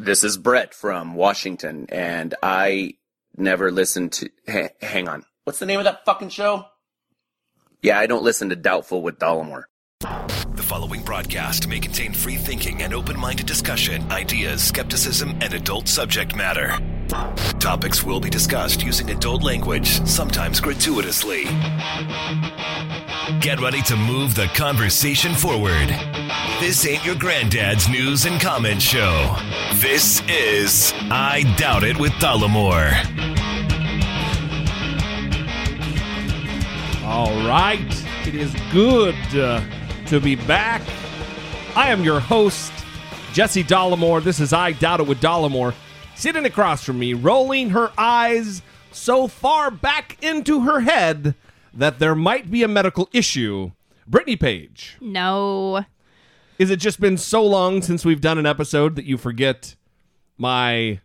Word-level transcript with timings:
This 0.00 0.24
is 0.24 0.38
Brett 0.38 0.72
from 0.72 1.14
Washington, 1.14 1.84
and 1.90 2.34
I 2.42 2.94
never 3.36 3.70
listened 3.70 4.12
to. 4.12 4.30
Ha- 4.48 4.70
hang 4.80 5.08
on. 5.08 5.24
What's 5.44 5.58
the 5.58 5.66
name 5.66 5.78
of 5.78 5.84
that 5.84 6.06
fucking 6.06 6.30
show? 6.30 6.64
Yeah, 7.82 7.98
I 7.98 8.06
don't 8.06 8.22
listen 8.22 8.48
to 8.48 8.56
Doubtful 8.56 9.02
with 9.02 9.18
Dollemore. 9.18 9.64
The 10.00 10.62
following 10.62 11.02
broadcast 11.02 11.68
may 11.68 11.80
contain 11.80 12.14
free 12.14 12.36
thinking 12.36 12.80
and 12.80 12.94
open 12.94 13.18
minded 13.18 13.44
discussion, 13.44 14.10
ideas, 14.10 14.62
skepticism, 14.62 15.36
and 15.42 15.52
adult 15.52 15.86
subject 15.86 16.34
matter. 16.34 16.78
Topics 17.58 18.02
will 18.02 18.20
be 18.20 18.30
discussed 18.30 18.82
using 18.82 19.10
adult 19.10 19.42
language, 19.42 20.00
sometimes 20.06 20.60
gratuitously. 20.60 21.44
Get 23.40 23.60
ready 23.60 23.82
to 23.82 23.96
move 23.96 24.34
the 24.34 24.50
conversation 24.54 25.34
forward. 25.34 25.90
This 26.60 26.84
ain't 26.86 27.06
your 27.06 27.14
granddad's 27.14 27.88
news 27.88 28.26
and 28.26 28.38
comment 28.38 28.82
show. 28.82 29.34
This 29.76 30.20
is 30.28 30.92
I 31.10 31.42
Doubt 31.56 31.84
It 31.84 31.98
with 31.98 32.12
Dollemore. 32.12 32.92
All 37.02 37.32
right. 37.48 37.80
It 38.26 38.34
is 38.34 38.54
good 38.70 39.14
uh, 39.34 39.62
to 40.04 40.20
be 40.20 40.36
back. 40.36 40.82
I 41.74 41.88
am 41.88 42.04
your 42.04 42.20
host, 42.20 42.72
Jesse 43.32 43.64
Dollemore. 43.64 44.22
This 44.22 44.38
is 44.38 44.52
I 44.52 44.72
Doubt 44.72 45.00
It 45.00 45.06
with 45.06 45.22
Dollemore. 45.22 45.72
Sitting 46.14 46.44
across 46.44 46.84
from 46.84 46.98
me, 46.98 47.14
rolling 47.14 47.70
her 47.70 47.90
eyes 47.96 48.60
so 48.92 49.28
far 49.28 49.70
back 49.70 50.22
into 50.22 50.60
her 50.60 50.80
head 50.80 51.34
that 51.72 51.98
there 51.98 52.14
might 52.14 52.50
be 52.50 52.62
a 52.62 52.68
medical 52.68 53.08
issue. 53.14 53.70
Brittany 54.06 54.36
Page. 54.36 54.98
No. 55.00 55.86
Is 56.60 56.68
it 56.68 56.76
just 56.76 57.00
been 57.00 57.16
so 57.16 57.42
long 57.42 57.80
since 57.80 58.04
we've 58.04 58.20
done 58.20 58.36
an 58.36 58.44
episode 58.44 58.94
that 58.96 59.06
you 59.06 59.16
forget 59.16 59.76
my 60.36 61.00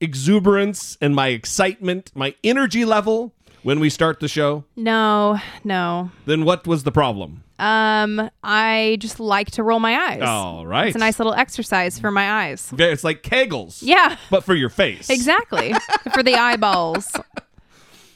exuberance 0.00 0.96
and 1.00 1.16
my 1.16 1.30
excitement, 1.30 2.12
my 2.14 2.36
energy 2.44 2.84
level 2.84 3.34
when 3.64 3.80
we 3.80 3.90
start 3.90 4.20
the 4.20 4.28
show? 4.28 4.62
No, 4.76 5.40
no. 5.64 6.12
Then 6.26 6.44
what 6.44 6.68
was 6.68 6.84
the 6.84 6.92
problem? 6.92 7.42
Um, 7.58 8.30
I 8.44 8.98
just 9.00 9.18
like 9.18 9.50
to 9.52 9.64
roll 9.64 9.80
my 9.80 9.96
eyes. 9.96 10.22
All 10.22 10.64
right. 10.64 10.86
It's 10.86 10.96
a 10.96 11.00
nice 11.00 11.18
little 11.18 11.34
exercise 11.34 11.98
for 11.98 12.12
my 12.12 12.30
eyes. 12.30 12.72
It's 12.78 13.02
like 13.02 13.24
Kegels. 13.24 13.80
Yeah. 13.82 14.16
But 14.30 14.44
for 14.44 14.54
your 14.54 14.70
face. 14.70 15.10
Exactly. 15.10 15.74
for 16.14 16.22
the 16.22 16.34
eyeballs. 16.36 17.16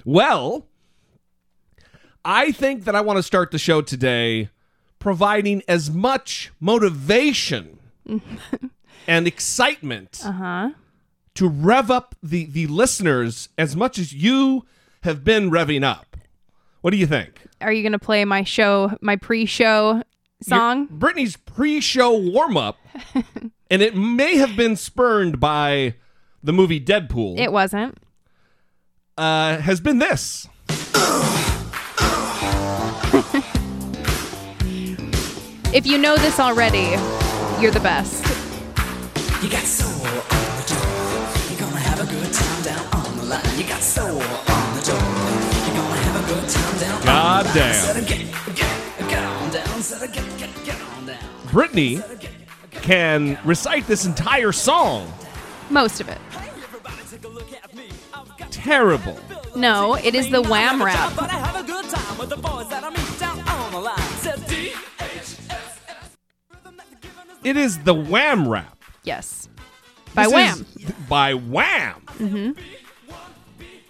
Well, 0.04 0.68
I 2.24 2.52
think 2.52 2.84
that 2.84 2.94
I 2.94 3.00
want 3.00 3.16
to 3.16 3.24
start 3.24 3.50
the 3.50 3.58
show 3.58 3.82
today 3.82 4.50
providing 4.98 5.62
as 5.68 5.90
much 5.90 6.50
motivation 6.60 7.78
and 9.06 9.26
excitement 9.26 10.20
Uh-huh. 10.24 10.70
to 11.34 11.48
rev 11.48 11.90
up 11.90 12.14
the, 12.22 12.46
the 12.46 12.66
listeners 12.66 13.48
as 13.56 13.76
much 13.76 13.98
as 13.98 14.12
you 14.12 14.64
have 15.02 15.22
been 15.24 15.50
revving 15.50 15.84
up. 15.84 16.16
What 16.80 16.90
do 16.90 16.96
you 16.96 17.06
think? 17.06 17.42
Are 17.60 17.72
you 17.72 17.82
going 17.82 17.92
to 17.92 17.98
play 17.98 18.24
my 18.24 18.42
show, 18.44 18.92
my 19.00 19.16
pre-show 19.16 20.02
song? 20.42 20.78
Your- 20.78 20.98
Brittany's 20.98 21.36
pre-show 21.36 22.16
warm-up, 22.16 22.76
and 23.70 23.82
it 23.82 23.96
may 23.96 24.36
have 24.36 24.56
been 24.56 24.76
spurned 24.76 25.38
by 25.40 25.94
the 26.42 26.52
movie 26.52 26.80
Deadpool. 26.80 27.38
It 27.38 27.50
wasn't. 27.52 27.98
uh, 29.16 29.58
has 29.58 29.80
been 29.80 29.98
this. 29.98 30.46
If 35.70 35.86
you 35.86 35.98
know 35.98 36.16
this 36.16 36.40
already, 36.40 36.96
you're 37.60 37.70
the 37.70 37.80
best. 37.80 38.24
You 39.42 39.50
got 39.50 39.64
soul 39.64 40.06
on 40.06 40.56
the 40.56 40.64
door. 40.66 41.50
You're 41.50 41.60
gonna 41.60 41.78
have 41.80 42.00
a 42.00 42.06
good 42.10 42.32
time 42.32 42.62
down 42.62 42.86
on 42.94 43.16
the 43.18 43.24
line. 43.24 43.58
You 43.58 43.64
got 43.64 43.82
soul 43.82 44.22
on 44.22 44.76
the 44.76 44.82
door. 44.82 44.96
You're 44.96 45.76
gonna 45.76 46.00
have 46.00 46.24
a 46.24 46.26
good 46.32 46.48
time 46.48 46.78
down 46.78 47.04
God 47.04 47.46
on 47.46 47.52
the 47.52 47.60
line. 47.60 47.72
damn. 47.72 48.04
Get, 48.04 48.56
get, 48.56 49.08
get 49.10 49.24
on 49.24 49.50
down. 49.50 49.82
Said 49.82 50.10
get, 50.10 50.38
get, 50.38 50.64
get 50.64 50.80
on 50.80 51.06
down. 51.06 51.18
Brittany 51.52 52.00
can 52.72 53.38
recite 53.44 53.86
this 53.86 54.06
entire 54.06 54.52
song. 54.52 55.12
Most 55.68 56.00
of 56.00 56.08
it. 56.08 56.18
Terrible. 58.50 59.18
No, 59.54 59.96
it 59.96 60.14
is 60.14 60.30
the 60.30 60.40
wham 60.40 60.82
rap. 60.82 61.12
It 67.48 67.56
is 67.56 67.78
the 67.78 67.94
Wham 67.94 68.46
rap. 68.48 68.76
Yes. 69.04 69.48
By 70.14 70.24
This 70.24 70.32
Wham. 70.34 70.66
is- 70.78 70.92
by 71.08 71.34
Wham. 71.34 72.02
Mm-hmm. 72.18 72.60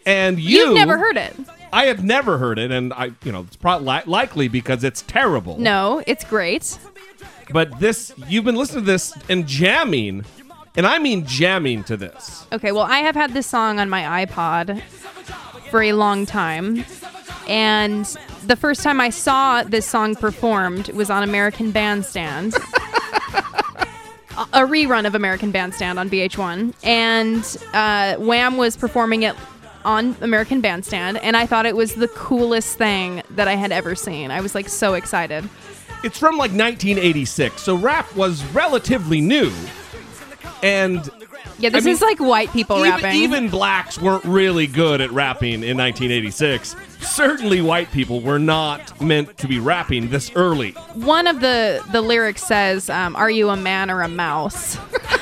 And 0.06 0.38
you, 0.40 0.58
You've 0.58 0.74
never 0.74 0.96
heard 0.96 1.16
it. 1.16 1.34
I 1.72 1.84
had 1.84 2.02
never 2.02 2.38
heard 2.38 2.58
it, 2.58 2.70
and 2.70 2.94
I, 2.94 3.10
you 3.24 3.30
know, 3.32 3.40
it's 3.42 3.56
probably 3.56 3.88
li- 3.88 4.02
likely 4.06 4.48
because 4.48 4.82
it's 4.84 5.02
terrible. 5.02 5.58
No, 5.58 6.02
it's 6.06 6.24
great. 6.24 6.78
But 7.50 7.78
this, 7.78 8.12
you've 8.26 8.44
been 8.44 8.54
listening 8.56 8.84
to 8.84 8.90
this 8.90 9.12
and 9.28 9.46
jamming, 9.46 10.24
and 10.76 10.86
I 10.86 10.98
mean 10.98 11.26
jamming 11.26 11.84
to 11.84 11.96
this. 11.98 12.46
Okay, 12.52 12.72
well, 12.72 12.84
I 12.84 12.98
have 13.00 13.14
had 13.14 13.34
this 13.34 13.46
song 13.46 13.78
on 13.80 13.90
my 13.90 14.24
iPod 14.24 14.80
for 15.70 15.82
a 15.82 15.92
long 15.92 16.24
time. 16.24 16.84
And 17.46 18.04
the 18.46 18.56
first 18.56 18.82
time 18.82 18.98
I 19.00 19.10
saw 19.10 19.62
this 19.62 19.84
song 19.86 20.14
performed 20.14 20.88
was 20.90 21.10
on 21.10 21.22
American 21.22 21.70
Bandstand. 21.70 22.54
a 24.52 24.62
rerun 24.66 25.06
of 25.06 25.14
American 25.14 25.50
Bandstand 25.50 25.98
on 25.98 26.08
VH1. 26.08 26.74
And 26.84 27.56
uh, 27.74 28.16
Wham 28.22 28.56
was 28.56 28.76
performing 28.76 29.22
it 29.24 29.34
on 29.84 30.14
American 30.20 30.60
Bandstand. 30.60 31.18
And 31.18 31.36
I 31.36 31.46
thought 31.46 31.66
it 31.66 31.76
was 31.76 31.94
the 31.94 32.08
coolest 32.08 32.78
thing 32.78 33.22
that 33.30 33.48
I 33.48 33.54
had 33.56 33.72
ever 33.72 33.94
seen. 33.94 34.30
I 34.30 34.40
was 34.40 34.54
like 34.54 34.68
so 34.68 34.94
excited. 34.94 35.48
It's 36.04 36.18
from 36.18 36.36
like 36.36 36.52
1986, 36.52 37.60
so 37.60 37.76
rap 37.76 38.14
was 38.14 38.44
relatively 38.54 39.20
new. 39.20 39.52
And 40.62 41.08
Yeah, 41.58 41.70
this 41.70 41.82
I 41.82 41.86
mean, 41.86 41.94
is 41.94 42.00
like 42.00 42.20
white 42.20 42.52
people 42.52 42.78
even, 42.78 42.90
rapping. 42.90 43.16
even 43.16 43.48
blacks 43.48 44.00
weren't 44.00 44.24
really 44.24 44.68
good 44.68 45.00
at 45.00 45.10
rapping 45.10 45.64
in 45.64 45.76
1986. 45.76 46.76
Certainly, 47.00 47.62
white 47.62 47.90
people 47.92 48.20
were 48.20 48.38
not 48.38 49.00
meant 49.00 49.36
to 49.38 49.48
be 49.48 49.58
rapping 49.58 50.08
this 50.10 50.30
early. 50.34 50.72
one 50.94 51.26
of 51.26 51.40
the 51.40 51.82
the 51.92 52.00
lyrics 52.02 52.42
says 52.44 52.88
um, 52.90 53.14
are 53.16 53.30
you 53.30 53.48
a 53.50 53.56
man 53.56 53.90
or 53.90 54.02
a 54.02 54.08
mouse 54.08 54.76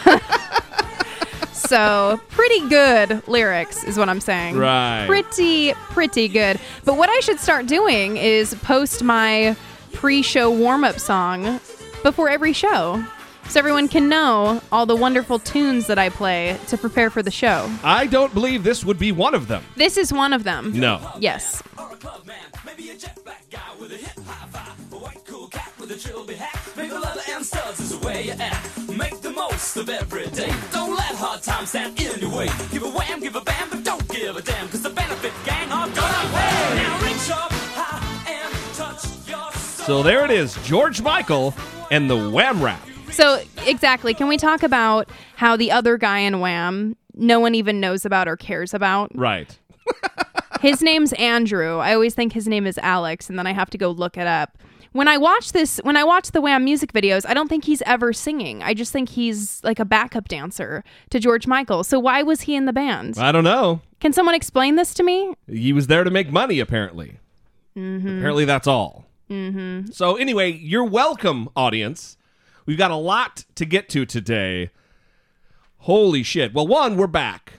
so 1.52 2.20
pretty 2.28 2.68
good 2.68 3.26
lyrics 3.28 3.82
is 3.84 3.98
what 3.98 4.08
i'm 4.08 4.20
saying 4.20 4.56
Right. 4.56 5.04
pretty 5.06 5.72
pretty 5.90 6.28
good 6.28 6.60
but 6.84 6.96
what 6.96 7.08
i 7.10 7.18
should 7.20 7.40
start 7.40 7.66
doing 7.66 8.16
is 8.16 8.54
post 8.62 9.02
my 9.02 9.56
pre-show 9.92 10.50
warm-up 10.50 10.98
song 11.00 11.60
before 12.02 12.28
every 12.28 12.52
show 12.52 13.02
so 13.48 13.58
everyone 13.58 13.88
can 13.88 14.08
know 14.08 14.60
all 14.72 14.86
the 14.86 14.96
wonderful 14.96 15.38
tunes 15.38 15.86
that 15.86 15.98
i 15.98 16.08
play 16.08 16.58
to 16.68 16.76
prepare 16.76 17.10
for 17.10 17.22
the 17.22 17.30
show 17.30 17.70
I 17.84 18.06
don't 18.06 18.32
believe 18.34 18.64
this 18.64 18.84
would 18.84 18.98
be 18.98 19.12
one 19.12 19.34
of 19.34 19.48
them. 19.48 19.62
this 19.76 19.96
is 19.96 20.12
one 20.12 20.32
of 20.32 20.44
them 20.44 20.72
No. 20.78 21.00
yes 21.18 21.62
Maybe 22.64 22.90
a 22.90 22.96
jet 22.96 23.18
black 23.24 23.44
guy 23.50 23.60
with 23.80 23.92
a 23.92 23.96
hip 23.96 24.18
high 24.26 24.46
five. 24.48 24.92
A 24.92 24.96
white 24.96 25.24
cool 25.24 25.46
cat 25.48 25.72
with 25.80 25.90
a 25.92 25.96
trilby 25.98 26.34
hat. 26.34 26.58
Maybe 26.76 26.92
leather 26.92 27.20
and 27.30 27.44
studs 27.46 27.80
is 27.80 27.98
the 27.98 28.06
way 28.06 28.24
you 28.24 28.32
act. 28.32 28.88
Make 28.90 29.20
the 29.22 29.30
most 29.30 29.76
of 29.76 29.88
every 29.88 30.26
day. 30.26 30.52
Don't 30.72 30.90
let 30.90 31.14
hard 31.14 31.42
times 31.42 31.70
stand 31.70 31.98
in 31.98 32.20
your 32.20 32.36
way. 32.36 32.48
Give 32.70 32.82
a 32.82 32.88
wham, 32.90 33.20
give 33.20 33.34
a 33.36 33.40
bam, 33.40 33.70
but 33.70 33.82
don't 33.84 34.06
give 34.08 34.36
a 34.36 34.42
damn. 34.42 34.68
Cause 34.68 34.82
the 34.82 34.90
benefit 34.90 35.32
gang 35.44 35.70
are 35.72 35.88
gonna 35.88 36.30
pay. 36.34 36.74
Now 36.76 36.98
reach 37.02 37.30
up 37.30 37.52
high 37.52 38.32
and 38.32 38.54
touch 38.74 39.04
your 39.28 39.52
soul. 39.52 39.86
So 39.86 40.02
there 40.02 40.24
it 40.24 40.30
is 40.30 40.54
George 40.64 41.00
Michael 41.00 41.54
and 41.90 42.10
the 42.10 42.28
Wham 42.30 42.62
Rap. 42.62 42.80
So 43.16 43.42
exactly, 43.66 44.12
can 44.12 44.28
we 44.28 44.36
talk 44.36 44.62
about 44.62 45.08
how 45.36 45.56
the 45.56 45.70
other 45.70 45.96
guy 45.96 46.18
in 46.18 46.40
Wham 46.40 46.96
no 47.14 47.40
one 47.40 47.54
even 47.54 47.80
knows 47.80 48.04
about 48.04 48.28
or 48.28 48.36
cares 48.36 48.74
about? 48.74 49.10
Right. 49.16 49.58
His 50.60 50.82
name's 50.82 51.14
Andrew. 51.14 51.78
I 51.78 51.94
always 51.94 52.14
think 52.14 52.32
his 52.32 52.46
name 52.46 52.66
is 52.66 52.78
Alex, 52.78 53.28
and 53.30 53.38
then 53.38 53.46
I 53.46 53.52
have 53.52 53.70
to 53.70 53.78
go 53.78 53.90
look 53.90 54.16
it 54.16 54.26
up. 54.26 54.58
When 54.92 55.08
I 55.08 55.16
watch 55.16 55.52
this, 55.52 55.78
when 55.82 55.96
I 55.96 56.04
watch 56.04 56.32
the 56.32 56.40
Wham 56.40 56.64
music 56.64 56.92
videos, 56.92 57.26
I 57.26 57.34
don't 57.34 57.48
think 57.48 57.64
he's 57.64 57.82
ever 57.82 58.12
singing. 58.12 58.62
I 58.62 58.72
just 58.74 58.92
think 58.92 59.10
he's 59.10 59.62
like 59.64 59.78
a 59.78 59.84
backup 59.84 60.28
dancer 60.28 60.82
to 61.10 61.20
George 61.20 61.46
Michael. 61.46 61.84
So 61.84 61.98
why 61.98 62.22
was 62.22 62.42
he 62.42 62.54
in 62.54 62.64
the 62.64 62.72
band? 62.72 63.18
I 63.18 63.32
don't 63.32 63.44
know. 63.44 63.80
Can 64.00 64.12
someone 64.12 64.34
explain 64.34 64.76
this 64.76 64.94
to 64.94 65.02
me? 65.02 65.34
He 65.46 65.72
was 65.72 65.86
there 65.86 66.04
to 66.04 66.10
make 66.10 66.30
money, 66.30 66.60
apparently. 66.60 67.18
Mm-hmm. 67.76 68.18
Apparently, 68.18 68.44
that's 68.44 68.66
all. 68.66 69.06
Mm-hmm. 69.30 69.90
So, 69.90 70.16
anyway, 70.16 70.52
you're 70.52 70.84
welcome, 70.84 71.48
audience. 71.56 72.15
We've 72.66 72.78
got 72.78 72.90
a 72.90 72.96
lot 72.96 73.44
to 73.54 73.64
get 73.64 73.88
to 73.90 74.04
today. 74.04 74.70
Holy 75.78 76.22
shit. 76.22 76.52
Well, 76.52 76.66
one, 76.66 76.96
we're 76.96 77.06
back. 77.06 77.54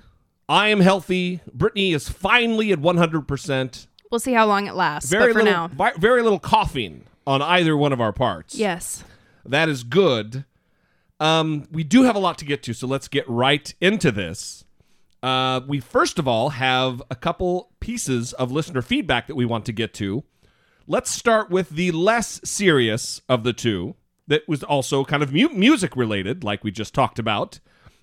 I 0.50 0.68
am 0.70 0.82
healthy. 0.82 1.42
Brittany 1.54 1.94
is 1.94 2.10
finally 2.10 2.72
at 2.72 2.80
100%. 2.80 3.88
We'll 4.12 4.20
see 4.20 4.34
how 4.34 4.46
long 4.46 4.68
it 4.68 4.76
lasts. 4.76 5.10
Very 5.10 5.34
but 5.34 5.40
for 5.40 5.44
little, 5.44 5.54
now, 5.54 5.68
vi- 5.70 5.94
very 5.98 6.22
little 6.22 6.40
coughing 6.40 7.06
on 7.26 7.42
either 7.42 7.76
one 7.76 7.92
of 7.94 8.00
our 8.02 8.14
parts. 8.14 8.56
yes. 8.56 9.04
That 9.46 9.70
is 9.70 9.84
good. 9.84 10.44
Um, 11.22 11.68
we 11.72 11.86
do 11.86 12.04
have 12.04 12.18
a 12.18 12.20
lot 12.20 12.38
to 12.40 12.46
get 12.46 12.62
to, 12.64 12.74
so 12.74 12.86
let's 12.86 13.08
get 13.08 13.28
right 13.30 13.74
into 13.80 14.12
this. 14.12 14.66
Uh, 15.24 15.62
we 15.66 15.80
first 15.80 16.20
of 16.20 16.28
all 16.28 16.50
have 16.50 17.02
a 17.10 17.16
couple 17.16 17.72
pieces 17.80 18.34
of 18.34 18.52
listener 18.52 18.82
feedback 18.82 19.28
that 19.28 19.36
we 19.36 19.46
want 19.46 19.66
to 19.66 19.72
get 19.72 19.94
to. 19.96 20.26
Let's 20.86 21.10
start 21.10 21.50
with 21.50 21.70
the 21.70 21.92
less 21.92 22.42
serious 22.44 23.22
of 23.30 23.44
the 23.44 23.54
two, 23.54 23.96
that 24.28 24.48
was 24.48 24.64
also 24.64 25.04
kind 25.04 25.24
of 25.24 25.34
mu- 25.34 25.50
music 25.50 25.96
related, 25.96 26.44
like 26.44 26.64
we 26.64 26.72
just 26.72 26.94
talked 26.94 27.20
about, 27.20 27.60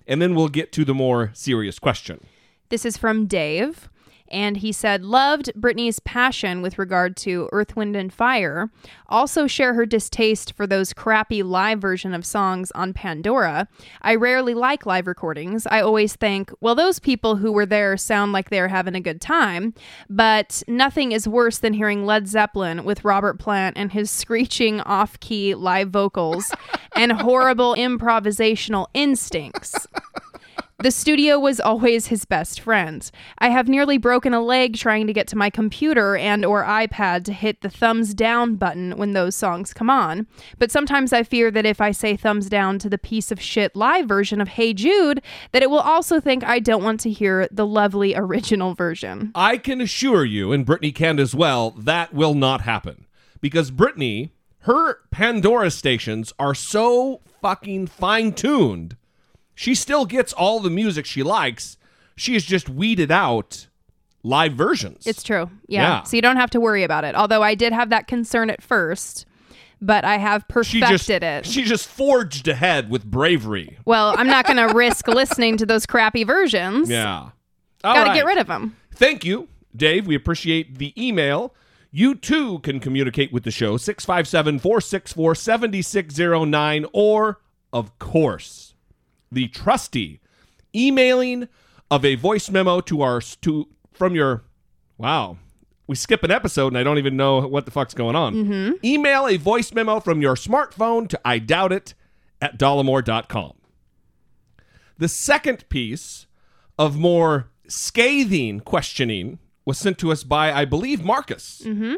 and 0.07 0.21
then 0.21 0.35
we'll 0.35 0.49
get 0.49 0.71
to 0.73 0.85
the 0.85 0.93
more 0.93 1.31
serious 1.33 1.79
question. 1.79 2.25
This 2.69 2.85
is 2.85 2.97
from 2.97 3.27
Dave. 3.27 3.89
And 4.29 4.57
he 4.57 4.71
said, 4.71 5.03
loved 5.03 5.51
Britney's 5.55 5.99
passion 5.99 6.61
with 6.61 6.79
regard 6.79 7.15
to 7.17 7.47
Earth, 7.51 7.75
Wind, 7.75 7.95
and 7.95 8.11
Fire. 8.11 8.71
Also, 9.07 9.45
share 9.45 9.75
her 9.75 9.85
distaste 9.85 10.53
for 10.53 10.65
those 10.65 10.93
crappy 10.93 11.43
live 11.43 11.79
version 11.79 12.13
of 12.13 12.25
songs 12.25 12.71
on 12.71 12.93
Pandora. 12.93 13.67
I 14.01 14.15
rarely 14.15 14.53
like 14.53 14.85
live 14.85 15.05
recordings. 15.05 15.67
I 15.67 15.81
always 15.81 16.15
think, 16.15 16.51
well, 16.59 16.75
those 16.75 16.99
people 16.99 17.35
who 17.35 17.51
were 17.51 17.67
there 17.67 17.97
sound 17.97 18.31
like 18.31 18.49
they're 18.49 18.67
having 18.67 18.95
a 18.95 19.01
good 19.01 19.21
time. 19.21 19.73
But 20.09 20.63
nothing 20.67 21.11
is 21.11 21.27
worse 21.27 21.59
than 21.59 21.73
hearing 21.73 22.05
Led 22.05 22.27
Zeppelin 22.27 22.83
with 22.83 23.05
Robert 23.05 23.37
Plant 23.37 23.77
and 23.77 23.91
his 23.91 24.09
screeching 24.09 24.81
off 24.81 25.19
key 25.19 25.53
live 25.53 25.89
vocals 25.89 26.51
and 26.95 27.11
horrible 27.11 27.75
improvisational 27.75 28.87
instincts. 28.93 29.87
The 30.79 30.91
studio 30.91 31.39
was 31.39 31.61
always 31.61 32.07
his 32.07 32.25
best 32.25 32.59
friend. 32.59 33.09
I 33.37 33.47
have 33.47 33.69
nearly 33.69 33.97
broken 33.97 34.33
a 34.33 34.41
leg 34.41 34.75
trying 34.75 35.07
to 35.07 35.13
get 35.13 35.25
to 35.29 35.37
my 35.37 35.49
computer 35.49 36.17
and 36.17 36.43
or 36.43 36.65
iPad 36.65 37.23
to 37.25 37.33
hit 37.33 37.61
the 37.61 37.69
thumbs 37.69 38.13
down 38.13 38.55
button 38.55 38.97
when 38.97 39.13
those 39.13 39.37
songs 39.37 39.73
come 39.73 39.89
on. 39.89 40.27
But 40.59 40.71
sometimes 40.71 41.13
I 41.13 41.23
fear 41.23 41.49
that 41.49 41.65
if 41.65 41.79
I 41.79 41.91
say 41.91 42.17
thumbs 42.17 42.49
down 42.49 42.77
to 42.79 42.89
the 42.89 42.97
piece 42.97 43.31
of 43.31 43.39
shit 43.39 43.73
live 43.73 44.05
version 44.05 44.41
of 44.41 44.49
Hey 44.49 44.73
Jude, 44.73 45.21
that 45.53 45.63
it 45.63 45.69
will 45.69 45.79
also 45.79 46.19
think 46.19 46.43
I 46.43 46.59
don't 46.59 46.83
want 46.83 46.99
to 47.01 47.09
hear 47.09 47.47
the 47.49 47.65
lovely 47.65 48.13
original 48.13 48.73
version. 48.73 49.31
I 49.33 49.57
can 49.57 49.79
assure 49.79 50.25
you, 50.25 50.51
and 50.51 50.65
Brittany 50.65 50.91
can 50.91 51.19
as 51.19 51.33
well, 51.33 51.71
that 51.71 52.13
will 52.13 52.33
not 52.33 52.61
happen. 52.61 53.05
Because 53.39 53.71
Brittany, 53.71 54.33
her 54.59 54.99
Pandora 55.09 55.71
stations 55.71 56.33
are 56.37 56.53
so 56.53 57.21
fucking 57.41 57.87
fine 57.87 58.33
tuned. 58.33 58.97
She 59.55 59.73
still 59.73 60.05
gets 60.05 60.33
all 60.33 60.59
the 60.59 60.69
music 60.69 61.05
she 61.05 61.23
likes. 61.23 61.77
She 62.15 62.33
has 62.33 62.43
just 62.43 62.69
weeded 62.69 63.11
out 63.11 63.67
live 64.23 64.53
versions. 64.53 65.07
It's 65.07 65.23
true. 65.23 65.49
Yeah. 65.67 65.81
Yeah. 65.81 66.03
So 66.03 66.15
you 66.17 66.21
don't 66.21 66.37
have 66.37 66.49
to 66.51 66.59
worry 66.59 66.83
about 66.83 67.03
it. 67.05 67.15
Although 67.15 67.41
I 67.41 67.55
did 67.55 67.73
have 67.73 67.89
that 67.89 68.07
concern 68.07 68.49
at 68.49 68.61
first, 68.61 69.25
but 69.81 70.03
I 70.03 70.17
have 70.17 70.43
she 70.63 70.79
perfected 70.81 70.89
just 70.89 71.09
it. 71.09 71.45
she 71.45 71.63
just 71.63 71.87
forged 71.87 72.47
ahead 72.47 72.89
with 72.89 73.05
bravery. 73.05 73.77
well, 73.85 74.13
I'm 74.17 74.27
not 74.27 74.45
going 74.45 74.57
to 74.67 74.73
risk 74.73 75.07
listening 75.07 75.57
to 75.57 75.65
those 75.65 75.85
crappy 75.85 76.23
versions. 76.23 76.89
Yeah. 76.89 77.29
Got 77.83 78.07
to 78.07 78.13
get 78.13 78.25
rid 78.25 78.39
of 78.39 78.47
them. 78.47 78.75
Thank 78.93 79.23
you, 79.25 79.47
Dave. 79.75 80.07
We 80.07 80.15
appreciate 80.15 80.79
the 80.79 80.93
email. 81.01 81.53
You 81.91 82.15
too 82.15 82.59
can 82.59 82.79
communicate 82.79 83.31
with 83.31 83.43
the 83.43 83.51
show 83.51 83.77
657 83.77 84.59
464 84.59 85.35
7609 85.35 86.85
or, 86.93 87.41
of 87.71 87.97
course, 87.99 88.73
the 89.35 89.47
trusty 89.49 90.19
emailing 90.73 91.47
of 91.91 92.03
a 92.03 92.15
voice 92.15 92.49
memo 92.49 92.81
to 92.81 93.01
our 93.01 93.21
to 93.21 93.67
from 93.93 94.15
your 94.15 94.43
wow 94.97 95.37
we 95.87 95.95
skip 95.95 96.23
an 96.23 96.31
episode 96.31 96.67
and 96.67 96.77
i 96.77 96.83
don't 96.83 96.97
even 96.97 97.15
know 97.15 97.41
what 97.41 97.65
the 97.65 97.71
fuck's 97.71 97.93
going 97.93 98.15
on. 98.15 98.33
Mm-hmm. 98.33 98.71
Email 98.83 99.27
a 99.27 99.37
voice 99.37 99.71
memo 99.73 99.99
from 99.99 100.21
your 100.21 100.35
smartphone 100.35 101.07
to 101.09 101.19
i 101.23 101.37
doubt 101.37 101.71
it 101.71 101.93
at 102.41 102.57
dollemore.com 102.57 103.53
the 104.97 105.07
second 105.07 105.67
piece 105.69 106.25
of 106.79 106.97
more 106.97 107.49
scathing 107.67 108.59
questioning 108.61 109.39
was 109.65 109.77
sent 109.77 109.97
to 109.97 110.11
us 110.11 110.23
by 110.23 110.51
i 110.53 110.63
believe 110.63 111.03
marcus 111.03 111.61
mm-hmm. 111.65 111.95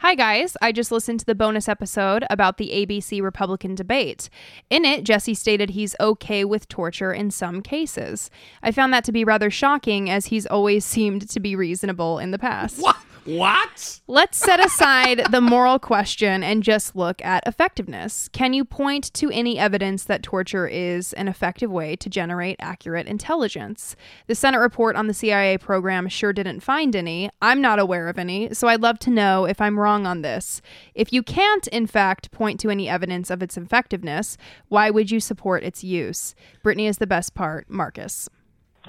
Hi, 0.00 0.14
guys. 0.14 0.56
I 0.62 0.72
just 0.72 0.90
listened 0.90 1.20
to 1.20 1.26
the 1.26 1.34
bonus 1.34 1.68
episode 1.68 2.24
about 2.30 2.56
the 2.56 2.70
ABC 2.70 3.20
Republican 3.20 3.74
debate. 3.74 4.30
In 4.70 4.86
it, 4.86 5.04
Jesse 5.04 5.34
stated 5.34 5.70
he's 5.70 5.94
okay 6.00 6.42
with 6.42 6.68
torture 6.68 7.12
in 7.12 7.30
some 7.30 7.60
cases. 7.60 8.30
I 8.62 8.72
found 8.72 8.94
that 8.94 9.04
to 9.04 9.12
be 9.12 9.24
rather 9.24 9.50
shocking, 9.50 10.08
as 10.08 10.26
he's 10.26 10.46
always 10.46 10.84
seemed 10.86 11.28
to 11.28 11.38
be 11.38 11.54
reasonable 11.54 12.18
in 12.18 12.30
the 12.30 12.38
past. 12.38 12.80
what 12.80 12.96
what 13.24 14.00
Let's 14.06 14.38
set 14.38 14.64
aside 14.64 15.30
the 15.30 15.40
moral 15.40 15.78
question 15.78 16.42
and 16.42 16.62
just 16.62 16.96
look 16.96 17.24
at 17.24 17.46
effectiveness. 17.46 18.28
Can 18.32 18.52
you 18.52 18.64
point 18.64 19.12
to 19.14 19.30
any 19.30 19.58
evidence 19.58 20.04
that 20.04 20.22
torture 20.22 20.66
is 20.66 21.12
an 21.12 21.28
effective 21.28 21.70
way 21.70 21.96
to 21.96 22.10
generate 22.10 22.56
accurate 22.58 23.06
intelligence? 23.06 23.94
The 24.26 24.34
Senate 24.34 24.58
report 24.58 24.96
on 24.96 25.06
the 25.06 25.14
CIA 25.14 25.58
program 25.58 26.08
sure 26.08 26.32
didn't 26.32 26.60
find 26.60 26.96
any. 26.96 27.30
I'm 27.40 27.60
not 27.60 27.78
aware 27.78 28.08
of 28.08 28.18
any, 28.18 28.52
so 28.52 28.68
I'd 28.68 28.82
love 28.82 28.98
to 29.00 29.10
know 29.10 29.44
if 29.44 29.60
I'm 29.60 29.78
wrong 29.78 30.06
on 30.06 30.22
this. 30.22 30.60
If 30.94 31.12
you 31.12 31.22
can't, 31.22 31.66
in 31.68 31.86
fact, 31.86 32.30
point 32.32 32.58
to 32.60 32.70
any 32.70 32.88
evidence 32.88 33.30
of 33.30 33.42
its 33.42 33.56
effectiveness, 33.56 34.36
why 34.68 34.90
would 34.90 35.10
you 35.10 35.20
support 35.20 35.62
its 35.62 35.84
use? 35.84 36.34
Brittany 36.62 36.86
is 36.86 36.98
the 36.98 37.06
best 37.06 37.34
part. 37.34 37.70
Marcus. 37.70 38.28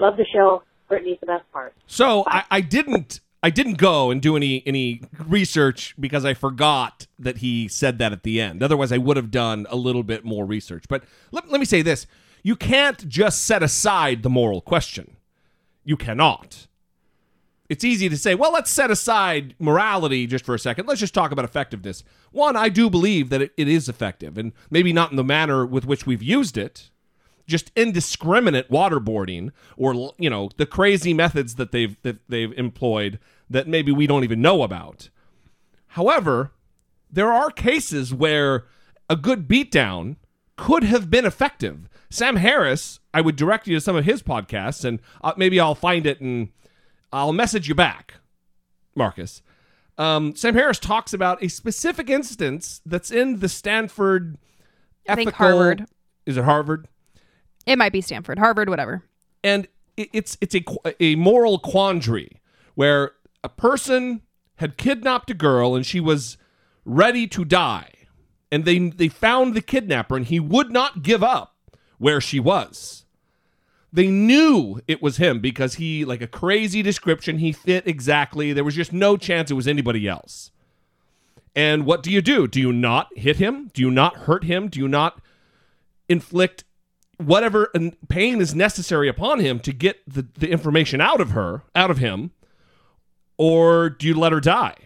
Love 0.00 0.16
the 0.16 0.26
show. 0.32 0.62
Brittany's 0.88 1.18
the 1.20 1.26
best 1.26 1.44
part. 1.52 1.74
So 1.86 2.24
I, 2.26 2.44
I 2.50 2.60
didn't 2.60 3.20
I 3.42 3.50
didn't 3.50 3.74
go 3.74 4.10
and 4.10 4.22
do 4.22 4.36
any 4.36 4.62
any 4.66 5.02
research 5.26 5.94
because 5.98 6.24
I 6.24 6.34
forgot 6.34 7.06
that 7.18 7.38
he 7.38 7.66
said 7.66 7.98
that 7.98 8.12
at 8.12 8.22
the 8.22 8.40
end. 8.40 8.62
Otherwise, 8.62 8.92
I 8.92 8.98
would 8.98 9.16
have 9.16 9.30
done 9.30 9.66
a 9.68 9.76
little 9.76 10.04
bit 10.04 10.24
more 10.24 10.46
research. 10.46 10.84
But 10.88 11.04
let, 11.32 11.50
let 11.50 11.58
me 11.58 11.66
say 11.66 11.82
this: 11.82 12.06
you 12.42 12.54
can't 12.54 13.08
just 13.08 13.42
set 13.42 13.62
aside 13.62 14.22
the 14.22 14.30
moral 14.30 14.60
question. 14.60 15.16
You 15.84 15.96
cannot. 15.96 16.68
It's 17.68 17.84
easy 17.84 18.10
to 18.10 18.18
say, 18.18 18.34
well, 18.34 18.52
let's 18.52 18.70
set 18.70 18.90
aside 18.90 19.54
morality 19.58 20.26
just 20.26 20.44
for 20.44 20.54
a 20.54 20.58
second. 20.58 20.86
Let's 20.86 21.00
just 21.00 21.14
talk 21.14 21.32
about 21.32 21.46
effectiveness. 21.46 22.04
One, 22.30 22.54
I 22.54 22.68
do 22.68 22.90
believe 22.90 23.30
that 23.30 23.40
it, 23.40 23.52
it 23.56 23.66
is 23.66 23.88
effective, 23.88 24.36
and 24.36 24.52
maybe 24.70 24.92
not 24.92 25.10
in 25.10 25.16
the 25.16 25.24
manner 25.24 25.64
with 25.64 25.86
which 25.86 26.06
we've 26.06 26.22
used 26.22 26.58
it 26.58 26.90
just 27.46 27.70
indiscriminate 27.76 28.70
waterboarding 28.70 29.50
or 29.76 30.12
you 30.18 30.30
know 30.30 30.50
the 30.56 30.66
crazy 30.66 31.12
methods 31.12 31.56
that 31.56 31.72
they've 31.72 32.00
that 32.02 32.18
they've 32.28 32.52
employed 32.58 33.18
that 33.48 33.68
maybe 33.68 33.92
we 33.92 34.06
don't 34.06 34.24
even 34.24 34.40
know 34.40 34.62
about. 34.62 35.08
However, 35.88 36.52
there 37.10 37.32
are 37.32 37.50
cases 37.50 38.14
where 38.14 38.64
a 39.10 39.16
good 39.16 39.46
beatdown 39.46 40.16
could 40.56 40.84
have 40.84 41.10
been 41.10 41.26
effective. 41.26 41.88
Sam 42.08 42.36
Harris, 42.36 43.00
I 43.12 43.20
would 43.20 43.36
direct 43.36 43.66
you 43.66 43.76
to 43.76 43.80
some 43.80 43.96
of 43.96 44.04
his 44.04 44.22
podcasts, 44.22 44.84
and 44.84 45.00
uh, 45.22 45.32
maybe 45.36 45.58
I'll 45.60 45.74
find 45.74 46.06
it 46.06 46.20
and 46.20 46.48
I'll 47.12 47.32
message 47.32 47.68
you 47.68 47.74
back, 47.74 48.14
Marcus. 48.94 49.42
Um, 49.98 50.34
Sam 50.34 50.54
Harris 50.54 50.78
talks 50.78 51.12
about 51.12 51.42
a 51.42 51.48
specific 51.48 52.08
instance 52.08 52.80
that's 52.86 53.10
in 53.10 53.40
the 53.40 53.48
Stanford. 53.48 54.38
I 55.08 55.14
think 55.14 55.32
Harvard. 55.32 55.86
Is 56.24 56.36
it 56.36 56.44
Harvard? 56.44 56.88
It 57.66 57.76
might 57.76 57.92
be 57.92 58.00
Stanford, 58.00 58.38
Harvard, 58.38 58.68
whatever. 58.68 59.04
and 59.44 59.68
it's 59.96 60.38
it's 60.40 60.54
a 60.54 60.64
a 61.00 61.14
moral 61.16 61.58
quandary 61.58 62.40
where 62.74 63.12
a 63.44 63.48
person 63.48 64.22
had 64.56 64.76
kidnapped 64.78 65.30
a 65.30 65.34
girl 65.34 65.74
and 65.74 65.84
she 65.84 66.00
was 66.00 66.38
ready 66.84 67.26
to 67.28 67.44
die. 67.44 67.90
And 68.50 68.64
they 68.64 68.78
they 68.78 69.08
found 69.08 69.54
the 69.54 69.60
kidnapper 69.60 70.16
and 70.16 70.26
he 70.26 70.40
would 70.40 70.70
not 70.70 71.02
give 71.02 71.22
up 71.22 71.54
where 71.98 72.20
she 72.20 72.40
was. 72.40 73.04
They 73.92 74.06
knew 74.06 74.80
it 74.88 75.02
was 75.02 75.18
him 75.18 75.40
because 75.40 75.74
he 75.74 76.04
like 76.06 76.22
a 76.22 76.26
crazy 76.26 76.80
description 76.82 77.38
he 77.38 77.52
fit 77.52 77.86
exactly. 77.86 78.52
There 78.54 78.64
was 78.64 78.74
just 78.74 78.92
no 78.92 79.16
chance 79.18 79.50
it 79.50 79.54
was 79.54 79.68
anybody 79.68 80.08
else. 80.08 80.50
And 81.54 81.84
what 81.84 82.02
do 82.02 82.10
you 82.10 82.22
do? 82.22 82.48
Do 82.48 82.58
you 82.60 82.72
not 82.72 83.08
hit 83.16 83.36
him? 83.36 83.70
Do 83.74 83.82
you 83.82 83.90
not 83.90 84.16
hurt 84.16 84.44
him? 84.44 84.68
Do 84.68 84.80
you 84.80 84.88
not 84.88 85.20
inflict 86.08 86.64
whatever 87.18 87.70
pain 88.08 88.40
is 88.40 88.54
necessary 88.54 89.08
upon 89.08 89.40
him 89.40 89.60
to 89.60 89.72
get 89.72 90.00
the, 90.06 90.26
the 90.38 90.50
information 90.50 91.00
out 91.00 91.20
of 91.20 91.30
her, 91.30 91.62
out 91.74 91.90
of 91.90 91.98
him, 91.98 92.32
or 93.36 93.90
do 93.90 94.06
you 94.06 94.14
let 94.14 94.32
her 94.32 94.40
die? 94.40 94.76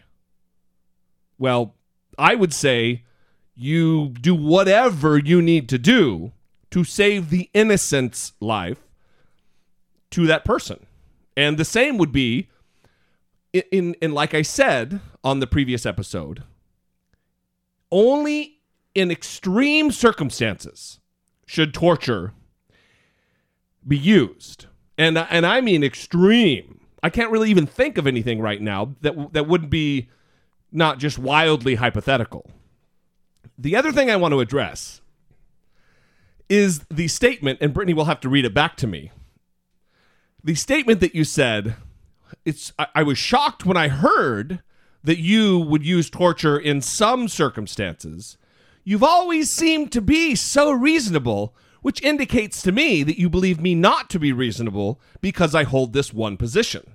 Well, 1.38 1.74
I 2.18 2.34
would 2.34 2.52
say 2.52 3.04
you 3.54 4.14
do 4.20 4.34
whatever 4.34 5.18
you 5.18 5.40
need 5.42 5.68
to 5.70 5.78
do 5.78 6.32
to 6.70 6.84
save 6.84 7.30
the 7.30 7.50
innocent's 7.54 8.32
life 8.40 8.86
to 10.10 10.26
that 10.26 10.44
person. 10.44 10.86
And 11.36 11.58
the 11.58 11.64
same 11.64 11.98
would 11.98 12.12
be 12.12 12.48
in, 13.52 13.62
in, 13.70 13.94
in 14.00 14.12
like 14.12 14.34
I 14.34 14.42
said 14.42 15.00
on 15.22 15.40
the 15.40 15.46
previous 15.46 15.86
episode, 15.86 16.42
only 17.90 18.58
in 18.94 19.10
extreme 19.10 19.90
circumstances 19.90 21.00
should 21.46 21.72
torture 21.72 22.32
be 23.86 23.96
used. 23.96 24.66
And 24.98 25.16
and 25.16 25.46
I 25.46 25.60
mean 25.60 25.82
extreme. 25.82 26.80
I 27.02 27.10
can't 27.10 27.30
really 27.30 27.50
even 27.50 27.66
think 27.66 27.98
of 27.98 28.06
anything 28.06 28.40
right 28.40 28.60
now 28.60 28.96
that 29.02 29.32
that 29.32 29.46
wouldn't 29.46 29.70
be 29.70 30.08
not 30.72 30.98
just 30.98 31.18
wildly 31.18 31.76
hypothetical. 31.76 32.50
The 33.56 33.76
other 33.76 33.92
thing 33.92 34.10
I 34.10 34.16
want 34.16 34.32
to 34.32 34.40
address 34.40 35.00
is 36.48 36.84
the 36.90 37.08
statement, 37.08 37.58
and 37.60 37.72
Brittany 37.72 37.94
will 37.94 38.04
have 38.04 38.20
to 38.20 38.28
read 38.28 38.44
it 38.44 38.54
back 38.54 38.76
to 38.76 38.86
me. 38.86 39.10
The 40.44 40.54
statement 40.54 41.00
that 41.00 41.14
you 41.14 41.24
said, 41.24 41.76
it's 42.44 42.72
I, 42.78 42.86
I 42.96 43.02
was 43.02 43.18
shocked 43.18 43.64
when 43.64 43.76
I 43.76 43.88
heard 43.88 44.62
that 45.02 45.18
you 45.18 45.58
would 45.58 45.86
use 45.86 46.10
torture 46.10 46.58
in 46.58 46.80
some 46.82 47.28
circumstances. 47.28 48.36
You've 48.88 49.02
always 49.02 49.50
seemed 49.50 49.90
to 49.92 50.00
be 50.00 50.36
so 50.36 50.70
reasonable, 50.70 51.56
which 51.82 52.00
indicates 52.02 52.62
to 52.62 52.70
me 52.70 53.02
that 53.02 53.18
you 53.18 53.28
believe 53.28 53.60
me 53.60 53.74
not 53.74 54.08
to 54.10 54.20
be 54.20 54.32
reasonable 54.32 55.00
because 55.20 55.56
I 55.56 55.64
hold 55.64 55.92
this 55.92 56.12
one 56.14 56.36
position. 56.36 56.92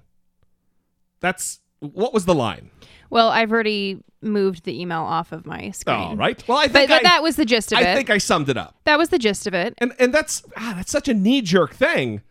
That's 1.20 1.60
what 1.80 2.14
was 2.14 2.24
the 2.24 2.34
line? 2.34 2.72
Well, 3.10 3.28
I've 3.28 3.52
already 3.52 4.00
moved 4.22 4.64
the 4.64 4.80
email 4.80 5.02
off 5.02 5.34
of 5.34 5.46
my 5.46 5.72
screen. 5.72 5.98
All 5.98 6.16
right. 6.16 6.42
Well, 6.48 6.60
I 6.60 6.68
But 6.68 6.74
think 6.74 6.88
th- 6.92 7.00
I, 7.02 7.04
that 7.04 7.22
was 7.24 7.36
the 7.36 7.44
gist 7.44 7.74
of 7.74 7.80
I 7.80 7.82
it. 7.82 7.88
I 7.90 7.96
think 7.96 8.10
I 8.10 8.20
summed 8.20 8.48
it 8.48 8.56
up. 8.56 8.78
that 8.86 8.98
was 8.98 9.10
the 9.10 9.20
gist 9.20 9.46
of 9.48 9.54
it. 9.54 9.74
And 9.80 9.94
and 10.00 10.14
that's 10.14 10.44
ah, 10.56 10.74
that's 10.78 10.92
such 10.92 11.10
a 11.10 11.14
knee 11.14 11.42
jerk 11.42 11.74
thing. 11.76 12.22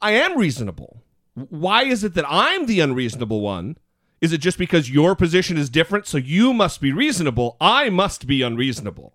I 0.00 0.12
am 0.12 0.38
reasonable. 0.38 1.02
Why 1.34 1.84
is 1.84 2.04
it 2.04 2.14
that 2.14 2.24
I'm 2.26 2.64
the 2.64 2.80
unreasonable 2.80 3.42
one? 3.42 3.76
Is 4.20 4.32
it 4.32 4.38
just 4.38 4.58
because 4.58 4.90
your 4.90 5.14
position 5.14 5.56
is 5.56 5.68
different, 5.68 6.06
so 6.06 6.16
you 6.18 6.52
must 6.54 6.80
be 6.80 6.92
reasonable? 6.92 7.56
I 7.60 7.90
must 7.90 8.26
be 8.26 8.42
unreasonable. 8.42 9.12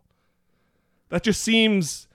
That 1.10 1.24
just 1.24 1.42
seems 1.42 2.08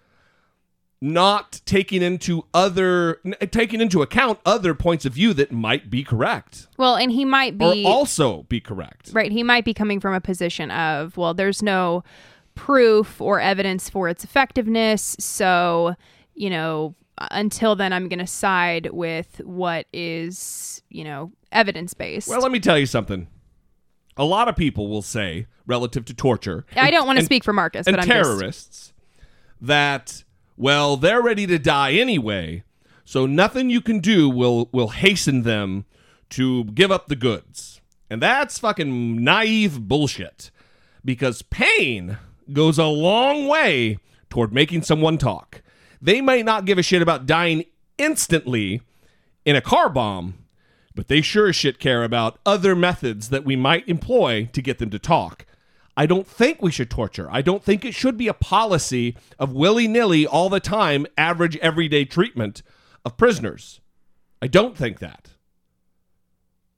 not 1.00 1.60
taking 1.66 2.00
into 2.00 2.46
other 2.54 3.20
taking 3.50 3.80
into 3.82 4.00
account 4.00 4.38
other 4.46 4.74
points 4.74 5.04
of 5.04 5.12
view 5.12 5.34
that 5.34 5.52
might 5.52 5.90
be 5.90 6.02
correct 6.02 6.66
Well, 6.78 6.96
and 6.96 7.12
he 7.12 7.26
might 7.26 7.60
or 7.60 7.74
be 7.74 7.84
also 7.84 8.44
be 8.44 8.58
correct. 8.58 9.10
right. 9.12 9.30
He 9.30 9.42
might 9.42 9.66
be 9.66 9.74
coming 9.74 10.00
from 10.00 10.14
a 10.14 10.20
position 10.20 10.70
of 10.70 11.16
well, 11.18 11.34
there's 11.34 11.62
no 11.62 12.04
proof 12.54 13.20
or 13.20 13.38
evidence 13.38 13.90
for 13.90 14.08
its 14.08 14.24
effectiveness, 14.24 15.14
so 15.18 15.94
you 16.34 16.48
know 16.48 16.94
until 17.18 17.76
then 17.76 17.92
I'm 17.92 18.08
going 18.08 18.18
to 18.18 18.26
side 18.26 18.90
with 18.92 19.40
what 19.44 19.86
is 19.92 20.82
you 20.90 21.04
know 21.04 21.32
evidence 21.52 21.94
based. 21.94 22.28
Well, 22.28 22.40
let 22.40 22.52
me 22.52 22.60
tell 22.60 22.78
you 22.78 22.86
something. 22.86 23.28
A 24.16 24.24
lot 24.24 24.48
of 24.48 24.56
people 24.56 24.88
will 24.88 25.02
say 25.02 25.46
relative 25.66 26.04
to 26.04 26.14
torture. 26.14 26.64
I 26.76 26.90
don't 26.90 27.06
want 27.06 27.18
to 27.18 27.24
speak 27.24 27.42
for 27.42 27.52
Marcus, 27.52 27.86
and 27.86 27.96
but 27.96 28.02
I'm 28.02 28.08
just 28.08 28.28
terrorists 28.28 28.92
that 29.60 30.24
well 30.56 30.96
they're 30.96 31.22
ready 31.22 31.46
to 31.46 31.58
die 31.58 31.92
anyway 31.92 32.62
so 33.04 33.26
nothing 33.26 33.70
you 33.70 33.80
can 33.80 33.98
do 33.98 34.28
will 34.28 34.68
will 34.72 34.88
hasten 34.88 35.42
them 35.42 35.84
to 36.28 36.64
give 36.64 36.90
up 36.90 37.08
the 37.08 37.16
goods 37.16 37.80
and 38.10 38.20
that's 38.20 38.58
fucking 38.58 39.22
naive 39.22 39.88
bullshit 39.88 40.50
because 41.04 41.42
pain 41.42 42.18
goes 42.52 42.78
a 42.78 42.84
long 42.84 43.46
way 43.46 43.98
toward 44.28 44.52
making 44.52 44.82
someone 44.82 45.16
talk 45.16 45.62
they 46.04 46.20
might 46.20 46.44
not 46.44 46.64
give 46.64 46.78
a 46.78 46.82
shit 46.82 47.02
about 47.02 47.26
dying 47.26 47.64
instantly 47.98 48.82
in 49.44 49.56
a 49.56 49.60
car 49.60 49.88
bomb 49.88 50.34
but 50.94 51.08
they 51.08 51.20
sure 51.20 51.48
as 51.48 51.56
shit 51.56 51.78
care 51.78 52.04
about 52.04 52.38
other 52.46 52.76
methods 52.76 53.28
that 53.30 53.44
we 53.44 53.56
might 53.56 53.88
employ 53.88 54.48
to 54.52 54.62
get 54.62 54.78
them 54.78 54.90
to 54.90 54.98
talk. 54.98 55.44
I 55.96 56.06
don't 56.06 56.26
think 56.26 56.60
we 56.60 56.72
should 56.72 56.90
torture. 56.90 57.28
I 57.30 57.42
don't 57.42 57.62
think 57.62 57.84
it 57.84 57.94
should 57.94 58.16
be 58.16 58.28
a 58.28 58.34
policy 58.34 59.16
of 59.38 59.52
willy 59.52 59.86
nilly 59.86 60.26
all 60.26 60.48
the 60.48 60.60
time, 60.60 61.06
average 61.16 61.56
everyday 61.58 62.04
treatment 62.04 62.62
of 63.04 63.16
prisoners. 63.16 63.80
I 64.42 64.46
don't 64.46 64.76
think 64.76 64.98
that. 64.98 65.30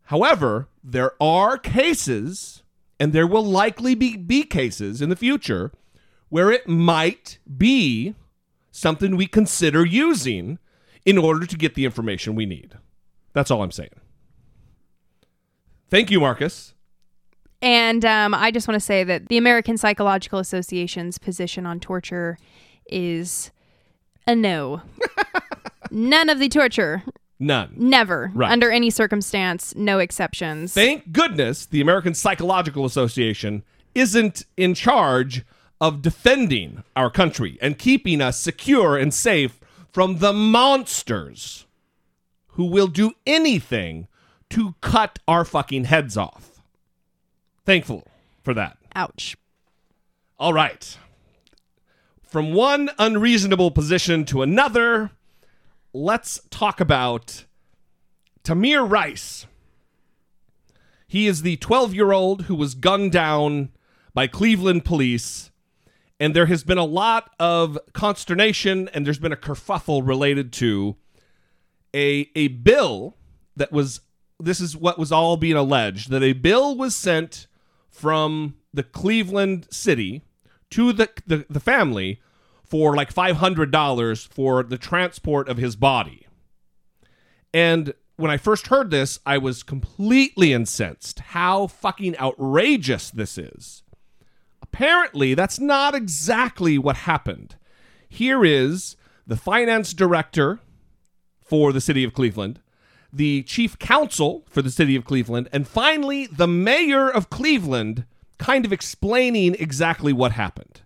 However, 0.04 0.68
there 0.85 1.12
are 1.21 1.59
cases, 1.59 2.62
and 3.00 3.12
there 3.12 3.26
will 3.26 3.45
likely 3.45 3.95
be, 3.95 4.16
be 4.16 4.45
cases 4.45 5.02
in 5.02 5.09
the 5.09 5.16
future, 5.16 5.73
where 6.28 6.50
it 6.50 6.68
might 6.68 7.38
be 7.56 8.14
something 8.76 9.16
we 9.16 9.26
consider 9.26 9.85
using 9.85 10.59
in 11.04 11.16
order 11.16 11.47
to 11.47 11.56
get 11.56 11.75
the 11.75 11.85
information 11.85 12.35
we 12.35 12.45
need. 12.45 12.75
That's 13.33 13.50
all 13.50 13.62
I'm 13.62 13.71
saying. 13.71 13.90
Thank 15.88 16.11
you, 16.11 16.21
Marcus. 16.21 16.75
And 17.62 18.04
um, 18.04 18.35
I 18.35 18.50
just 18.50 18.68
want 18.68 18.76
to 18.76 18.85
say 18.85 19.02
that 19.04 19.28
the 19.28 19.38
American 19.38 19.78
Psychological 19.78 20.38
Association's 20.38 21.16
position 21.16 21.64
on 21.64 21.80
torture 21.80 22.37
is 22.87 23.50
a 24.26 24.35
no. 24.35 24.83
None 25.90 26.28
of 26.28 26.38
the 26.38 26.49
torture. 26.49 27.02
None. 27.38 27.73
Never. 27.76 28.30
Right. 28.35 28.50
Under 28.50 28.71
any 28.71 28.90
circumstance, 28.90 29.75
no 29.75 30.00
exceptions. 30.00 30.75
Thank 30.75 31.12
goodness 31.12 31.66
the 31.66 31.80
American 31.80 32.12
Psychological 32.14 32.85
Association 32.85 33.62
isn't 33.95 34.45
in 34.56 34.75
charge 34.75 35.45
of 35.80 36.02
defending 36.02 36.83
our 36.95 37.11
country 37.11 37.59
and 37.61 37.78
keeping 37.78 38.21
us 38.21 38.40
secure 38.40 38.97
and 38.97 39.12
safe 39.12 39.61
from 39.92 40.18
the 40.18 40.33
monsters 40.33 41.66
who 42.49 42.64
will 42.64 42.87
do 42.87 43.12
anything 43.26 44.09
to 44.50 44.75
cut 44.80 45.18
our 45.28 45.45
fucking 45.45 45.85
heads 45.85 46.16
off. 46.16 46.62
Thankful 47.64 48.06
for 48.42 48.54
that. 48.54 48.78
Ouch. 48.95 49.37
All 50.38 50.52
right. 50.52 50.97
From 52.23 52.52
one 52.52 52.90
unreasonable 52.99 53.71
position 53.71 54.25
to 54.26 54.42
another, 54.42 55.11
let's 55.92 56.40
talk 56.50 56.80
about 56.80 57.45
Tamir 58.45 58.88
Rice. 58.88 59.47
He 61.06 61.26
is 61.26 61.42
the 61.42 61.56
12 61.56 61.95
year 61.95 62.12
old 62.12 62.42
who 62.42 62.54
was 62.54 62.75
gunned 62.75 63.12
down 63.12 63.71
by 64.14 64.26
Cleveland 64.26 64.85
police. 64.85 65.50
And 66.18 66.35
there 66.35 66.46
has 66.46 66.64
been 66.64 66.78
a 66.78 66.85
lot 66.85 67.30
of 67.38 67.78
consternation 67.92 68.88
and 68.94 69.04
there's 69.04 69.18
been 69.18 69.32
a 69.32 69.37
kerfuffle 69.37 70.06
related 70.06 70.52
to 70.54 70.96
a, 71.94 72.30
a 72.35 72.49
bill 72.49 73.16
that 73.54 73.73
was, 73.73 74.00
this 74.40 74.61
is 74.61 74.76
what 74.76 74.99
was 74.99 75.12
all 75.12 75.37
being 75.37 75.56
alleged, 75.56 76.11
that 76.11 76.23
a 76.23 76.32
bill 76.32 76.76
was 76.76 76.96
sent 76.96 77.46
from 77.90 78.56
the 78.73 78.82
Cleveland 78.82 79.66
city 79.70 80.23
to 80.70 80.92
the, 80.92 81.08
the, 81.26 81.46
the 81.49 81.61
family 81.61 82.20
for 82.64 82.96
like 82.96 83.12
$500 83.14 84.28
for 84.28 84.62
the 84.62 84.78
transport 84.78 85.49
of 85.49 85.56
his 85.56 85.76
body. 85.76 86.26
And 87.54 87.94
when 88.16 88.30
I 88.30 88.37
first 88.37 88.66
heard 88.68 88.90
this, 88.90 89.18
I 89.25 89.38
was 89.38 89.62
completely 89.62 90.52
incensed 90.52 91.20
how 91.20 91.66
fucking 91.66 92.18
outrageous 92.18 93.11
this 93.11 93.38
is. 93.38 93.82
Apparently, 94.76 95.33
that's 95.33 95.59
not 95.59 95.95
exactly 95.95 96.76
what 96.76 96.97
happened. 96.97 97.56
Here 98.11 98.45
is 98.45 98.95
the 99.26 99.35
finance 99.35 99.95
director 99.95 100.61
for 101.42 101.73
the 101.73 101.80
city 101.80 102.04
of 102.04 102.12
Cleveland, 102.12 102.61
the 103.11 103.42
chief 103.45 103.78
counsel 103.78 104.45
for 104.50 104.61
the 104.61 104.71
city 104.71 104.95
of 104.95 105.06
Cleveland, 105.06 105.49
and 105.50 105.66
finally 105.66 106.26
the 106.26 106.47
mayor 106.47 107.09
of 107.09 107.30
Cleveland 107.30 108.04
kind 108.37 108.66
of 108.66 108.73
explaining 108.73 109.54
exactly 109.54 110.12
what 110.12 110.33
happened. 110.33 110.83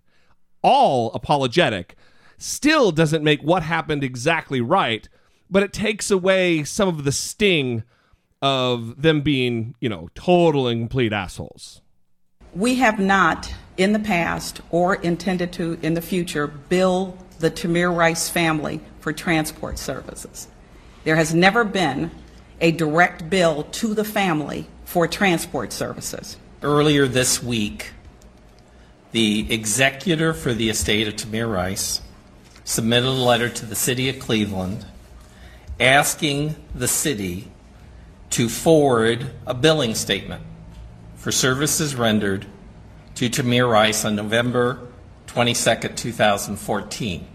All 0.62 1.11
apologetic, 1.12 1.97
still 2.38 2.92
doesn't 2.92 3.25
make 3.25 3.42
what 3.42 3.64
happened 3.64 4.04
exactly 4.04 4.61
right, 4.61 5.09
but 5.50 5.64
it 5.64 5.73
takes 5.73 6.12
away 6.12 6.62
some 6.62 6.88
of 6.88 7.02
the 7.02 7.11
sting 7.11 7.82
of 8.40 9.02
them 9.02 9.23
being, 9.23 9.75
you 9.80 9.88
know, 9.88 10.11
total 10.14 10.68
and 10.68 10.82
complete 10.82 11.12
assholes. 11.12 11.82
We 12.54 12.76
have 12.76 12.99
not, 12.99 13.54
in 13.76 13.92
the 13.92 13.99
past 13.99 14.61
or 14.71 14.97
intended 14.97 15.52
to 15.54 15.78
in 15.83 15.95
the 15.95 16.02
future, 16.02 16.47
bill 16.47 17.16
the 17.38 17.50
Tamir 17.50 17.95
Rice 17.95 18.28
family 18.28 18.80
for 19.00 19.12
transport 19.12 19.78
services. 19.78 20.49
There 21.04 21.16
has 21.16 21.33
never 21.33 21.64
been 21.64 22.11
a 22.61 22.73
direct 22.73 23.30
bill 23.30 23.64
to 23.64 23.95
the 23.95 24.04
family 24.04 24.66
for 24.85 25.07
transport 25.07 25.73
services. 25.73 26.37
Earlier 26.62 27.07
this 27.07 27.42
week, 27.42 27.92
the 29.12 29.50
executor 29.52 30.35
for 30.35 30.52
the 30.52 30.69
estate 30.69 31.09
of 31.09 31.14
Tamir 31.16 31.50
Rice 31.50 32.02
submitted 32.64 33.09
a 33.09 33.11
letter 33.11 33.49
to 33.49 33.66
the 33.66 33.75
city 33.75 34.09
of 34.09 34.19
Cleveland 34.19 34.85
asking 35.78 36.57
the 36.75 36.88
city 36.88 37.50
to 38.30 38.49
forward 38.49 39.30
a 39.47 39.54
billing 39.54 39.95
statement 39.95 40.42
for 41.21 41.31
services 41.31 41.95
rendered 41.95 42.47
to 43.15 43.29
Tamir 43.29 43.71
Rice 43.71 44.07
on 44.07 44.17
November 44.17 44.89
22, 45.27 45.89
2014. 45.95 47.29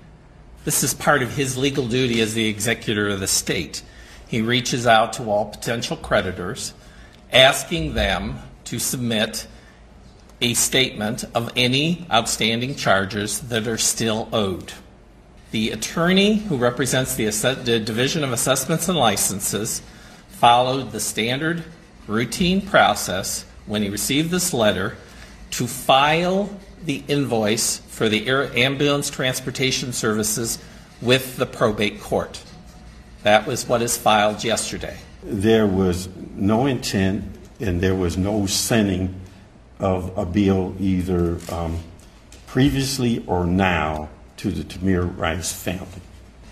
This 0.64 0.84
is 0.84 0.96
part 0.96 1.22
of 1.22 1.36
his 1.36 1.56
legal 1.56 1.88
duty 1.88 2.20
as 2.20 2.34
the 2.34 2.48
executor 2.48 3.10
of 3.10 3.20
the 3.20 3.28
state. 3.28 3.84
He 4.28 4.42
reaches 4.42 4.88
out 4.88 5.14
to 5.14 5.30
all 5.30 5.46
potential 5.46 5.98
creditors, 5.98 6.74
asking 7.32 7.94
them 7.94 8.40
to 8.64 8.80
submit 8.80 9.46
a 10.42 10.56
statement 10.56 11.24
of 11.36 11.52
any 11.56 12.08
outstanding 12.12 12.74
charges 12.74 13.40
that 13.42 13.68
are 13.68 13.78
still 13.78 14.28
owed. 14.34 14.74
The 15.52 15.70
attorney 15.70 16.38
who 16.38 16.58
represents 16.58 17.14
the, 17.14 17.26
the 17.64 17.80
Division 17.80 18.24
of 18.24 18.34
Assessments 18.34 18.90
and 18.90 18.98
Licenses 18.98 19.84
followed 20.28 20.92
the 20.92 21.00
standard 21.00 21.64
routine 22.08 22.62
process 22.62 23.46
when 23.66 23.82
he 23.82 23.90
received 23.90 24.30
this 24.32 24.54
letter 24.54 24.96
to 25.52 25.68
file 25.68 26.50
the 26.84 27.04
invoice 27.08 27.78
for 27.80 28.10
the 28.10 28.28
air 28.28 28.56
ambulance 28.58 29.10
transportation 29.10 29.94
services 29.94 30.60
with 31.02 31.38
the 31.38 31.46
probate 31.46 32.00
court. 32.00 32.44
That 33.24 33.48
was 33.48 33.68
what 33.68 33.82
is 33.82 33.98
filed 33.98 34.44
yesterday. 34.44 34.98
There 35.24 35.66
was 35.66 36.10
no 36.36 36.68
intent 36.68 37.24
and 37.60 37.82
there 37.82 37.96
was 37.96 38.18
no 38.18 38.46
sending 38.46 39.20
of 39.80 40.16
a 40.18 40.26
bill 40.26 40.76
either 40.80 41.40
um, 41.52 41.80
previously 42.48 43.24
or 43.28 43.46
now 43.46 44.10
to 44.38 44.52
the 44.52 44.64
Tamir 44.64 45.18
Rice 45.18 45.52
family. 45.52 46.02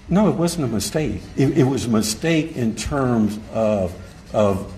No, 0.10 0.30
it 0.30 0.36
wasn't 0.36 0.66
a 0.66 0.68
mistake. 0.68 1.22
It, 1.38 1.58
it 1.58 1.64
was 1.64 1.86
a 1.86 1.90
mistake 1.90 2.58
in 2.58 2.76
terms 2.76 3.40
of, 3.54 3.94
of 4.34 4.74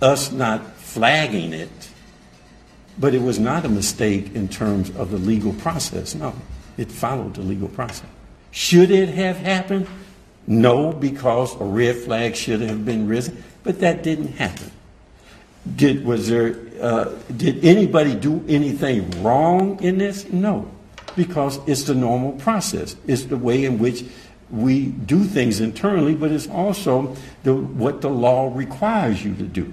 us 0.00 0.30
not 0.30 0.62
flagging 0.92 1.52
it, 1.52 1.70
but 2.98 3.14
it 3.14 3.22
was 3.22 3.38
not 3.38 3.64
a 3.64 3.68
mistake 3.68 4.34
in 4.34 4.48
terms 4.48 4.90
of 4.96 5.10
the 5.10 5.18
legal 5.18 5.52
process. 5.54 6.14
No, 6.14 6.34
it 6.76 6.90
followed 6.90 7.34
the 7.34 7.42
legal 7.42 7.68
process. 7.68 8.08
Should 8.50 8.90
it 8.90 9.08
have 9.10 9.38
happened? 9.38 9.86
No, 10.46 10.92
because 10.92 11.58
a 11.60 11.64
red 11.64 11.96
flag 11.96 12.36
should 12.36 12.60
have 12.60 12.84
been 12.84 13.08
risen, 13.08 13.42
but 13.62 13.80
that 13.80 14.02
didn't 14.02 14.34
happen. 14.34 14.70
Did 15.76 16.04
was 16.04 16.28
there? 16.28 16.56
Uh, 16.80 17.12
did 17.36 17.64
anybody 17.64 18.14
do 18.14 18.44
anything 18.48 19.22
wrong 19.22 19.82
in 19.82 19.98
this? 19.98 20.30
No, 20.32 20.70
because 21.16 21.60
it's 21.68 21.84
the 21.84 21.94
normal 21.94 22.32
process. 22.32 22.96
It's 23.06 23.24
the 23.24 23.36
way 23.36 23.64
in 23.64 23.78
which 23.78 24.04
we 24.50 24.86
do 24.86 25.24
things 25.24 25.60
internally, 25.60 26.14
but 26.14 26.30
it's 26.30 26.48
also 26.48 27.16
the, 27.42 27.54
what 27.54 28.02
the 28.02 28.10
law 28.10 28.54
requires 28.54 29.24
you 29.24 29.34
to 29.36 29.44
do. 29.44 29.72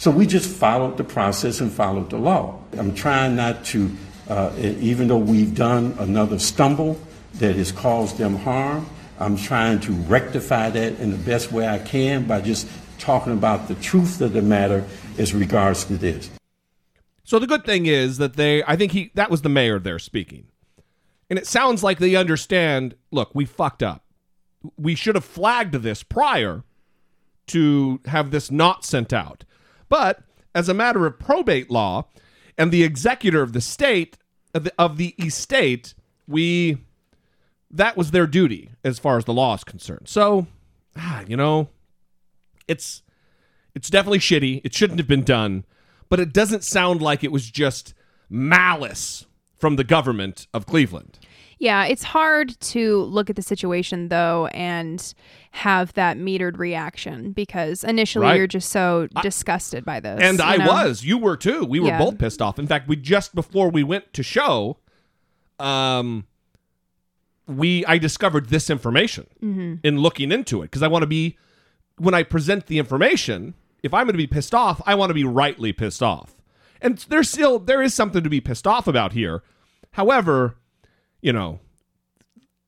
So 0.00 0.10
we 0.10 0.26
just 0.26 0.48
followed 0.48 0.96
the 0.96 1.04
process 1.04 1.60
and 1.60 1.70
followed 1.70 2.08
the 2.08 2.16
law. 2.16 2.58
I'm 2.78 2.94
trying 2.94 3.36
not 3.36 3.66
to, 3.66 3.94
uh, 4.30 4.50
even 4.58 5.08
though 5.08 5.18
we've 5.18 5.54
done 5.54 5.94
another 5.98 6.38
stumble 6.38 6.98
that 7.34 7.54
has 7.56 7.70
caused 7.70 8.16
them 8.16 8.36
harm, 8.36 8.88
I'm 9.18 9.36
trying 9.36 9.78
to 9.80 9.92
rectify 9.92 10.70
that 10.70 10.98
in 11.00 11.10
the 11.10 11.18
best 11.18 11.52
way 11.52 11.68
I 11.68 11.80
can 11.80 12.26
by 12.26 12.40
just 12.40 12.66
talking 12.98 13.34
about 13.34 13.68
the 13.68 13.74
truth 13.74 14.22
of 14.22 14.32
the 14.32 14.40
matter 14.40 14.86
as 15.18 15.34
regards 15.34 15.84
to 15.84 15.98
this. 15.98 16.30
So 17.22 17.38
the 17.38 17.46
good 17.46 17.66
thing 17.66 17.84
is 17.84 18.16
that 18.16 18.36
they, 18.36 18.64
I 18.64 18.76
think 18.76 18.92
he, 18.92 19.10
that 19.16 19.30
was 19.30 19.42
the 19.42 19.50
mayor 19.50 19.78
there 19.78 19.98
speaking. 19.98 20.46
And 21.28 21.38
it 21.38 21.46
sounds 21.46 21.82
like 21.82 21.98
they 21.98 22.16
understand 22.16 22.94
look, 23.10 23.34
we 23.34 23.44
fucked 23.44 23.82
up. 23.82 24.06
We 24.78 24.94
should 24.94 25.14
have 25.14 25.26
flagged 25.26 25.74
this 25.74 26.02
prior 26.02 26.64
to 27.48 28.00
have 28.06 28.30
this 28.30 28.50
not 28.50 28.86
sent 28.86 29.12
out. 29.12 29.44
But 29.90 30.22
as 30.54 30.70
a 30.70 30.74
matter 30.74 31.04
of 31.04 31.18
probate 31.18 31.70
law 31.70 32.06
and 32.56 32.72
the 32.72 32.82
executor 32.82 33.42
of 33.42 33.52
the 33.52 33.60
state, 33.60 34.16
of 34.54 34.64
the, 34.64 34.72
of 34.78 34.96
the 34.96 35.14
estate, 35.18 35.92
we, 36.26 36.78
that 37.70 37.98
was 37.98 38.12
their 38.12 38.26
duty 38.26 38.70
as 38.82 38.98
far 38.98 39.18
as 39.18 39.26
the 39.26 39.34
law 39.34 39.54
is 39.54 39.64
concerned. 39.64 40.08
So, 40.08 40.46
ah, 40.96 41.22
you 41.28 41.36
know, 41.36 41.68
it's, 42.66 43.02
it's 43.74 43.90
definitely 43.90 44.20
shitty. 44.20 44.62
It 44.64 44.72
shouldn't 44.72 44.98
have 44.98 45.08
been 45.08 45.24
done, 45.24 45.64
but 46.08 46.20
it 46.20 46.32
doesn't 46.32 46.64
sound 46.64 47.02
like 47.02 47.22
it 47.22 47.32
was 47.32 47.50
just 47.50 47.92
malice 48.30 49.26
from 49.58 49.76
the 49.76 49.84
government 49.84 50.46
of 50.54 50.64
Cleveland. 50.66 51.18
Yeah, 51.62 51.84
it's 51.84 52.02
hard 52.02 52.58
to 52.60 53.02
look 53.02 53.28
at 53.28 53.36
the 53.36 53.42
situation 53.42 54.08
though 54.08 54.46
and 54.46 55.14
have 55.52 55.92
that 55.92 56.16
metered 56.16 56.58
reaction 56.58 57.32
because 57.32 57.84
initially 57.84 58.24
Right. 58.24 58.36
you're 58.38 58.46
just 58.46 58.70
so 58.70 59.08
disgusted 59.22 59.84
by 59.84 60.00
this. 60.00 60.20
And 60.22 60.40
I 60.40 60.56
know? 60.56 60.66
was. 60.66 61.04
You 61.04 61.18
were 61.18 61.36
too. 61.36 61.64
We 61.66 61.78
were 61.78 61.88
Yeah. 61.88 61.98
both 61.98 62.16
pissed 62.18 62.40
off. 62.40 62.58
In 62.58 62.66
fact, 62.66 62.88
we 62.88 62.96
just 62.96 63.34
before 63.34 63.68
we 63.70 63.82
went 63.84 64.12
to 64.14 64.22
show, 64.22 64.78
um, 65.58 66.24
we 67.46 67.84
I 67.84 67.98
discovered 67.98 68.48
this 68.48 68.70
information 68.70 69.26
Mm-hmm. 69.42 69.74
in 69.82 69.98
looking 69.98 70.32
into 70.32 70.62
it 70.62 70.66
because 70.66 70.82
I 70.82 70.88
want 70.88 71.02
to 71.02 71.06
be 71.06 71.36
when 71.98 72.14
I 72.14 72.22
present 72.22 72.66
the 72.68 72.78
information. 72.78 73.52
If 73.82 73.92
I'm 73.92 74.04
going 74.06 74.14
to 74.14 74.18
be 74.18 74.26
pissed 74.26 74.54
off, 74.54 74.80
I 74.86 74.94
want 74.94 75.10
to 75.10 75.14
be 75.14 75.24
rightly 75.24 75.72
pissed 75.72 76.02
off. 76.02 76.36
And 76.80 76.98
there's 77.10 77.28
still 77.28 77.58
there 77.58 77.82
is 77.82 77.92
something 77.92 78.22
to 78.22 78.30
be 78.30 78.40
pissed 78.40 78.66
off 78.66 78.86
about 78.86 79.12
here. 79.12 79.42
However, 79.92 80.56
you 81.22 81.32
know, 81.32 81.60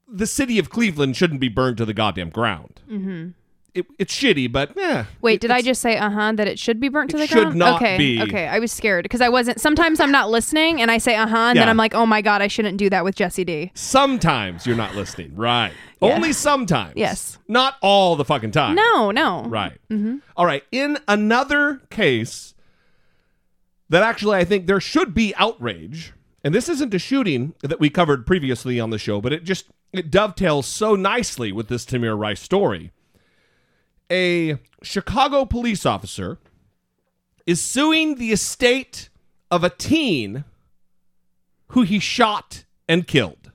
the 0.09 0.27
city 0.27 0.59
of 0.59 0.71
Cleveland 0.71 1.17
shouldn't 1.17 1.41
be 1.41 1.49
burned 1.49 1.79
to 1.79 1.85
the 1.85 1.95
goddamn 1.95 2.31
ground. 2.31 2.81
Mm-hmm. 2.91 3.29
It, 3.75 3.87
it's 3.99 4.15
shitty, 4.15 4.53
but 4.53 4.73
yeah. 4.77 5.07
Wait, 5.23 5.41
did 5.41 5.51
I 5.51 5.62
just 5.62 5.81
say 5.81 5.97
uh 5.97 6.11
huh 6.11 6.33
that 6.33 6.47
it 6.47 6.59
should 6.59 6.79
be 6.79 6.91
burnt 6.91 7.11
to 7.12 7.17
It 7.17 7.21
the 7.21 7.27
should 7.27 7.38
ground? 7.45 7.57
not 7.57 7.77
okay, 7.81 7.97
be. 7.97 8.21
okay. 8.21 8.47
I 8.47 8.59
was 8.59 8.71
scared 8.71 9.03
because 9.05 9.23
I 9.23 9.31
wasn't. 9.31 9.62
Sometimes 9.62 9.99
I'm 9.99 10.12
not 10.12 10.29
listening 10.29 10.83
and 10.83 10.91
I 10.91 10.99
say 10.99 11.17
uh 11.17 11.27
huh, 11.27 11.37
and 11.38 11.59
then 11.59 11.71
I'm 11.71 11.79
like, 11.79 11.95
oh 11.95 12.05
my 12.05 12.21
god, 12.21 12.43
I 12.43 12.49
shouldn't 12.49 12.77
do 12.77 12.91
that 12.91 13.03
with 13.03 13.15
Jesse 13.15 13.45
D. 13.45 13.71
Sometimes 13.73 14.67
you're 14.67 14.77
not 14.77 14.95
listening, 14.95 15.35
right? 15.37 15.73
Yeah. 16.03 16.15
Only 16.17 16.35
sometimes. 16.35 16.93
Yes. 16.97 17.38
Not 17.49 17.77
all 17.81 18.15
the 18.17 18.27
fucking 18.27 18.51
time. 18.51 18.75
No, 18.75 19.11
no. 19.11 19.45
Right. 19.45 19.79
All 20.37 20.45
right. 20.45 20.65
In 20.71 20.99
another 21.09 21.81
case 21.88 22.53
that 23.88 24.03
actually 24.03 24.37
I 24.37 24.45
think 24.45 24.67
there 24.67 24.81
should 24.81 25.15
be 25.15 25.35
outrage, 25.37 26.12
and 26.44 26.55
this 26.55 26.68
isn't 26.68 26.94
a 26.94 26.98
shooting 26.98 27.55
that 27.62 27.81
we 27.81 27.90
covered 27.90 28.26
previously 28.26 28.81
on 28.81 28.90
the 28.90 28.98
show, 28.98 29.20
but 29.20 29.33
it 29.33 29.44
just 29.44 29.66
it 29.92 30.11
dovetails 30.11 30.66
so 30.66 30.94
nicely 30.96 31.52
with 31.52 31.68
this 31.68 31.85
Tamir 31.85 32.18
Rice 32.18 32.40
story. 32.40 32.92
A 34.11 34.59
Chicago 34.83 35.44
police 35.44 35.87
officer 35.87 36.38
is 37.46 37.61
suing 37.61 38.16
the 38.16 38.33
estate 38.33 39.09
of 39.50 39.64
a 39.64 39.70
teen 39.70 40.44
who 41.68 41.83
he 41.83 41.98
shot 41.98 42.64
and 42.88 43.07
killed. 43.07 43.52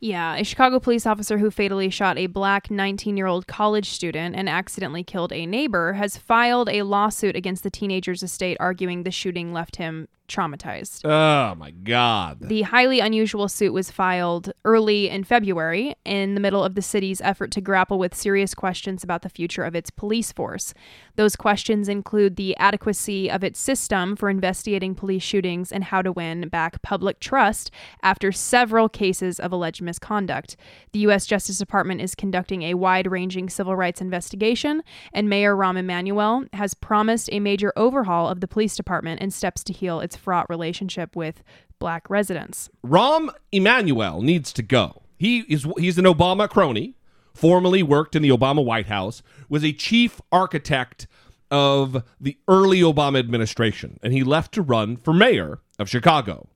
Yeah, 0.00 0.34
a 0.34 0.44
Chicago 0.44 0.80
police 0.80 1.06
officer 1.06 1.38
who 1.38 1.50
fatally 1.50 1.88
shot 1.88 2.18
a 2.18 2.26
black 2.26 2.70
19 2.70 3.16
year 3.16 3.26
old 3.26 3.46
college 3.46 3.88
student 3.88 4.36
and 4.36 4.50
accidentally 4.50 5.02
killed 5.02 5.32
a 5.32 5.46
neighbor 5.46 5.94
has 5.94 6.18
filed 6.18 6.68
a 6.68 6.82
lawsuit 6.82 7.36
against 7.36 7.62
the 7.62 7.70
teenager's 7.70 8.22
estate, 8.22 8.58
arguing 8.60 9.04
the 9.04 9.10
shooting 9.10 9.54
left 9.54 9.76
him 9.76 10.08
traumatized. 10.28 11.04
Oh 11.04 11.54
my 11.54 11.70
god. 11.70 12.38
The 12.40 12.62
highly 12.62 13.00
unusual 13.00 13.48
suit 13.48 13.72
was 13.72 13.90
filed 13.90 14.52
early 14.64 15.08
in 15.08 15.24
February 15.24 15.94
in 16.04 16.34
the 16.34 16.40
middle 16.40 16.64
of 16.64 16.74
the 16.74 16.82
city's 16.82 17.20
effort 17.20 17.50
to 17.52 17.60
grapple 17.60 17.98
with 17.98 18.14
serious 18.14 18.54
questions 18.54 19.04
about 19.04 19.22
the 19.22 19.28
future 19.28 19.64
of 19.64 19.74
its 19.74 19.90
police 19.90 20.32
force. 20.32 20.74
Those 21.16 21.36
questions 21.36 21.88
include 21.88 22.36
the 22.36 22.56
adequacy 22.56 23.30
of 23.30 23.44
its 23.44 23.60
system 23.60 24.16
for 24.16 24.30
investigating 24.30 24.94
police 24.94 25.22
shootings 25.22 25.70
and 25.70 25.84
how 25.84 26.02
to 26.02 26.12
win 26.12 26.48
back 26.48 26.82
public 26.82 27.20
trust 27.20 27.70
after 28.02 28.32
several 28.32 28.88
cases 28.88 29.38
of 29.38 29.52
alleged 29.52 29.82
misconduct. 29.82 30.56
The 30.92 31.00
U.S. 31.00 31.26
Justice 31.26 31.58
Department 31.58 32.00
is 32.00 32.14
conducting 32.14 32.62
a 32.62 32.74
wide 32.74 33.10
ranging 33.10 33.48
civil 33.48 33.76
rights 33.76 34.00
investigation, 34.00 34.82
and 35.12 35.28
Mayor 35.28 35.54
Rahm 35.54 35.78
Emanuel 35.78 36.44
has 36.52 36.74
promised 36.74 37.28
a 37.32 37.40
major 37.40 37.72
overhaul 37.76 38.28
of 38.28 38.40
the 38.40 38.48
police 38.48 38.76
department 38.76 39.20
and 39.20 39.32
steps 39.32 39.62
to 39.64 39.72
heal 39.72 40.00
its 40.00 40.13
fraught 40.16 40.46
relationship 40.48 41.16
with 41.16 41.42
black 41.78 42.08
residents. 42.08 42.70
Rahm 42.84 43.30
Emanuel 43.52 44.22
needs 44.22 44.52
to 44.54 44.62
go. 44.62 45.02
He 45.16 45.40
is 45.40 45.66
he's 45.78 45.98
an 45.98 46.04
Obama 46.04 46.48
crony, 46.48 46.96
formerly 47.32 47.82
worked 47.82 48.16
in 48.16 48.22
the 48.22 48.30
Obama 48.30 48.64
White 48.64 48.86
House, 48.86 49.22
was 49.48 49.64
a 49.64 49.72
chief 49.72 50.20
architect 50.32 51.06
of 51.50 52.02
the 52.20 52.36
early 52.48 52.80
Obama 52.80 53.18
administration, 53.18 53.98
and 54.02 54.12
he 54.12 54.24
left 54.24 54.52
to 54.54 54.62
run 54.62 54.96
for 54.96 55.12
mayor 55.12 55.60
of 55.78 55.88
Chicago. 55.88 56.48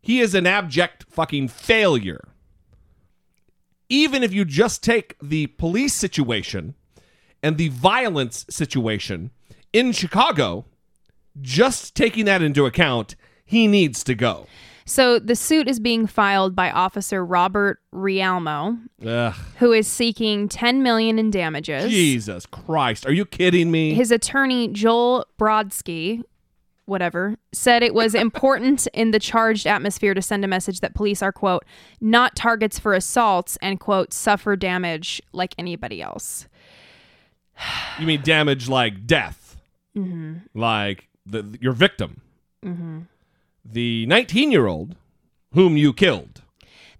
He 0.00 0.20
is 0.20 0.34
an 0.34 0.46
abject 0.46 1.06
fucking 1.08 1.48
failure. 1.48 2.28
Even 3.88 4.22
if 4.22 4.32
you 4.32 4.44
just 4.44 4.82
take 4.82 5.16
the 5.22 5.46
police 5.46 5.94
situation 5.94 6.74
and 7.42 7.56
the 7.56 7.68
violence 7.68 8.44
situation 8.50 9.30
in 9.72 9.92
Chicago, 9.92 10.66
just 11.40 11.94
taking 11.94 12.24
that 12.26 12.42
into 12.42 12.66
account, 12.66 13.16
he 13.44 13.66
needs 13.66 14.02
to 14.04 14.14
go. 14.14 14.46
So 14.84 15.18
the 15.18 15.36
suit 15.36 15.68
is 15.68 15.78
being 15.80 16.06
filed 16.06 16.56
by 16.56 16.70
Officer 16.70 17.22
Robert 17.24 17.78
Rialmo, 17.92 18.78
Ugh. 19.06 19.34
who 19.58 19.72
is 19.72 19.86
seeking 19.86 20.48
10 20.48 20.82
million 20.82 21.18
in 21.18 21.30
damages. 21.30 21.90
Jesus 21.90 22.46
Christ. 22.46 23.04
Are 23.04 23.12
you 23.12 23.26
kidding 23.26 23.70
me? 23.70 23.92
His 23.92 24.10
attorney 24.10 24.68
Joel 24.68 25.26
Brodsky, 25.38 26.22
whatever, 26.86 27.36
said 27.52 27.82
it 27.82 27.92
was 27.92 28.14
important 28.14 28.86
in 28.94 29.10
the 29.10 29.18
charged 29.18 29.66
atmosphere 29.66 30.14
to 30.14 30.22
send 30.22 30.42
a 30.42 30.48
message 30.48 30.80
that 30.80 30.94
police 30.94 31.20
are 31.22 31.32
quote 31.32 31.66
not 32.00 32.34
targets 32.34 32.78
for 32.78 32.94
assaults 32.94 33.58
and 33.60 33.78
quote 33.80 34.14
suffer 34.14 34.56
damage 34.56 35.20
like 35.32 35.54
anybody 35.58 36.00
else. 36.00 36.48
you 37.98 38.06
mean 38.06 38.22
damage 38.22 38.70
like 38.70 39.06
death? 39.06 39.58
Mm-hmm. 39.94 40.58
Like 40.58 41.08
the, 41.30 41.58
your 41.60 41.72
victim? 41.72 42.20
Mm-hmm. 42.64 43.00
The 43.64 44.06
19 44.06 44.50
year 44.50 44.66
old 44.66 44.96
whom 45.52 45.76
you 45.76 45.92
killed. 45.92 46.37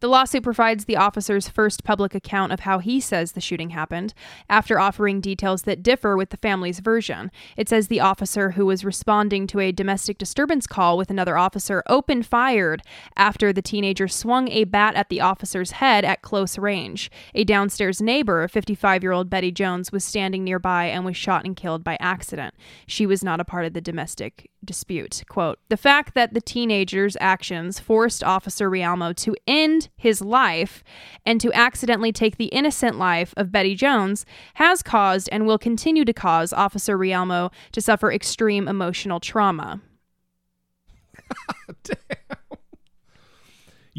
The 0.01 0.09
lawsuit 0.09 0.45
provides 0.45 0.85
the 0.85 0.97
officer's 0.97 1.49
first 1.49 1.83
public 1.83 2.15
account 2.15 2.53
of 2.53 2.61
how 2.61 2.79
he 2.79 3.01
says 3.01 3.33
the 3.33 3.41
shooting 3.41 3.71
happened, 3.71 4.15
after 4.49 4.79
offering 4.79 5.21
details 5.21 5.63
that 5.63 5.83
differ 5.83 6.17
with 6.17 6.31
the 6.31 6.37
family's 6.37 6.79
version. 6.79 7.33
It 7.57 7.69
says 7.69 7.89
the 7.89 7.99
officer 7.99 8.53
who 8.53 8.67
was 8.67 8.85
responding 8.85 9.49
to 9.49 9.59
a 9.59 9.73
domestic 9.73 10.17
disturbance 10.17 10.69
call 10.69 10.97
with 10.97 11.11
another 11.11 11.37
officer 11.37 11.83
opened 11.89 12.27
fired 12.27 12.83
after 13.17 13.53
the 13.53 13.61
teenager 13.61 14.07
swung 14.07 14.49
a 14.49 14.65
bat 14.65 14.95
at 14.95 15.09
the 15.09 15.21
officer's 15.21 15.73
head 15.73 16.05
at 16.05 16.23
close 16.23 16.59
range. 16.59 17.11
A 17.35 17.43
downstairs 17.43 18.01
neighbor, 18.01 18.47
55 18.47 19.03
year 19.03 19.13
old 19.13 19.29
Betty 19.29 19.51
Jones, 19.51 19.91
was 19.91 20.05
standing 20.05 20.45
nearby 20.45 20.85
and 20.85 21.05
was 21.05 21.17
shot 21.17 21.45
and 21.45 21.57
killed 21.57 21.83
by 21.83 21.97
accident. 21.99 22.55
She 22.87 23.05
was 23.05 23.25
not 23.25 23.41
a 23.41 23.45
part 23.45 23.67
of 23.67 23.73
the 23.73 23.81
domestic 23.81 24.49
dispute. 24.65 25.25
Quote 25.29 25.59
The 25.69 25.77
fact 25.77 26.15
that 26.15 26.35
the 26.35 26.41
teenager's 26.41 27.17
actions 27.21 27.81
forced 27.81 28.23
Officer 28.23 28.71
Rialmo 28.71 29.13
to 29.17 29.35
end 29.47 29.88
his 29.97 30.21
life 30.21 30.83
and 31.25 31.41
to 31.41 31.53
accidentally 31.53 32.13
take 32.13 32.37
the 32.37 32.47
innocent 32.47 32.99
life 32.99 33.35
of 33.37 33.53
Betty 33.53 33.75
Jones 33.75 34.25
has 34.55 34.83
caused 34.83 35.29
and 35.33 35.47
will 35.47 35.59
continue 35.59 36.05
to 36.05 36.13
cause 36.13 36.53
Officer 36.53 36.97
Rialmo 36.97 37.51
to 37.73 37.81
suffer 37.81 38.13
extreme 38.13 38.69
emotional 38.69 39.21
trauma. 39.21 39.81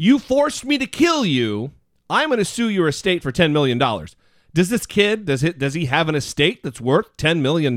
You 0.02 0.18
forced 0.18 0.64
me 0.64 0.78
to 0.78 0.86
kill 0.86 1.26
you. 1.26 1.72
I'm 2.08 2.30
going 2.30 2.38
to 2.38 2.44
sue 2.46 2.70
your 2.70 2.88
estate 2.88 3.22
for 3.22 3.30
$10 3.30 3.52
million. 3.52 3.78
Does 3.78 4.70
this 4.70 4.86
kid, 4.86 5.26
does 5.26 5.44
it, 5.44 5.58
does 5.58 5.74
he 5.74 5.84
have 5.84 6.08
an 6.08 6.14
estate 6.14 6.62
that's 6.62 6.80
worth 6.80 7.14
$10 7.18 7.42
million? 7.42 7.76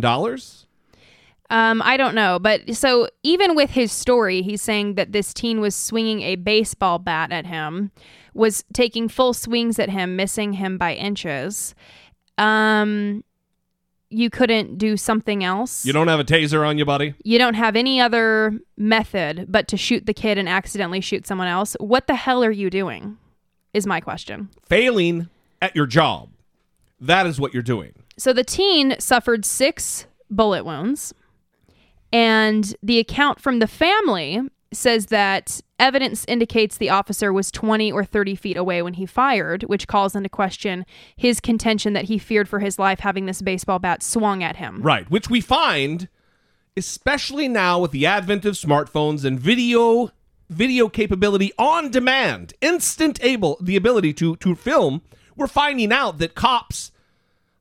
Um, 1.53 1.83
I 1.83 1.97
don't 1.97 2.15
know, 2.15 2.39
but 2.39 2.75
so 2.75 3.07
even 3.21 3.55
with 3.55 3.69
his 3.69 3.91
story, 3.91 4.41
he's 4.41 4.59
saying 4.59 4.95
that 4.95 5.11
this 5.11 5.35
teen 5.35 5.61
was 5.61 5.75
swinging 5.75 6.23
a 6.23 6.35
baseball 6.35 6.97
bat 6.97 7.31
at 7.31 7.45
him, 7.45 7.91
was 8.33 8.65
taking 8.73 9.07
full 9.07 9.35
swings 9.35 9.77
at 9.77 9.87
him, 9.87 10.15
missing 10.15 10.53
him 10.53 10.79
by 10.79 10.95
inches. 10.95 11.75
Um, 12.39 13.23
you 14.09 14.31
couldn't 14.31 14.79
do 14.79 14.97
something 14.97 15.43
else. 15.43 15.85
You 15.85 15.93
don't 15.93 16.07
have 16.07 16.19
a 16.19 16.23
taser 16.23 16.67
on 16.67 16.79
you, 16.79 16.85
buddy? 16.85 17.13
You 17.23 17.37
don't 17.37 17.53
have 17.53 17.75
any 17.75 18.01
other 18.01 18.59
method 18.75 19.45
but 19.47 19.67
to 19.67 19.77
shoot 19.77 20.07
the 20.07 20.13
kid 20.13 20.39
and 20.39 20.49
accidentally 20.49 21.01
shoot 21.01 21.27
someone 21.27 21.47
else. 21.47 21.75
What 21.79 22.07
the 22.07 22.15
hell 22.15 22.43
are 22.43 22.51
you 22.51 22.71
doing? 22.71 23.19
Is 23.75 23.85
my 23.85 23.99
question. 23.99 24.49
Failing 24.65 25.29
at 25.61 25.75
your 25.75 25.85
job. 25.85 26.29
That 26.99 27.27
is 27.27 27.39
what 27.39 27.53
you're 27.53 27.61
doing. 27.61 27.93
So 28.17 28.33
the 28.33 28.43
teen 28.43 28.95
suffered 28.99 29.45
six 29.45 30.07
bullet 30.31 30.63
wounds, 30.65 31.13
and 32.13 32.75
the 32.83 32.99
account 32.99 33.41
from 33.41 33.59
the 33.59 33.67
family 33.67 34.39
says 34.71 35.07
that 35.07 35.59
evidence 35.79 36.23
indicates 36.27 36.77
the 36.77 36.89
officer 36.89 37.33
was 37.33 37.51
20 37.51 37.91
or 37.91 38.05
30 38.05 38.35
feet 38.35 38.57
away 38.57 38.81
when 38.81 38.93
he 38.93 39.05
fired, 39.05 39.63
which 39.63 39.87
calls 39.87 40.15
into 40.15 40.29
question 40.29 40.85
his 41.15 41.39
contention 41.39 41.93
that 41.93 42.05
he 42.05 42.17
feared 42.17 42.47
for 42.47 42.59
his 42.59 42.79
life 42.79 42.99
having 42.99 43.25
this 43.25 43.41
baseball 43.41 43.79
bat 43.79 44.01
swung 44.01 44.43
at 44.43 44.55
him. 44.55 44.81
Right, 44.81 45.09
which 45.09 45.29
we 45.29 45.41
find 45.41 46.07
especially 46.75 47.47
now 47.47 47.79
with 47.79 47.91
the 47.91 48.05
advent 48.05 48.45
of 48.45 48.55
smartphones 48.55 49.25
and 49.25 49.39
video 49.39 50.11
video 50.49 50.87
capability 50.87 51.51
on 51.57 51.89
demand, 51.89 52.53
instant 52.61 53.23
able 53.23 53.57
the 53.61 53.75
ability 53.75 54.13
to 54.13 54.35
to 54.37 54.55
film, 54.55 55.01
we're 55.35 55.47
finding 55.47 55.91
out 55.91 56.19
that 56.19 56.35
cops 56.35 56.91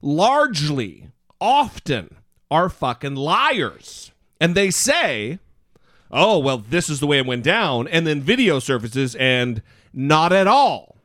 largely 0.03 1.09
often 1.41 2.17
are 2.51 2.69
fucking 2.69 3.15
liars. 3.15 4.12
And 4.43 4.55
they 4.55 4.71
say, 4.71 5.39
"Oh, 6.11 6.39
well, 6.39 6.59
this 6.59 6.91
is 6.91 7.01
the 7.01 7.07
way 7.07 7.19
it 7.19 7.27
went 7.27 7.45
down." 7.45 7.87
And 7.89 8.07
then 8.07 8.21
video 8.21 8.59
surfaces 8.59 9.15
and 9.15 9.63
not 9.93 10.33
at 10.33 10.47
all 10.47 10.97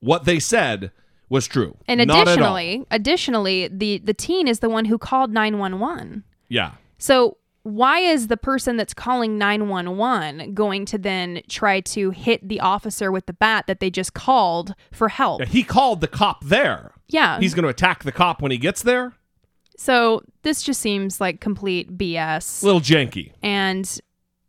what 0.00 0.24
they 0.24 0.38
said 0.38 0.90
was 1.28 1.46
true. 1.46 1.76
And 1.88 2.06
Not 2.06 2.22
additionally, 2.28 2.86
additionally, 2.90 3.68
the 3.68 3.98
the 3.98 4.14
teen 4.14 4.46
is 4.46 4.60
the 4.60 4.68
one 4.68 4.84
who 4.84 4.98
called 4.98 5.32
911. 5.32 6.22
yeah. 6.48 6.72
So 6.98 7.38
why 7.64 7.98
is 8.00 8.28
the 8.28 8.36
person 8.36 8.76
that's 8.76 8.92
calling 8.94 9.38
911 9.38 10.52
going 10.54 10.84
to 10.86 10.98
then 10.98 11.40
try 11.48 11.80
to 11.80 12.10
hit 12.10 12.46
the 12.46 12.60
officer 12.60 13.10
with 13.10 13.24
the 13.26 13.32
bat 13.32 13.66
that 13.66 13.80
they 13.80 13.90
just 13.90 14.12
called 14.14 14.74
for 14.92 15.08
help? 15.08 15.42
He 15.44 15.62
called 15.64 16.00
the 16.02 16.06
cop 16.08 16.44
there. 16.44 16.92
Yeah. 17.08 17.40
He's 17.40 17.54
going 17.54 17.62
to 17.64 17.68
attack 17.70 18.04
the 18.04 18.12
cop 18.12 18.42
when 18.42 18.52
he 18.52 18.58
gets 18.58 18.82
there. 18.82 19.14
So 19.76 20.22
this 20.42 20.62
just 20.62 20.80
seems 20.80 21.20
like 21.20 21.40
complete 21.40 21.96
BS. 21.98 22.62
A 22.62 22.66
little 22.66 22.80
janky. 22.80 23.32
and 23.42 23.98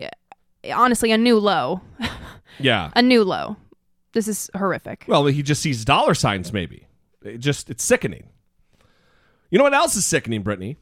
uh, 0.01 0.07
honestly, 0.73 1.11
a 1.11 1.17
new 1.17 1.39
low. 1.39 1.81
Yeah. 2.57 2.89
a 2.95 3.01
new 3.01 3.23
low. 3.25 3.57
This 4.13 4.29
is 4.29 4.49
horrific. 4.55 5.03
Well, 5.09 5.25
he 5.25 5.43
just 5.43 5.61
sees 5.61 5.83
dollar 5.83 6.13
signs, 6.13 6.53
maybe. 6.53 6.87
It 7.21 7.39
just, 7.39 7.69
it's 7.69 7.83
sickening. 7.83 8.29
You 9.49 9.57
know 9.57 9.65
what 9.65 9.73
else 9.73 9.97
is 9.97 10.05
sickening, 10.05 10.41
Brittany? 10.41 10.77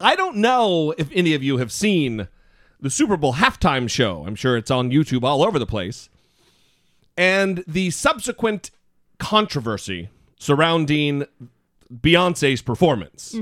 I 0.00 0.16
don't 0.16 0.38
know 0.38 0.92
if 0.98 1.08
any 1.14 1.34
of 1.34 1.42
you 1.44 1.58
have 1.58 1.70
seen 1.70 2.26
the 2.80 2.90
Super 2.90 3.16
Bowl 3.16 3.34
halftime 3.34 3.88
show. 3.88 4.24
I'm 4.26 4.34
sure 4.34 4.56
it's 4.56 4.72
on 4.72 4.90
YouTube 4.90 5.22
all 5.22 5.44
over 5.44 5.58
the 5.60 5.66
place. 5.66 6.08
And 7.16 7.62
the 7.68 7.90
subsequent 7.90 8.72
controversy 9.20 10.08
surrounding 10.36 11.26
Beyonce's 11.92 12.62
performance. 12.62 13.34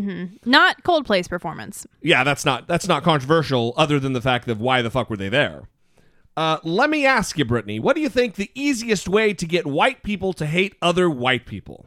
Not 0.44 0.82
Coldplay's 0.82 1.28
performance. 1.28 1.86
Yeah, 2.02 2.24
that's 2.24 2.44
not 2.44 2.66
that's 2.66 2.88
not 2.88 3.02
controversial 3.02 3.74
other 3.76 4.00
than 4.00 4.12
the 4.12 4.20
fact 4.22 4.48
of 4.48 4.60
why 4.60 4.82
the 4.82 4.90
fuck 4.90 5.10
were 5.10 5.16
they 5.16 5.28
there. 5.28 5.68
Uh, 6.36 6.58
let 6.62 6.88
me 6.88 7.04
ask 7.04 7.36
you, 7.36 7.44
Brittany, 7.44 7.80
what 7.80 7.96
do 7.96 8.00
you 8.00 8.08
think 8.08 8.36
the 8.36 8.50
easiest 8.54 9.08
way 9.08 9.34
to 9.34 9.44
get 9.44 9.66
white 9.66 10.04
people 10.04 10.32
to 10.34 10.46
hate 10.46 10.76
other 10.80 11.10
white 11.10 11.46
people? 11.46 11.86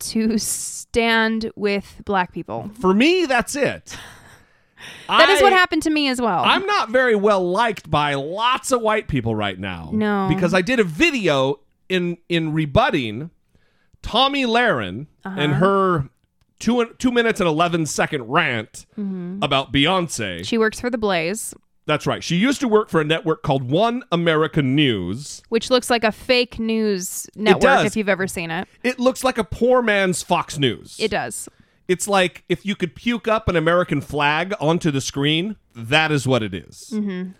To 0.00 0.36
stand 0.38 1.52
with 1.54 2.02
black 2.04 2.32
people. 2.32 2.70
For 2.80 2.92
me, 2.92 3.26
that's 3.26 3.54
it. 3.54 3.96
That 5.08 5.28
is 5.28 5.42
what 5.42 5.52
happened 5.52 5.82
to 5.82 5.90
me 5.90 6.08
as 6.08 6.22
well. 6.22 6.42
I'm 6.42 6.64
not 6.64 6.88
very 6.88 7.14
well 7.14 7.46
liked 7.46 7.90
by 7.90 8.14
lots 8.14 8.72
of 8.72 8.80
white 8.80 9.08
people 9.08 9.34
right 9.34 9.58
now. 9.58 9.90
No. 9.92 10.26
Because 10.28 10.54
I 10.54 10.62
did 10.62 10.80
a 10.80 10.84
video 10.84 11.60
in 11.90 12.16
in 12.30 12.54
rebutting 12.54 13.30
Tomi 14.02 14.44
Lahren 14.44 15.06
uh-huh. 15.24 15.36
and 15.38 15.54
her 15.54 16.08
two 16.58 16.94
two 16.98 17.10
minutes 17.10 17.40
and 17.40 17.48
eleven 17.48 17.86
second 17.86 18.24
rant 18.24 18.86
mm-hmm. 18.98 19.38
about 19.42 19.72
Beyonce. 19.72 20.44
she 20.44 20.58
works 20.58 20.80
for 20.80 20.90
the 20.90 20.98
Blaze, 20.98 21.54
That's 21.86 22.06
right. 22.06 22.22
She 22.22 22.36
used 22.36 22.60
to 22.60 22.68
work 22.68 22.88
for 22.88 23.00
a 23.00 23.04
network 23.04 23.42
called 23.42 23.70
One 23.70 24.04
American 24.12 24.74
News. 24.76 25.42
which 25.48 25.70
looks 25.70 25.90
like 25.90 26.04
a 26.04 26.12
fake 26.12 26.58
news 26.58 27.28
network 27.34 27.84
if 27.84 27.96
you've 27.96 28.08
ever 28.08 28.26
seen 28.26 28.50
it. 28.50 28.68
It 28.84 29.00
looks 29.00 29.24
like 29.24 29.38
a 29.38 29.44
poor 29.44 29.82
man's 29.82 30.22
Fox 30.22 30.58
News. 30.58 30.96
It 31.00 31.10
does. 31.10 31.48
It's 31.88 32.06
like 32.06 32.44
if 32.48 32.64
you 32.64 32.76
could 32.76 32.94
puke 32.94 33.26
up 33.26 33.48
an 33.48 33.56
American 33.56 34.00
flag 34.00 34.54
onto 34.60 34.92
the 34.92 35.00
screen, 35.00 35.56
that 35.74 36.12
is 36.12 36.26
what 36.26 36.42
it 36.42 36.54
is. 36.54 36.90
Mm-hmm. 36.92 37.30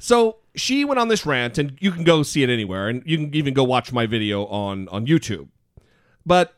So 0.00 0.38
she 0.56 0.84
went 0.84 0.98
on 0.98 1.08
this 1.08 1.26
rant, 1.26 1.58
and 1.58 1.76
you 1.78 1.92
can 1.92 2.04
go 2.04 2.22
see 2.22 2.42
it 2.42 2.48
anywhere, 2.48 2.88
and 2.88 3.02
you 3.04 3.18
can 3.18 3.34
even 3.34 3.52
go 3.52 3.62
watch 3.62 3.92
my 3.92 4.06
video 4.06 4.46
on 4.46 4.88
on 4.88 5.06
YouTube. 5.06 5.48
But 6.24 6.54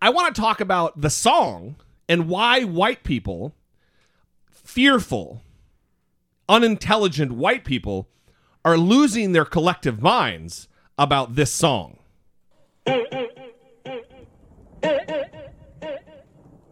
I 0.00 0.10
want 0.10 0.34
to 0.34 0.40
talk 0.40 0.60
about 0.60 1.00
the 1.00 1.10
song 1.10 1.76
and 2.08 2.28
why 2.28 2.62
white 2.62 3.02
people, 3.02 3.56
fearful, 4.50 5.42
unintelligent 6.48 7.32
white 7.32 7.64
people, 7.64 8.08
are 8.64 8.78
losing 8.78 9.32
their 9.32 9.44
collective 9.44 10.00
minds 10.00 10.68
about 10.96 11.34
this 11.34 11.50
song. 11.50 11.98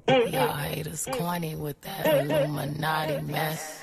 Y'all 0.05 0.53
haters 0.55 1.09
corny 1.13 1.57
with 1.57 1.81
that 1.81 2.07
Illuminati 2.07 3.21
mess. 3.23 3.83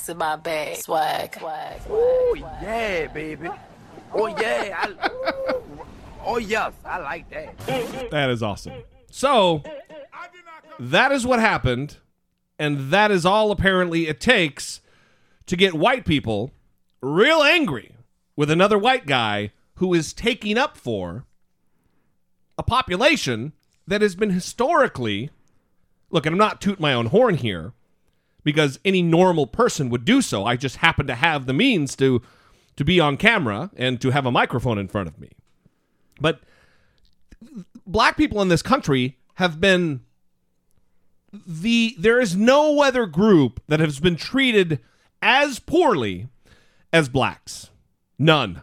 Hot 0.00 0.06
sauce 0.06 0.08
in 0.08 0.18
my 0.18 0.36
bag. 0.36 0.76
Swag. 0.76 1.34
Swag. 1.38 1.80
Oh 1.88 2.34
yeah, 2.36 3.06
baby. 3.08 3.48
Oh 4.12 4.26
yeah. 4.26 4.76
I, 4.78 5.60
oh 6.24 6.38
yes, 6.38 6.72
I 6.84 6.98
like 6.98 7.30
that. 7.30 8.10
That 8.10 8.30
is 8.30 8.42
awesome. 8.42 8.82
So, 9.10 9.62
that 10.78 11.12
is 11.12 11.26
what 11.26 11.40
happened, 11.40 11.96
and 12.58 12.90
that 12.90 13.10
is 13.10 13.26
all 13.26 13.50
apparently 13.50 14.06
it 14.06 14.20
takes 14.20 14.80
to 15.46 15.56
get 15.56 15.74
white 15.74 16.04
people 16.04 16.52
real 17.00 17.42
angry 17.42 17.94
with 18.36 18.50
another 18.50 18.78
white 18.78 19.06
guy 19.06 19.50
who 19.74 19.94
is 19.94 20.12
taking 20.12 20.56
up 20.56 20.76
for 20.76 21.24
a 22.56 22.62
population 22.62 23.52
that 23.86 24.02
has 24.02 24.14
been 24.14 24.30
historically 24.30 25.30
look, 26.10 26.26
and 26.26 26.34
I'm 26.34 26.38
not 26.38 26.60
tooting 26.60 26.82
my 26.82 26.92
own 26.92 27.06
horn 27.06 27.36
here 27.36 27.72
because 28.44 28.78
any 28.84 29.02
normal 29.02 29.46
person 29.46 29.90
would 29.90 30.04
do 30.04 30.22
so. 30.22 30.44
I 30.44 30.56
just 30.56 30.76
happen 30.76 31.06
to 31.06 31.14
have 31.14 31.46
the 31.46 31.52
means 31.52 31.96
to 31.96 32.22
to 32.76 32.84
be 32.84 32.98
on 33.00 33.16
camera 33.16 33.70
and 33.76 34.00
to 34.00 34.10
have 34.10 34.24
a 34.24 34.30
microphone 34.30 34.78
in 34.78 34.88
front 34.88 35.08
of 35.08 35.18
me. 35.18 35.30
But 36.20 36.40
black 37.86 38.16
people 38.16 38.40
in 38.40 38.48
this 38.48 38.62
country 38.62 39.18
have 39.34 39.60
been 39.60 40.00
the 41.32 41.94
there 41.98 42.20
is 42.20 42.36
no 42.36 42.82
other 42.82 43.06
group 43.06 43.60
that 43.68 43.80
has 43.80 44.00
been 44.00 44.16
treated 44.16 44.80
as 45.22 45.58
poorly 45.58 46.28
as 46.92 47.08
blacks. 47.08 47.70
None. 48.18 48.62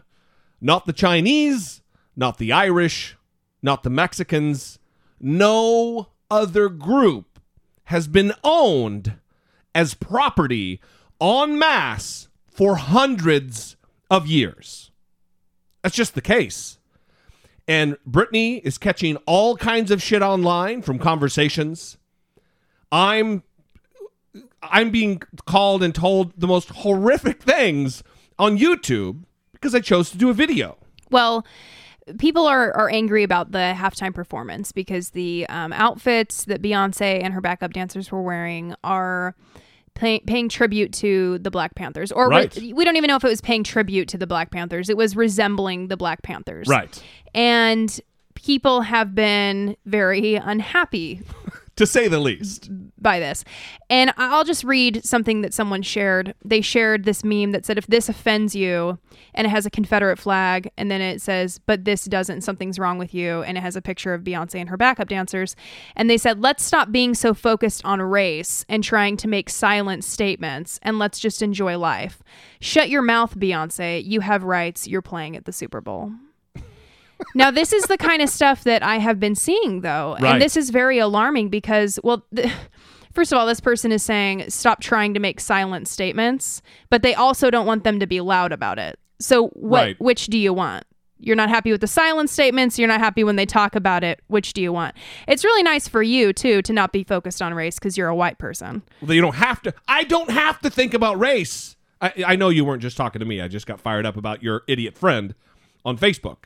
Not 0.60 0.86
the 0.86 0.92
Chinese, 0.92 1.82
not 2.16 2.38
the 2.38 2.52
Irish, 2.52 3.16
not 3.62 3.82
the 3.82 3.90
Mexicans. 3.90 4.78
No 5.20 6.08
other 6.30 6.68
group 6.68 7.40
has 7.84 8.06
been 8.06 8.32
owned 8.44 9.14
as 9.78 9.94
property 9.94 10.80
en 11.20 11.56
masse 11.56 12.26
for 12.50 12.74
hundreds 12.74 13.76
of 14.10 14.26
years. 14.26 14.90
That's 15.84 15.94
just 15.94 16.16
the 16.16 16.20
case. 16.20 16.78
And 17.68 17.96
Brittany 18.04 18.56
is 18.56 18.76
catching 18.76 19.18
all 19.18 19.56
kinds 19.56 19.92
of 19.92 20.02
shit 20.02 20.20
online 20.20 20.82
from 20.82 20.98
conversations. 20.98 21.96
I'm 22.90 23.44
I'm 24.62 24.90
being 24.90 25.22
called 25.46 25.84
and 25.84 25.94
told 25.94 26.32
the 26.36 26.48
most 26.48 26.70
horrific 26.70 27.40
things 27.40 28.02
on 28.36 28.58
YouTube 28.58 29.22
because 29.52 29.76
I 29.76 29.80
chose 29.80 30.10
to 30.10 30.18
do 30.18 30.28
a 30.28 30.34
video. 30.34 30.76
Well, 31.08 31.46
people 32.18 32.48
are, 32.48 32.72
are 32.76 32.90
angry 32.90 33.22
about 33.22 33.52
the 33.52 33.74
halftime 33.76 34.12
performance 34.12 34.72
because 34.72 35.10
the 35.10 35.46
um, 35.48 35.72
outfits 35.72 36.46
that 36.46 36.62
Beyonce 36.62 37.22
and 37.22 37.32
her 37.32 37.40
backup 37.40 37.72
dancers 37.72 38.10
were 38.10 38.22
wearing 38.22 38.74
are 38.82 39.36
pay, 39.98 40.20
paying 40.20 40.48
tribute 40.48 40.92
to 40.94 41.38
the 41.38 41.50
Black 41.50 41.74
Panthers. 41.74 42.10
Or 42.12 42.28
Right. 42.28 42.54
re- 42.56 42.72
we 42.72 42.84
don't 42.84 42.96
even 42.96 43.08
know 43.08 43.16
if 43.16 43.24
it 43.24 43.28
was 43.28 43.40
paying 43.40 43.64
tribute 43.64 44.08
to 44.08 44.18
the 44.18 44.26
Black 44.26 44.50
Panthers. 44.50 44.88
It 44.88 44.96
was 44.96 45.14
resembling 45.16 45.88
the 45.88 45.96
Black 45.96 46.22
Panthers. 46.22 46.68
Right. 46.68 47.02
And 47.34 48.00
people 48.34 48.82
have 48.82 49.14
been 49.14 49.76
very 49.84 50.36
unhappy 50.36 51.22
To 51.78 51.86
say 51.86 52.06
the 52.08 52.20
least. 52.20 52.70
by 53.00 53.18
this. 53.18 53.44
And 53.88 54.12
I'll 54.16 54.44
just 54.44 54.64
read 54.64 55.04
something 55.04 55.42
that 55.42 55.54
someone 55.54 55.82
shared. 55.82 56.34
They 56.44 56.60
shared 56.60 57.04
this 57.04 57.24
meme 57.24 57.52
that 57.52 57.64
said, 57.64 57.78
if 57.78 57.86
this 57.86 58.08
offends 58.08 58.54
you, 58.54 58.98
and 59.34 59.46
it 59.46 59.50
has 59.50 59.66
a 59.66 59.70
Confederate 59.70 60.18
flag, 60.18 60.70
and 60.76 60.90
then 60.90 61.00
it 61.00 61.22
says, 61.22 61.58
but 61.66 61.84
this 61.84 62.04
doesn't, 62.04 62.42
something's 62.42 62.78
wrong 62.78 62.98
with 62.98 63.14
you, 63.14 63.42
and 63.42 63.56
it 63.56 63.60
has 63.60 63.76
a 63.76 63.82
picture 63.82 64.14
of 64.14 64.24
Beyonce 64.24 64.56
and 64.56 64.68
her 64.68 64.76
backup 64.76 65.08
dancers. 65.08 65.56
And 65.96 66.10
they 66.10 66.18
said, 66.18 66.40
let's 66.40 66.64
stop 66.64 66.92
being 66.92 67.14
so 67.14 67.34
focused 67.34 67.84
on 67.84 68.02
race 68.02 68.64
and 68.68 68.82
trying 68.82 69.16
to 69.18 69.28
make 69.28 69.48
silent 69.48 70.04
statements, 70.04 70.78
and 70.82 70.98
let's 70.98 71.18
just 71.18 71.42
enjoy 71.42 71.78
life. 71.78 72.22
Shut 72.60 72.90
your 72.90 73.02
mouth, 73.02 73.38
Beyonce. 73.38 74.04
You 74.04 74.20
have 74.20 74.42
rights. 74.42 74.86
You're 74.88 75.02
playing 75.02 75.36
at 75.36 75.44
the 75.44 75.52
Super 75.52 75.80
Bowl. 75.80 76.12
Now, 77.34 77.50
this 77.50 77.72
is 77.72 77.84
the 77.84 77.98
kind 77.98 78.22
of 78.22 78.28
stuff 78.28 78.64
that 78.64 78.82
I 78.82 78.98
have 78.98 79.18
been 79.18 79.34
seeing, 79.34 79.80
though. 79.80 80.16
Right. 80.20 80.32
And 80.32 80.42
this 80.42 80.56
is 80.56 80.70
very 80.70 80.98
alarming 80.98 81.48
because, 81.48 81.98
well, 82.02 82.24
th- 82.34 82.52
first 83.12 83.32
of 83.32 83.38
all, 83.38 83.46
this 83.46 83.60
person 83.60 83.92
is 83.92 84.02
saying 84.02 84.48
stop 84.50 84.80
trying 84.80 85.14
to 85.14 85.20
make 85.20 85.40
silent 85.40 85.88
statements, 85.88 86.62
but 86.90 87.02
they 87.02 87.14
also 87.14 87.50
don't 87.50 87.66
want 87.66 87.84
them 87.84 88.00
to 88.00 88.06
be 88.06 88.20
loud 88.20 88.52
about 88.52 88.78
it. 88.78 88.98
So, 89.20 89.48
what? 89.48 89.80
Right. 89.80 90.00
Which 90.00 90.26
do 90.26 90.38
you 90.38 90.52
want? 90.52 90.84
You're 91.20 91.36
not 91.36 91.48
happy 91.48 91.72
with 91.72 91.80
the 91.80 91.88
silent 91.88 92.30
statements. 92.30 92.78
You're 92.78 92.88
not 92.88 93.00
happy 93.00 93.24
when 93.24 93.36
they 93.36 93.46
talk 93.46 93.74
about 93.74 94.04
it. 94.04 94.20
Which 94.28 94.52
do 94.52 94.62
you 94.62 94.72
want? 94.72 94.94
It's 95.26 95.44
really 95.44 95.64
nice 95.64 95.88
for 95.88 96.02
you 96.02 96.32
too 96.32 96.62
to 96.62 96.72
not 96.72 96.92
be 96.92 97.02
focused 97.02 97.42
on 97.42 97.54
race 97.54 97.74
because 97.74 97.98
you're 97.98 98.08
a 98.08 98.14
white 98.14 98.38
person. 98.38 98.82
Well, 99.02 99.12
you 99.12 99.20
don't 99.20 99.34
have 99.34 99.60
to. 99.62 99.74
I 99.88 100.04
don't 100.04 100.30
have 100.30 100.60
to 100.60 100.70
think 100.70 100.94
about 100.94 101.18
race. 101.18 101.76
I, 102.00 102.12
I 102.24 102.36
know 102.36 102.50
you 102.50 102.64
weren't 102.64 102.82
just 102.82 102.96
talking 102.96 103.18
to 103.18 103.26
me. 103.26 103.40
I 103.40 103.48
just 103.48 103.66
got 103.66 103.80
fired 103.80 104.06
up 104.06 104.16
about 104.16 104.44
your 104.44 104.62
idiot 104.68 104.96
friend 104.96 105.34
on 105.84 105.98
Facebook. 105.98 106.44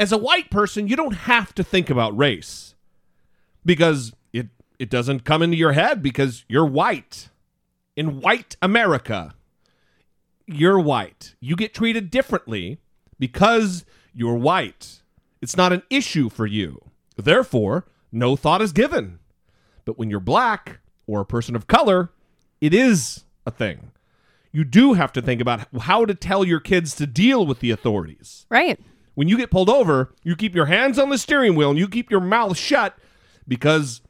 As 0.00 0.12
a 0.12 0.18
white 0.18 0.50
person, 0.50 0.88
you 0.88 0.96
don't 0.96 1.12
have 1.12 1.54
to 1.54 1.62
think 1.62 1.90
about 1.90 2.16
race 2.16 2.74
because 3.66 4.14
it 4.32 4.48
it 4.78 4.88
doesn't 4.88 5.24
come 5.26 5.42
into 5.42 5.58
your 5.58 5.72
head 5.72 6.02
because 6.02 6.46
you're 6.48 6.64
white. 6.64 7.28
In 7.96 8.22
white 8.22 8.56
America, 8.62 9.34
you're 10.46 10.80
white. 10.80 11.34
You 11.38 11.54
get 11.54 11.74
treated 11.74 12.10
differently 12.10 12.78
because 13.18 13.84
you're 14.14 14.38
white. 14.38 15.02
It's 15.42 15.58
not 15.58 15.70
an 15.70 15.82
issue 15.90 16.30
for 16.30 16.46
you. 16.46 16.80
Therefore, 17.18 17.84
no 18.10 18.36
thought 18.36 18.62
is 18.62 18.72
given. 18.72 19.18
But 19.84 19.98
when 19.98 20.08
you're 20.08 20.18
black 20.18 20.80
or 21.06 21.20
a 21.20 21.26
person 21.26 21.54
of 21.54 21.66
color, 21.66 22.10
it 22.58 22.72
is 22.72 23.24
a 23.44 23.50
thing. 23.50 23.90
You 24.50 24.64
do 24.64 24.94
have 24.94 25.12
to 25.12 25.20
think 25.20 25.42
about 25.42 25.68
how 25.82 26.06
to 26.06 26.14
tell 26.14 26.42
your 26.42 26.58
kids 26.58 26.94
to 26.94 27.06
deal 27.06 27.44
with 27.44 27.60
the 27.60 27.70
authorities. 27.70 28.46
Right. 28.48 28.80
When 29.20 29.28
you 29.28 29.36
get 29.36 29.50
pulled 29.50 29.68
over, 29.68 30.14
you 30.22 30.34
keep 30.34 30.54
your 30.54 30.64
hands 30.64 30.98
on 30.98 31.10
the 31.10 31.18
steering 31.18 31.54
wheel 31.54 31.68
and 31.68 31.78
you 31.78 31.88
keep 31.88 32.10
your 32.10 32.22
mouth 32.22 32.56
shut 32.56 32.96
because 33.46 34.00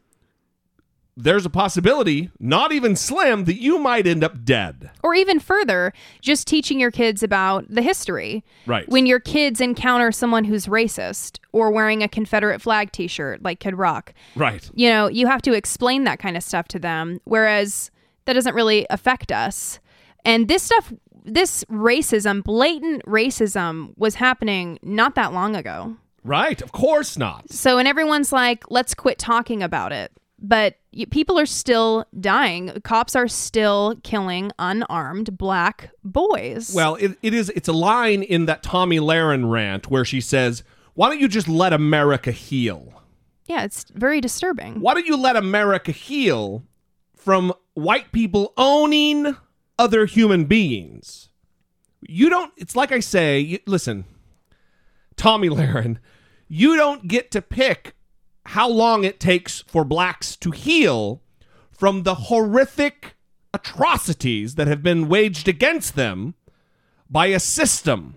there's 1.16 1.44
a 1.44 1.50
possibility, 1.50 2.30
not 2.38 2.70
even 2.70 2.94
slim, 2.94 3.44
that 3.46 3.60
you 3.60 3.80
might 3.80 4.06
end 4.06 4.22
up 4.22 4.44
dead. 4.44 4.92
Or 5.02 5.12
even 5.16 5.40
further, 5.40 5.92
just 6.20 6.46
teaching 6.46 6.78
your 6.78 6.92
kids 6.92 7.24
about 7.24 7.64
the 7.68 7.82
history. 7.82 8.44
Right. 8.66 8.88
When 8.88 9.04
your 9.04 9.18
kids 9.18 9.60
encounter 9.60 10.12
someone 10.12 10.44
who's 10.44 10.66
racist 10.66 11.40
or 11.50 11.72
wearing 11.72 12.04
a 12.04 12.08
Confederate 12.08 12.62
flag 12.62 12.92
t 12.92 13.08
shirt 13.08 13.42
like 13.42 13.58
Kid 13.58 13.74
Rock, 13.74 14.14
Right. 14.36 14.70
you 14.74 14.88
know, 14.88 15.08
you 15.08 15.26
have 15.26 15.42
to 15.42 15.54
explain 15.54 16.04
that 16.04 16.20
kind 16.20 16.36
of 16.36 16.44
stuff 16.44 16.68
to 16.68 16.78
them. 16.78 17.20
Whereas 17.24 17.90
that 18.26 18.34
doesn't 18.34 18.54
really 18.54 18.86
affect 18.90 19.32
us. 19.32 19.80
And 20.24 20.46
this 20.46 20.62
stuff, 20.62 20.92
this 21.24 21.64
racism, 21.64 22.42
blatant 22.42 23.04
racism, 23.04 23.92
was 23.96 24.16
happening 24.16 24.78
not 24.82 25.14
that 25.14 25.32
long 25.32 25.56
ago. 25.56 25.96
Right. 26.22 26.60
Of 26.60 26.72
course 26.72 27.16
not. 27.16 27.50
So, 27.50 27.78
and 27.78 27.88
everyone's 27.88 28.32
like, 28.32 28.64
let's 28.70 28.94
quit 28.94 29.18
talking 29.18 29.62
about 29.62 29.92
it. 29.92 30.12
But 30.38 30.76
people 31.10 31.38
are 31.38 31.46
still 31.46 32.06
dying. 32.18 32.72
Cops 32.82 33.14
are 33.14 33.28
still 33.28 33.96
killing 34.02 34.52
unarmed 34.58 35.36
black 35.36 35.90
boys. 36.02 36.72
Well, 36.74 36.94
it, 36.96 37.18
it 37.22 37.34
is. 37.34 37.50
It's 37.50 37.68
a 37.68 37.72
line 37.74 38.22
in 38.22 38.46
that 38.46 38.62
Tomi 38.62 38.98
Lahren 38.98 39.50
rant 39.50 39.90
where 39.90 40.04
she 40.04 40.20
says, 40.20 40.62
"Why 40.94 41.08
don't 41.08 41.20
you 41.20 41.28
just 41.28 41.48
let 41.48 41.72
America 41.74 42.32
heal? 42.32 42.94
yeah, 43.50 43.64
it's 43.64 43.84
very 43.94 44.20
disturbing. 44.20 44.80
Why 44.80 44.94
don't 44.94 45.06
you 45.06 45.16
let 45.16 45.34
America 45.34 45.90
heal 45.90 46.62
from 47.16 47.52
white 47.74 48.12
people 48.12 48.52
owning 48.56 49.36
other 49.80 50.04
human 50.04 50.44
beings? 50.44 51.30
You 52.02 52.28
don't. 52.28 52.52
It's 52.58 52.76
like 52.76 52.92
I 52.92 53.00
say. 53.00 53.40
You, 53.40 53.58
listen, 53.66 54.04
Tomi 55.16 55.48
Lahren, 55.48 55.96
you 56.48 56.76
don't 56.76 57.08
get 57.08 57.30
to 57.30 57.40
pick 57.40 57.94
how 58.46 58.68
long 58.68 59.04
it 59.04 59.18
takes 59.18 59.62
for 59.62 59.84
blacks 59.84 60.36
to 60.36 60.50
heal 60.50 61.22
from 61.70 62.02
the 62.02 62.14
horrific 62.14 63.16
atrocities 63.54 64.56
that 64.56 64.66
have 64.66 64.82
been 64.82 65.08
waged 65.08 65.48
against 65.48 65.96
them 65.96 66.34
by 67.08 67.26
a 67.26 67.40
system. 67.40 68.16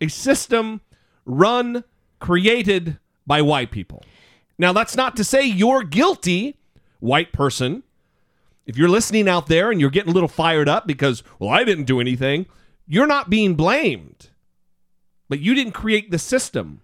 A 0.00 0.08
system 0.08 0.82
run, 1.24 1.82
created 2.20 2.98
by 3.26 3.42
white 3.42 3.70
people. 3.70 4.04
Now, 4.58 4.72
that's 4.72 4.96
not 4.96 5.16
to 5.16 5.24
say 5.24 5.44
you're 5.44 5.82
guilty, 5.82 6.58
white 7.00 7.32
person. 7.32 7.84
If 8.68 8.76
you're 8.76 8.90
listening 8.90 9.30
out 9.30 9.46
there 9.46 9.70
and 9.70 9.80
you're 9.80 9.88
getting 9.88 10.10
a 10.10 10.14
little 10.14 10.28
fired 10.28 10.68
up 10.68 10.86
because, 10.86 11.24
well, 11.38 11.48
I 11.48 11.64
didn't 11.64 11.86
do 11.86 12.00
anything, 12.00 12.44
you're 12.86 13.06
not 13.06 13.30
being 13.30 13.54
blamed. 13.54 14.28
But 15.30 15.40
you 15.40 15.54
didn't 15.54 15.72
create 15.72 16.10
the 16.10 16.18
system. 16.18 16.82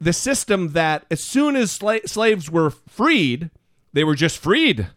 The 0.00 0.14
system 0.14 0.72
that, 0.72 1.04
as 1.10 1.22
soon 1.22 1.54
as 1.54 1.78
sla- 1.78 2.08
slaves 2.08 2.50
were 2.50 2.70
freed, 2.70 3.50
they 3.92 4.02
were 4.02 4.14
just 4.14 4.38
freed. 4.38 4.88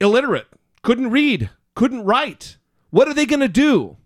Illiterate, 0.00 0.48
couldn't 0.82 1.10
read, 1.10 1.50
couldn't 1.76 2.04
write. 2.04 2.56
What 2.90 3.06
are 3.06 3.14
they 3.14 3.26
going 3.26 3.40
to 3.40 3.48
do? 3.48 3.96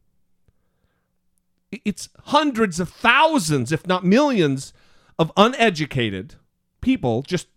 It's 1.82 2.10
hundreds 2.24 2.78
of 2.78 2.90
thousands, 2.90 3.72
if 3.72 3.86
not 3.86 4.04
millions, 4.04 4.74
of 5.18 5.32
uneducated 5.34 6.34
people 6.82 7.22
just, 7.22 7.48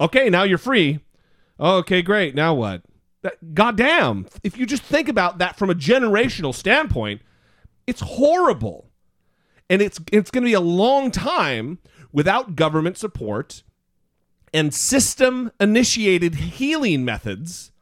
okay, 0.00 0.28
now 0.28 0.42
you're 0.42 0.58
free. 0.58 0.98
Oh, 1.58 1.78
okay, 1.78 2.02
great. 2.02 2.34
Now 2.34 2.54
what? 2.54 2.82
Goddamn. 3.54 4.26
If 4.42 4.58
you 4.58 4.66
just 4.66 4.82
think 4.82 5.08
about 5.08 5.38
that 5.38 5.56
from 5.56 5.70
a 5.70 5.74
generational 5.74 6.54
standpoint, 6.54 7.22
it's 7.86 8.00
horrible. 8.00 8.90
And 9.70 9.80
it's 9.80 9.98
it's 10.12 10.30
going 10.30 10.42
to 10.42 10.48
be 10.48 10.54
a 10.54 10.60
long 10.60 11.10
time 11.10 11.78
without 12.12 12.54
government 12.54 12.98
support 12.98 13.62
and 14.52 14.74
system 14.74 15.50
initiated 15.58 16.34
healing 16.34 17.04
methods 17.04 17.72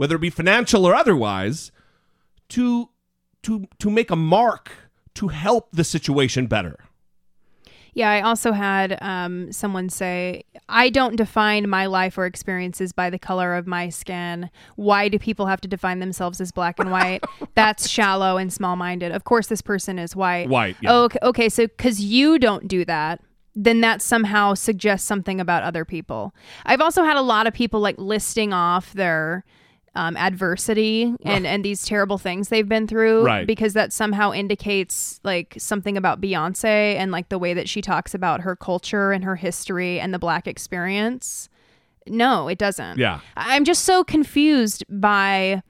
whether 0.00 0.16
it 0.16 0.20
be 0.20 0.30
financial 0.30 0.86
or 0.86 0.94
otherwise, 0.94 1.72
to 2.48 2.88
to 3.42 3.68
to 3.78 3.90
make 3.90 4.10
a 4.10 4.16
mark 4.16 4.70
to 5.12 5.28
help 5.28 5.68
the 5.72 5.84
situation 5.84 6.46
better. 6.46 6.78
Yeah, 7.94 8.10
I 8.10 8.20
also 8.22 8.52
had 8.52 8.98
um, 9.02 9.52
someone 9.52 9.88
say, 9.88 10.44
I 10.68 10.90
don't 10.90 11.16
define 11.16 11.68
my 11.68 11.86
life 11.86 12.16
or 12.16 12.26
experiences 12.26 12.92
by 12.92 13.10
the 13.10 13.18
color 13.18 13.54
of 13.54 13.66
my 13.66 13.88
skin. 13.88 14.50
Why 14.76 15.08
do 15.08 15.18
people 15.18 15.46
have 15.46 15.60
to 15.62 15.68
define 15.68 15.98
themselves 15.98 16.40
as 16.40 16.52
black 16.52 16.78
and 16.78 16.90
white? 16.90 17.24
That's 17.54 17.88
shallow 17.88 18.36
and 18.36 18.52
small 18.52 18.76
minded. 18.76 19.12
Of 19.12 19.24
course, 19.24 19.48
this 19.48 19.62
person 19.62 19.98
is 19.98 20.14
white. 20.14 20.48
White, 20.48 20.76
yeah. 20.80 20.92
Oh, 20.92 21.04
okay, 21.04 21.18
okay, 21.22 21.48
so 21.48 21.66
because 21.66 22.00
you 22.00 22.38
don't 22.38 22.68
do 22.68 22.84
that, 22.84 23.20
then 23.54 23.80
that 23.80 24.00
somehow 24.00 24.54
suggests 24.54 25.06
something 25.06 25.40
about 25.40 25.62
other 25.62 25.84
people. 25.84 26.34
I've 26.64 26.80
also 26.80 27.02
had 27.02 27.16
a 27.16 27.22
lot 27.22 27.46
of 27.46 27.54
people 27.54 27.80
like 27.80 27.98
listing 27.98 28.52
off 28.52 28.92
their 28.92 29.44
um, 29.94 30.16
adversity 30.16 31.14
and, 31.24 31.46
and 31.46 31.64
these 31.64 31.84
terrible 31.84 32.16
things 32.16 32.48
they've 32.48 32.68
been 32.68 32.86
through 32.86 33.24
Right. 33.24 33.46
because 33.46 33.72
that 33.74 33.92
somehow 33.92 34.32
indicates 34.32 35.18
like 35.24 35.54
something 35.58 35.96
about 35.96 36.20
Beyonce 36.20 36.94
and 36.94 37.10
like 37.10 37.28
the 37.28 37.38
way 37.38 37.54
that 37.54 37.68
she 37.68 37.82
talks 37.82 38.14
about 38.14 38.42
her 38.42 38.54
culture 38.54 39.10
and 39.12 39.24
her 39.24 39.36
history 39.36 39.98
and 39.98 40.14
the 40.14 40.18
black 40.18 40.46
experience. 40.46 41.48
No, 42.06 42.48
it 42.48 42.58
doesn't. 42.58 42.98
Yeah. 42.98 43.20
I'm 43.36 43.64
just 43.64 43.84
so 43.84 44.04
confused 44.04 44.84
by 44.88 45.62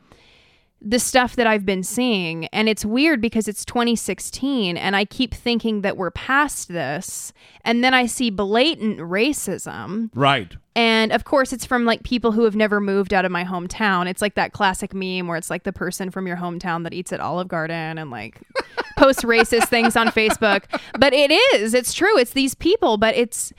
the 0.83 0.99
stuff 0.99 1.37
that 1.37 1.47
I've 1.47 1.66
been 1.66 1.83
seeing. 1.83 2.47
And 2.47 2.69
it's 2.69 2.85
weird 2.87 3.21
because 3.21 3.49
it's 3.49 3.64
2016 3.66 4.77
and 4.79 4.97
I 4.97 5.05
keep 5.05 5.35
thinking 5.35 5.83
that 5.83 5.97
we're 5.99 6.11
past 6.11 6.69
this. 6.69 7.33
And 7.64 7.85
then 7.85 7.93
I 7.93 8.07
see 8.07 8.31
blatant 8.31 8.99
racism. 8.99 10.11
Right. 10.14 10.57
And 10.75 11.12
of 11.12 11.25
course, 11.25 11.53
it's 11.53 11.66
from 11.66 11.85
like 11.85 12.03
people 12.03 12.33
who 12.33 12.45
have 12.45 12.57
never 12.57 12.81
moved 12.81 13.12
out 13.12 13.25
of 13.25 13.31
my 13.33 13.45
hometown. 13.45 14.09
It's 14.09 14.23
like 14.23 14.35
that 14.37 14.53
classic 14.53 14.95
meme 14.95 15.27
where 15.27 15.37
it's 15.37 15.51
like 15.51 15.64
the 15.64 15.73
person 15.73 16.11
from 16.11 16.27
your 16.27 16.37
hometown 16.38 16.85
that 16.85 16.95
eats 16.95 17.12
at 17.12 17.21
Olive 17.21 17.49
Garden 17.49 17.99
and 17.99 18.11
like 18.11 18.40
posts 18.97 19.23
racist 19.23 19.69
things 19.69 19.97
on 19.97 20.09
Facebook. 20.09 20.64
But 20.99 21.12
it 21.12 21.31
is, 21.55 21.75
it's 21.75 21.93
true. 21.93 22.16
It's 22.19 22.33
these 22.33 22.55
people, 22.55 22.97
but 22.97 23.14
it's 23.16 23.53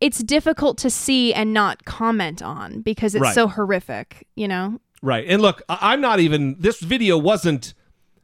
it's 0.00 0.18
difficult 0.18 0.78
to 0.78 0.90
see 0.90 1.32
and 1.32 1.54
not 1.54 1.84
comment 1.84 2.42
on 2.42 2.80
because 2.82 3.14
it's 3.14 3.22
Right. 3.22 3.34
so 3.34 3.46
horrific, 3.46 4.26
you 4.34 4.48
know? 4.48 4.80
Right. 5.02 5.26
And 5.26 5.42
look, 5.42 5.62
I'm 5.68 6.00
not 6.00 6.20
even 6.20 6.56
this 6.58 6.80
video 6.80 7.18
wasn't 7.18 7.74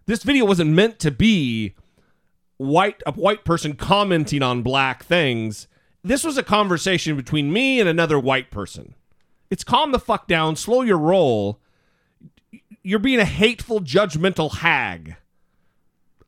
this 0.06 0.22
video 0.22 0.44
wasn't 0.44 0.70
meant 0.70 0.98
to 1.00 1.10
be 1.10 1.74
white 2.56 3.02
a 3.04 3.12
white 3.12 3.44
person 3.44 3.74
commenting 3.74 4.42
on 4.42 4.62
black 4.62 5.04
things. 5.04 5.66
This 6.04 6.22
was 6.22 6.38
a 6.38 6.42
conversation 6.42 7.16
between 7.16 7.52
me 7.52 7.80
and 7.80 7.88
another 7.88 8.18
white 8.18 8.50
person. 8.50 8.94
It's 9.50 9.64
calm 9.64 9.92
the 9.92 9.98
fuck 9.98 10.28
down, 10.28 10.54
slow 10.56 10.82
your 10.82 10.98
roll. 10.98 11.60
You're 12.82 13.00
being 13.00 13.18
a 13.18 13.24
hateful, 13.24 13.80
judgmental 13.80 14.58
hag. 14.58 15.16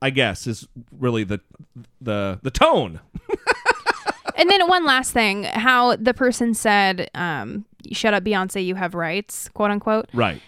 I 0.02 0.10
guess 0.10 0.46
is 0.46 0.66
really 0.90 1.22
the 1.24 1.40
the 2.00 2.40
the 2.42 2.50
tone. 2.50 3.00
And 4.40 4.48
then 4.48 4.66
one 4.68 4.86
last 4.86 5.12
thing, 5.12 5.44
how 5.44 5.96
the 5.96 6.14
person 6.14 6.54
said, 6.54 7.10
um, 7.14 7.66
"Shut 7.92 8.14
up, 8.14 8.24
Beyonce, 8.24 8.64
you 8.64 8.74
have 8.74 8.94
rights," 8.94 9.48
quote 9.50 9.70
unquote. 9.70 10.08
Right. 10.12 10.40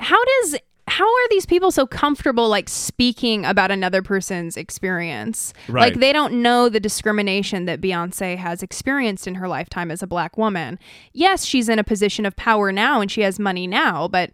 How 0.00 0.22
does 0.24 0.56
how 0.88 1.04
are 1.04 1.28
these 1.30 1.46
people 1.46 1.70
so 1.70 1.86
comfortable 1.86 2.48
like 2.48 2.68
speaking 2.68 3.44
about 3.44 3.70
another 3.70 4.02
person's 4.02 4.56
experience? 4.56 5.52
Right. 5.68 5.82
Like 5.82 6.00
they 6.00 6.12
don't 6.12 6.42
know 6.42 6.68
the 6.68 6.80
discrimination 6.80 7.66
that 7.66 7.80
Beyonce 7.80 8.36
has 8.36 8.62
experienced 8.62 9.26
in 9.26 9.36
her 9.36 9.48
lifetime 9.48 9.90
as 9.90 10.02
a 10.02 10.06
black 10.06 10.36
woman. 10.38 10.78
Yes, 11.12 11.44
she's 11.44 11.68
in 11.68 11.78
a 11.78 11.84
position 11.84 12.24
of 12.24 12.34
power 12.36 12.72
now 12.72 13.00
and 13.00 13.10
she 13.10 13.20
has 13.20 13.38
money 13.38 13.66
now, 13.66 14.08
but 14.08 14.30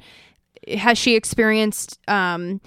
has 0.68 0.96
she 0.96 1.16
experienced 1.16 1.98
um, 2.08 2.60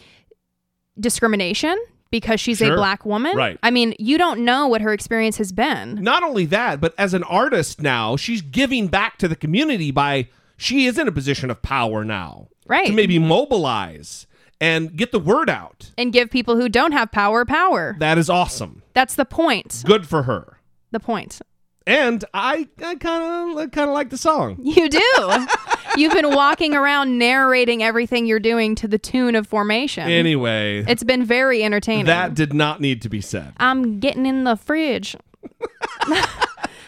discrimination 1.00 1.78
because 2.12 2.40
she's 2.40 2.60
Sure. 2.60 2.74
a 2.74 2.76
black 2.76 3.06
woman? 3.06 3.36
Right. 3.36 3.58
I 3.64 3.72
mean, 3.72 3.94
you 4.00 4.18
don't 4.18 4.42
know 4.46 4.68
what 4.68 4.82
her 4.82 4.94
experience 4.94 5.38
has 5.38 5.52
been. 5.52 5.96
Not 6.04 6.24
only 6.24 6.46
that, 6.48 6.80
but 6.82 6.94
as 6.98 7.14
an 7.14 7.24
artist 7.24 7.82
now, 7.82 8.16
she's 8.16 8.42
giving 8.42 8.88
back 8.88 9.18
to 9.20 9.28
the 9.28 9.36
community 9.36 9.92
by 9.92 10.28
she 10.58 10.86
is 10.86 10.98
in 10.98 11.08
a 11.08 11.12
position 11.12 11.50
of 11.52 11.62
power 11.62 12.04
now. 12.04 12.48
Right. 12.68 12.88
To 12.88 12.94
maybe 12.94 13.20
mobilize 13.20 14.28
and 14.60 14.96
get 14.98 15.12
the 15.12 15.20
word 15.20 15.50
out. 15.50 15.92
and 15.98 16.12
give 16.12 16.30
people 16.32 16.56
who 16.56 16.68
don't 16.68 16.92
have 16.92 17.12
power 17.12 17.46
power. 17.46 17.96
That 18.00 18.18
is 18.18 18.30
awesome. 18.30 18.82
That's 18.94 19.16
the 19.16 19.26
point. 19.26 19.84
Good 19.86 20.08
for 20.08 20.24
her. 20.24 20.58
The 20.92 21.00
point. 21.00 21.40
And 21.86 22.26
I, 22.34 22.68
I 22.84 22.96
kind 22.96 23.58
of 23.60 23.72
kind 23.72 23.90
of 23.90 23.94
like 23.94 24.10
the 24.10 24.18
song. 24.18 24.58
You 24.62 24.90
do. 24.90 25.02
You've 25.96 26.14
been 26.14 26.34
walking 26.36 26.76
around 26.76 27.18
narrating 27.18 27.84
everything 27.84 28.26
you're 28.26 28.40
doing 28.40 28.76
to 28.76 28.88
the 28.88 28.98
tune 28.98 29.36
of 29.36 29.48
Formation. 29.48 30.10
Anyway, 30.10 30.84
it's 30.88 31.04
been 31.04 31.24
very 31.24 31.64
entertaining. 31.64 32.06
that 32.06 32.34
did 32.34 32.54
not 32.54 32.82
need 32.82 33.02
to 33.04 33.10
be 33.10 33.22
said. 33.22 33.54
I'm 33.58 34.00
getting 34.00 34.26
in 34.26 34.44
the 34.44 34.56
fridge. 34.56 35.16
that 36.08 36.30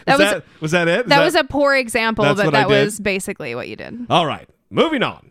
was, 0.06 0.18
was 0.18 0.18
that, 0.18 0.44
was 0.60 0.70
that 0.72 0.88
it? 0.88 1.00
Is 1.00 1.06
that 1.06 1.24
was 1.24 1.34
a 1.34 1.44
poor 1.44 1.74
example, 1.74 2.24
but 2.24 2.36
what 2.36 2.54
I 2.54 2.62
that 2.62 2.68
did? 2.68 2.84
was 2.84 3.00
basically 3.00 3.54
what 3.54 3.68
you 3.68 3.76
did. 3.76 4.06
All 4.10 4.26
right, 4.26 4.48
moving 4.70 5.02
on. 5.02 5.30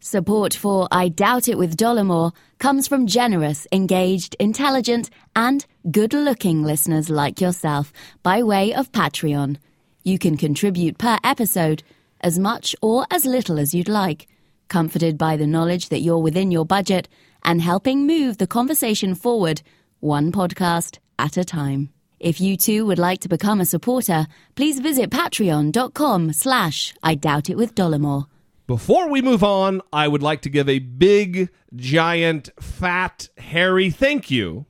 Support 0.00 0.52
for 0.52 0.86
I 0.92 1.08
Doubt 1.08 1.48
It 1.48 1.56
with 1.56 1.78
Dollemore 1.78 2.34
comes 2.58 2.86
from 2.86 3.06
generous, 3.06 3.66
engaged, 3.72 4.36
intelligent, 4.38 5.08
and 5.34 5.64
good 5.90 6.12
looking 6.12 6.62
listeners 6.62 7.08
like 7.08 7.40
yourself 7.40 7.90
by 8.22 8.42
way 8.42 8.74
of 8.74 8.92
Patreon. 8.92 9.56
You 10.02 10.18
can 10.18 10.36
contribute 10.36 10.98
per 10.98 11.18
episode 11.24 11.82
as 12.24 12.38
much 12.38 12.74
or 12.82 13.06
as 13.10 13.24
little 13.26 13.58
as 13.58 13.74
you'd 13.74 13.88
like, 13.88 14.26
comforted 14.68 15.16
by 15.18 15.36
the 15.36 15.46
knowledge 15.46 15.90
that 15.90 16.00
you're 16.00 16.18
within 16.18 16.50
your 16.50 16.64
budget 16.64 17.06
and 17.44 17.60
helping 17.60 18.06
move 18.06 18.38
the 18.38 18.46
conversation 18.46 19.14
forward 19.14 19.62
one 20.00 20.32
podcast 20.32 20.98
at 21.18 21.36
a 21.36 21.44
time. 21.44 21.90
If 22.18 22.40
you 22.40 22.56
too 22.56 22.86
would 22.86 22.98
like 22.98 23.20
to 23.20 23.28
become 23.28 23.60
a 23.60 23.66
supporter, 23.66 24.26
please 24.54 24.80
visit 24.80 25.10
patreon.com 25.10 26.32
slash 26.32 26.94
I 27.02 27.14
Doubt 27.14 27.50
It 27.50 27.58
with 27.58 27.74
Dollemore. 27.74 28.26
Before 28.66 29.10
we 29.10 29.20
move 29.20 29.44
on, 29.44 29.82
I 29.92 30.08
would 30.08 30.22
like 30.22 30.40
to 30.42 30.48
give 30.48 30.70
a 30.70 30.78
big, 30.78 31.50
giant, 31.76 32.48
fat, 32.58 33.28
hairy 33.36 33.90
thank 33.90 34.30
you 34.30 34.64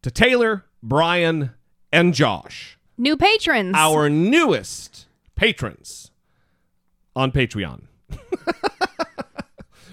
to 0.00 0.10
Taylor, 0.10 0.64
Brian, 0.82 1.50
and 1.92 2.14
Josh, 2.14 2.78
New 2.96 3.18
patrons. 3.18 3.74
our 3.76 4.08
newest 4.08 5.06
patrons 5.36 6.01
on 7.14 7.32
Patreon. 7.32 7.82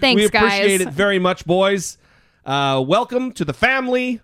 guys. 0.00 0.14
we 0.16 0.24
appreciate 0.26 0.78
guys. 0.78 0.80
it 0.80 0.90
very 0.90 1.18
much, 1.18 1.44
boys. 1.44 1.98
Uh, 2.44 2.82
welcome 2.86 3.32
to 3.32 3.44
the 3.44 3.52
family, 3.52 4.20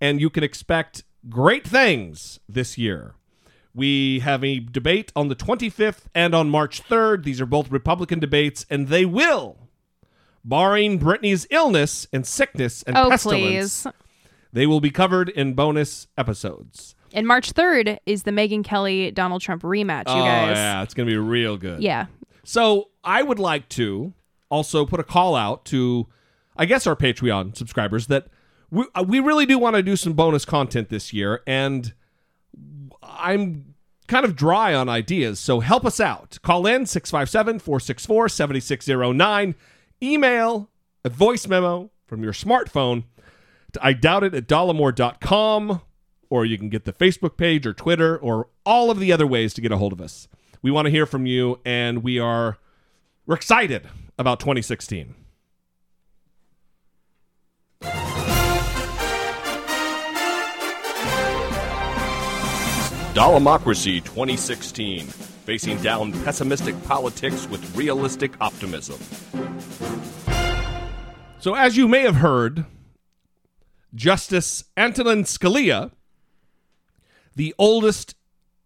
and 0.00 0.20
you 0.20 0.28
can 0.30 0.42
expect 0.42 1.04
great 1.28 1.66
things 1.66 2.40
this 2.48 2.76
year. 2.76 3.14
We 3.72 4.18
have 4.20 4.42
a 4.42 4.58
debate 4.58 5.12
on 5.14 5.28
the 5.28 5.36
25th 5.36 6.06
and 6.14 6.34
on 6.34 6.50
March 6.50 6.82
3rd. 6.82 7.22
These 7.22 7.40
are 7.40 7.46
both 7.46 7.70
Republican 7.70 8.18
debates, 8.18 8.66
and 8.68 8.88
they 8.88 9.04
will, 9.04 9.68
barring 10.44 10.98
Brittany's 10.98 11.46
illness 11.50 12.08
and 12.12 12.26
sickness 12.26 12.82
and 12.82 12.96
Oh, 12.96 13.10
pestilence, 13.10 13.84
please. 13.84 13.92
they 14.52 14.66
will 14.66 14.80
be 14.80 14.90
covered 14.90 15.28
in 15.28 15.54
bonus 15.54 16.08
episodes. 16.18 16.96
And 17.12 17.26
March 17.26 17.52
3rd 17.54 17.98
is 18.06 18.24
the 18.24 18.32
Megyn 18.32 18.64
Kelly 18.64 19.12
Donald 19.12 19.42
Trump 19.42 19.62
rematch, 19.62 20.08
you 20.08 20.20
oh, 20.20 20.24
guys. 20.24 20.56
yeah, 20.56 20.82
it's 20.82 20.94
going 20.94 21.08
to 21.08 21.12
be 21.12 21.18
real 21.18 21.56
good. 21.56 21.80
Yeah. 21.82 22.06
So 22.44 22.90
I 23.04 23.22
would 23.22 23.38
like 23.38 23.68
to 23.70 24.14
also 24.50 24.84
put 24.84 25.00
a 25.00 25.04
call 25.04 25.34
out 25.34 25.64
to, 25.66 26.06
I 26.56 26.66
guess, 26.66 26.86
our 26.86 26.96
Patreon 26.96 27.56
subscribers 27.56 28.06
that 28.08 28.26
we, 28.70 28.84
uh, 28.94 29.04
we 29.06 29.20
really 29.20 29.46
do 29.46 29.58
want 29.58 29.76
to 29.76 29.82
do 29.82 29.96
some 29.96 30.12
bonus 30.12 30.44
content 30.44 30.88
this 30.88 31.12
year, 31.12 31.42
and 31.46 31.92
I'm 33.02 33.74
kind 34.06 34.24
of 34.24 34.36
dry 34.36 34.74
on 34.74 34.88
ideas. 34.88 35.38
So 35.38 35.60
help 35.60 35.84
us 35.84 36.00
out. 36.00 36.38
Call 36.42 36.66
in 36.66 36.86
657 36.86 37.60
464 37.60 38.28
7609. 38.28 39.54
Email 40.02 40.68
a 41.04 41.08
voice 41.08 41.46
memo 41.46 41.90
from 42.06 42.22
your 42.22 42.32
smartphone 42.32 43.04
to 43.72 43.84
I 43.84 43.92
doubt 43.92 44.24
it 44.24 44.34
at 44.34 44.48
dollemore.com, 44.48 45.80
or 46.28 46.44
you 46.44 46.58
can 46.58 46.68
get 46.68 46.84
the 46.84 46.92
Facebook 46.92 47.36
page 47.36 47.66
or 47.66 47.72
Twitter 47.72 48.18
or 48.18 48.48
all 48.66 48.90
of 48.90 48.98
the 48.98 49.12
other 49.12 49.26
ways 49.26 49.54
to 49.54 49.60
get 49.60 49.72
a 49.72 49.76
hold 49.76 49.92
of 49.92 50.00
us. 50.00 50.28
We 50.62 50.70
want 50.70 50.86
to 50.86 50.90
hear 50.90 51.06
from 51.06 51.24
you, 51.24 51.58
and 51.64 52.02
we 52.02 52.18
are 52.18 52.58
we're 53.26 53.36
excited 53.36 53.88
about 54.18 54.40
2016. 54.40 55.14
Dollemocracy 63.14 64.04
2016, 64.04 65.06
facing 65.06 65.78
down 65.78 66.12
pessimistic 66.24 66.80
politics 66.84 67.48
with 67.48 67.74
realistic 67.74 68.38
optimism. 68.40 69.00
So, 71.38 71.54
as 71.54 71.78
you 71.78 71.88
may 71.88 72.02
have 72.02 72.16
heard, 72.16 72.66
Justice 73.94 74.64
Antonin 74.76 75.24
Scalia, 75.24 75.90
the 77.34 77.54
oldest, 77.58 78.14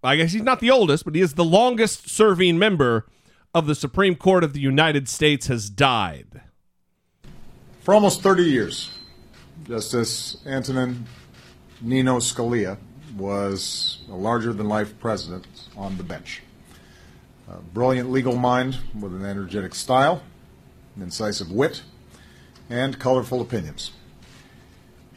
I 0.04 0.16
guess 0.16 0.32
he's 0.32 0.42
not 0.42 0.60
the 0.60 0.70
oldest, 0.70 1.04
but 1.04 1.14
he 1.14 1.22
is 1.22 1.34
the 1.34 1.44
longest 1.44 2.10
serving 2.10 2.58
member 2.58 3.06
of 3.54 3.66
the 3.66 3.74
Supreme 3.74 4.16
Court 4.16 4.44
of 4.44 4.52
the 4.52 4.60
United 4.60 5.08
States 5.08 5.46
has 5.46 5.70
died. 5.70 6.42
For 7.80 7.94
almost 7.94 8.20
30 8.20 8.42
years, 8.42 8.90
Justice 9.66 10.36
Antonin 10.46 11.06
Nino 11.80 12.18
Scalia 12.18 12.76
was 13.16 14.02
a 14.10 14.14
larger 14.14 14.52
than 14.52 14.68
life 14.68 14.98
president 14.98 15.46
on 15.76 15.96
the 15.96 16.02
bench. 16.02 16.42
A 17.48 17.60
brilliant 17.60 18.10
legal 18.10 18.36
mind 18.36 18.78
with 18.98 19.14
an 19.14 19.24
energetic 19.24 19.74
style, 19.74 20.22
an 20.96 21.02
incisive 21.02 21.50
wit, 21.50 21.82
and 22.68 22.98
colorful 22.98 23.40
opinions. 23.40 23.92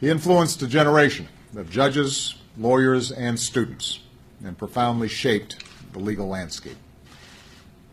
He 0.00 0.08
influenced 0.08 0.62
a 0.62 0.66
generation 0.66 1.28
of 1.56 1.70
judges, 1.70 2.36
lawyers, 2.56 3.10
and 3.10 3.38
students 3.38 4.00
and 4.44 4.56
profoundly 4.56 5.08
shaped 5.08 5.56
the 5.92 5.98
legal 5.98 6.28
landscape. 6.28 6.76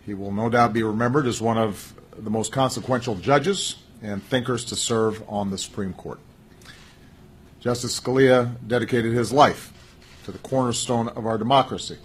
He 0.05 0.13
will 0.13 0.31
no 0.31 0.49
doubt 0.49 0.73
be 0.73 0.83
remembered 0.83 1.25
as 1.25 1.41
one 1.41 1.57
of 1.57 1.93
the 2.17 2.29
most 2.29 2.51
consequential 2.51 3.15
judges 3.15 3.77
and 4.01 4.23
thinkers 4.23 4.65
to 4.65 4.75
serve 4.75 5.23
on 5.27 5.49
the 5.49 5.57
Supreme 5.57 5.93
Court. 5.93 6.19
Justice 7.59 7.99
Scalia 7.99 8.55
dedicated 8.67 9.13
his 9.13 9.33
life 9.33 9.73
to 10.23 10.31
the 10.31 10.37
cornerstone 10.39 11.07
of 11.09 11.25
our 11.25 11.37
democracy, 11.37 11.97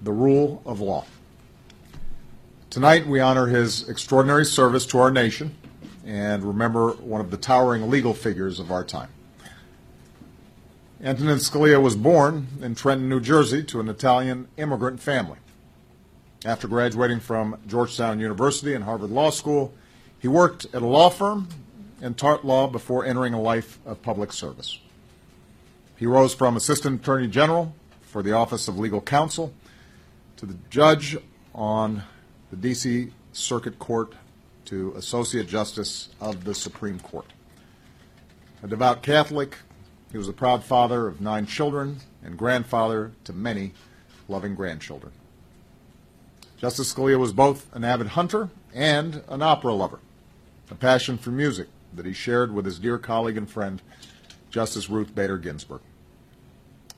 the 0.00 0.12
rule 0.12 0.62
of 0.64 0.80
law. 0.80 1.04
Tonight, 2.70 3.06
we 3.06 3.20
honor 3.20 3.48
his 3.48 3.88
extraordinary 3.88 4.46
service 4.46 4.86
to 4.86 4.98
our 4.98 5.10
nation 5.10 5.54
and 6.06 6.42
remember 6.44 6.92
one 6.92 7.20
of 7.20 7.30
the 7.30 7.36
towering 7.36 7.90
legal 7.90 8.14
figures 8.14 8.60
of 8.60 8.70
our 8.70 8.84
time. 8.84 9.08
Antonin 11.04 11.38
Scalia 11.38 11.82
was 11.82 11.96
born 11.96 12.46
in 12.60 12.76
Trenton, 12.76 13.08
New 13.08 13.18
Jersey, 13.18 13.64
to 13.64 13.80
an 13.80 13.88
Italian 13.88 14.46
immigrant 14.56 15.00
family. 15.00 15.38
After 16.44 16.68
graduating 16.68 17.18
from 17.18 17.58
Georgetown 17.66 18.20
University 18.20 18.72
and 18.72 18.84
Harvard 18.84 19.10
Law 19.10 19.30
School, 19.30 19.74
he 20.20 20.28
worked 20.28 20.66
at 20.66 20.80
a 20.80 20.86
law 20.86 21.10
firm 21.10 21.48
and 22.00 22.16
taught 22.16 22.46
law 22.46 22.68
before 22.68 23.04
entering 23.04 23.34
a 23.34 23.40
life 23.40 23.80
of 23.84 24.00
public 24.00 24.32
service. 24.32 24.78
He 25.96 26.06
rose 26.06 26.34
from 26.34 26.56
Assistant 26.56 27.00
Attorney 27.00 27.26
General 27.26 27.74
for 28.02 28.22
the 28.22 28.32
Office 28.32 28.68
of 28.68 28.78
Legal 28.78 29.00
Counsel 29.00 29.52
to 30.36 30.46
the 30.46 30.56
judge 30.70 31.16
on 31.52 32.04
the 32.50 32.56
D.C. 32.56 33.10
Circuit 33.32 33.80
Court 33.80 34.12
to 34.66 34.94
Associate 34.96 35.48
Justice 35.48 36.10
of 36.20 36.44
the 36.44 36.54
Supreme 36.54 37.00
Court. 37.00 37.26
A 38.62 38.68
devout 38.68 39.02
Catholic, 39.02 39.56
he 40.12 40.18
was 40.18 40.28
a 40.28 40.32
proud 40.32 40.62
father 40.62 41.08
of 41.08 41.22
nine 41.22 41.46
children 41.46 41.96
and 42.22 42.36
grandfather 42.36 43.12
to 43.24 43.32
many 43.32 43.72
loving 44.28 44.54
grandchildren. 44.54 45.10
Justice 46.58 46.92
Scalia 46.92 47.18
was 47.18 47.32
both 47.32 47.74
an 47.74 47.82
avid 47.82 48.08
hunter 48.08 48.50
and 48.74 49.22
an 49.28 49.40
opera 49.40 49.72
lover, 49.72 50.00
a 50.70 50.74
passion 50.74 51.16
for 51.16 51.30
music 51.30 51.68
that 51.94 52.04
he 52.04 52.12
shared 52.12 52.52
with 52.52 52.66
his 52.66 52.78
dear 52.78 52.98
colleague 52.98 53.38
and 53.38 53.48
friend, 53.48 53.80
Justice 54.50 54.90
Ruth 54.90 55.14
Bader 55.14 55.38
Ginsburg. 55.38 55.80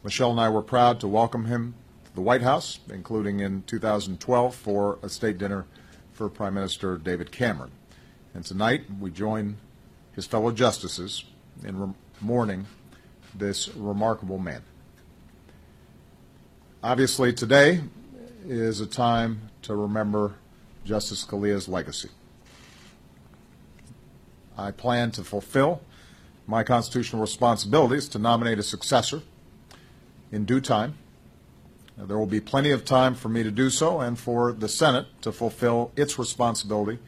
Michelle 0.02 0.32
and 0.32 0.40
I 0.40 0.48
were 0.48 0.60
proud 0.60 0.98
to 1.00 1.08
welcome 1.08 1.44
him 1.44 1.74
to 2.06 2.14
the 2.14 2.20
White 2.20 2.42
House, 2.42 2.80
including 2.90 3.38
in 3.38 3.62
2012 3.62 4.54
for 4.54 4.98
a 5.02 5.08
state 5.08 5.38
dinner 5.38 5.66
for 6.12 6.28
Prime 6.28 6.54
Minister 6.54 6.98
David 6.98 7.30
Cameron. 7.30 7.70
And 8.34 8.44
tonight 8.44 8.82
we 9.00 9.12
join 9.12 9.56
his 10.12 10.26
fellow 10.26 10.50
justices 10.50 11.24
in 11.64 11.94
mourning 12.20 12.66
this 13.34 13.68
remarkable 13.74 14.38
man. 14.38 14.62
Obviously, 16.82 17.32
today 17.32 17.80
is 18.46 18.80
a 18.80 18.86
time 18.86 19.50
to 19.62 19.74
remember 19.74 20.34
Justice 20.84 21.24
Scalia's 21.24 21.68
legacy. 21.68 22.10
I 24.56 24.70
plan 24.70 25.10
to 25.12 25.24
fulfill 25.24 25.80
my 26.46 26.62
constitutional 26.62 27.22
responsibilities 27.22 28.08
to 28.10 28.18
nominate 28.18 28.58
a 28.58 28.62
successor 28.62 29.22
in 30.30 30.44
due 30.44 30.60
time. 30.60 30.94
Now, 31.96 32.06
There 32.06 32.18
will 32.18 32.26
be 32.26 32.40
plenty 32.40 32.70
of 32.70 32.84
time 32.84 33.14
for 33.14 33.28
me 33.28 33.42
to 33.42 33.50
do 33.50 33.70
so 33.70 34.00
and 34.00 34.18
for 34.18 34.52
the 34.52 34.68
Senate 34.68 35.06
to 35.22 35.32
fulfill 35.32 35.92
its 35.96 36.18
responsibility 36.18 36.98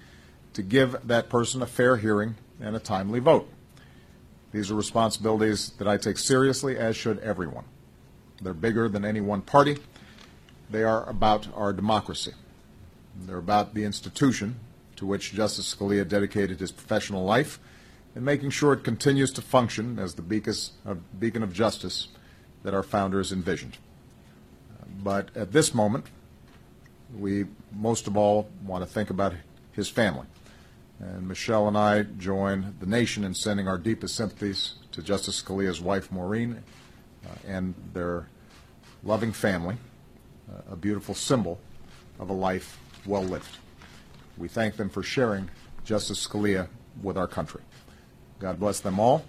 to 0.55 0.63
give 0.63 0.97
that 1.07 1.29
person 1.29 1.61
a 1.61 1.67
fair 1.67 1.97
hearing 1.97 2.37
and 2.61 2.75
a 2.75 2.79
timely 2.79 3.21
vote. 3.21 3.49
These 4.53 4.71
are 4.71 4.75
responsibilities 4.75 5.71
that 5.79 5.89
I 5.89 5.97
take 5.97 6.19
seriously, 6.19 6.77
as 6.79 6.97
should 6.97 7.19
everyone. 7.19 7.65
They're 8.41 8.55
bigger 8.55 8.89
than 8.89 9.05
any 9.05 9.21
one 9.21 9.43
party. 9.43 9.79
They 10.71 10.83
are 10.83 11.09
about 11.09 11.49
our 11.55 11.73
democracy. 11.73 12.33
They're 13.27 13.39
about 13.39 13.75
the 13.75 13.85
institution 13.85 14.57
to 14.97 15.07
which 15.07 15.33
Justice 15.33 15.75
Scalia 15.75 16.07
dedicated 16.07 16.61
his 16.61 16.73
professional 16.73 17.25
life 17.25 17.59
and 18.15 18.25
making 18.25 18.51
sure 18.51 18.73
it 18.73 18.83
continues 18.83 19.33
to 19.33 19.43
function 19.43 19.99
as 19.99 20.15
the 20.15 20.23
beacon 20.23 21.43
of, 21.43 21.53
justice 21.53 22.09
that 22.63 22.73
our 22.73 22.83
founders 22.83 23.33
envisioned. 23.33 23.77
But 25.03 25.29
at 25.37 25.53
this 25.53 25.75
moment, 25.75 26.07
we 27.17 27.45
most 27.73 28.07
of 28.07 28.17
all 28.17 28.49
want 28.65 28.83
to 28.85 28.91
think 28.91 29.11
about 29.11 29.35
his 29.73 29.89
family. 29.89 30.27
And 30.99 31.29
Michelle 31.29 31.69
and 31.69 31.77
I 31.77 32.03
join 32.03 32.75
the 32.81 32.87
nation 32.87 33.25
in 33.25 33.35
sending 33.35 33.69
our 33.69 33.79
deepest 33.79 34.15
sympathies 34.17 34.75
to 34.93 35.03
Justice 35.03 35.43
Scalia's 35.43 35.81
wife, 35.81 36.11
Maureen, 36.11 36.63
uh, 37.25 37.29
and 37.47 37.75
their 37.93 38.29
loving 39.03 39.33
family, 39.33 39.77
uh, 40.51 40.73
a 40.73 40.77
beautiful 40.77 41.15
symbol 41.15 41.61
of 42.19 42.31
a 42.31 42.33
life 42.33 42.79
well 43.05 43.23
lived. 43.23 43.59
We 44.39 44.49
thank 44.49 44.77
them 44.77 44.89
for 44.89 45.03
sharing 45.03 45.51
Justice 45.85 46.27
Scalia 46.27 46.69
with 47.03 47.17
our 47.17 47.29
country. 47.29 47.63
God 48.39 48.59
bless 48.59 48.81
them 48.81 48.99
all, 48.99 49.25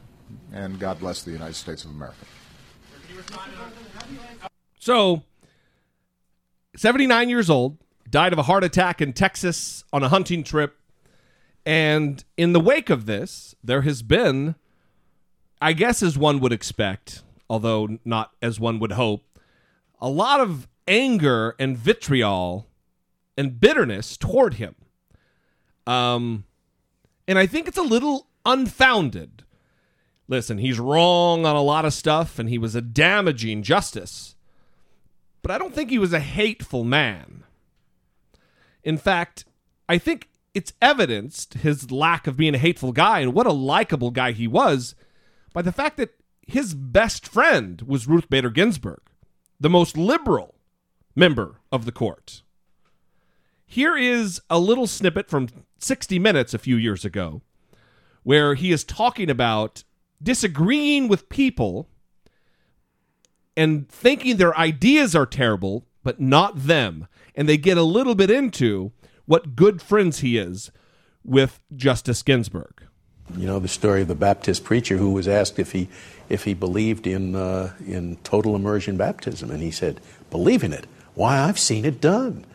and 0.51 0.79
God 0.79 0.99
bless 0.99 1.23
the 1.23 1.31
United 1.31 1.55
States 1.55 1.85
of 1.85 1.91
America. 1.91 2.25
So, 4.79 5.23
79 6.75 7.29
years 7.29 7.49
old, 7.49 7.77
died 8.09 8.33
of 8.33 8.39
a 8.39 8.43
heart 8.43 8.63
attack 8.63 9.01
in 9.01 9.13
Texas 9.13 9.83
on 9.91 10.03
a 10.03 10.09
hunting 10.09 10.43
trip. 10.43 10.77
And 11.67 12.23
in 12.37 12.53
the 12.53 12.61
wake 12.61 12.89
of 12.89 13.07
this, 13.07 13.53
there 13.61 13.81
has 13.81 14.01
been, 14.01 14.55
I 15.61 15.73
guess, 15.73 16.01
as 16.01 16.17
one 16.17 16.39
would 16.39 16.53
expect, 16.53 17.23
although 17.49 17.99
not 18.05 18.31
as 18.41 18.57
one 18.57 18.79
would 18.79 18.93
hope, 18.93 19.37
a 19.99 20.07
lot 20.07 20.39
of 20.39 20.69
anger 20.87 21.55
and 21.59 21.77
vitriol 21.77 22.67
and 23.37 23.59
bitterness 23.59 24.15
toward 24.15 24.53
him. 24.53 24.75
Um, 25.85 26.45
and 27.27 27.37
I 27.37 27.45
think 27.45 27.67
it's 27.67 27.77
a 27.77 27.83
little 27.83 28.27
unfounded. 28.45 29.43
Listen, 30.29 30.59
he's 30.59 30.79
wrong 30.79 31.45
on 31.45 31.57
a 31.57 31.61
lot 31.61 31.83
of 31.83 31.91
stuff, 31.91 32.39
and 32.39 32.47
he 32.47 32.57
was 32.57 32.75
a 32.75 32.81
damaging 32.81 33.61
justice. 33.61 34.37
But 35.41 35.51
I 35.51 35.57
don't 35.57 35.75
think 35.75 35.89
he 35.89 35.99
was 35.99 36.13
a 36.13 36.21
hateful 36.21 36.85
man. 36.85 37.43
In 38.85 38.97
fact, 38.97 39.43
I 39.89 39.97
think 39.97 40.29
it's 40.57 40.73
evidenced 40.81 41.53
his 41.53 41.91
lack 41.91 42.25
of 42.25 42.35
being 42.35 42.55
a 42.55 42.57
hateful 42.57 42.91
guy 42.91 43.19
and 43.19 43.31
what 43.31 43.45
a 43.45 43.53
likable 43.53 44.09
guy 44.09 44.31
he 44.31 44.47
was 44.47 44.95
by 45.53 45.61
the 45.61 45.71
fact 45.71 45.97
that 45.97 46.15
his 46.47 46.73
best 46.73 47.27
friend 47.27 47.83
was 47.83 48.07
Ruth 48.07 48.27
Bader 48.27 48.49
Ginsburg, 48.49 49.01
the 49.59 49.69
most 49.69 49.95
liberal 49.95 50.55
member 51.15 51.59
of 51.71 51.85
the 51.85 51.91
court. 51.91 52.41
Here 53.67 53.95
is 53.95 54.41
a 54.49 54.57
little 54.57 54.87
snippet 54.87 55.29
from 55.29 55.49
60 55.77 56.17
Minutes 56.17 56.55
a 56.55 56.59
few 56.59 56.75
years 56.75 57.05
ago 57.05 57.43
where 58.23 58.55
he 58.55 58.71
is 58.71 58.83
talking 58.83 59.29
about 59.29 59.83
disagreeing 60.23 61.07
with 61.07 61.29
people 61.29 61.87
and 63.55 63.87
thinking 63.87 64.37
their 64.37 64.57
ideas 64.57 65.15
are 65.15 65.27
terrible, 65.27 65.85
but 66.01 66.19
not 66.19 66.63
them. 66.63 67.07
And 67.35 67.47
they 67.47 67.57
get 67.57 67.77
a 67.77 67.83
little 67.83 68.15
bit 68.15 68.31
into 68.31 68.91
what 69.27 69.55
good 69.55 69.81
friends 69.81 70.19
he 70.19 70.37
is 70.37 70.71
with 71.23 71.59
Justice 71.75 72.23
Ginsburg. 72.23 72.83
You 73.37 73.45
know 73.45 73.59
the 73.59 73.67
story 73.67 74.01
of 74.01 74.07
the 74.07 74.15
Baptist 74.15 74.63
preacher 74.63 74.97
who 74.97 75.11
was 75.11 75.27
asked 75.27 75.59
if 75.59 75.73
he 75.73 75.89
if 76.29 76.45
he 76.45 76.53
believed 76.53 77.05
in 77.05 77.35
uh, 77.35 77.73
in 77.85 78.15
total 78.23 78.55
immersion 78.55 78.97
baptism, 78.97 79.51
and 79.51 79.61
he 79.61 79.69
said, 79.69 79.99
"Believe 80.31 80.63
in 80.63 80.71
it? 80.73 80.87
Why, 81.13 81.39
I've 81.39 81.59
seen 81.59 81.83
it 81.85 81.99
done." 82.01 82.45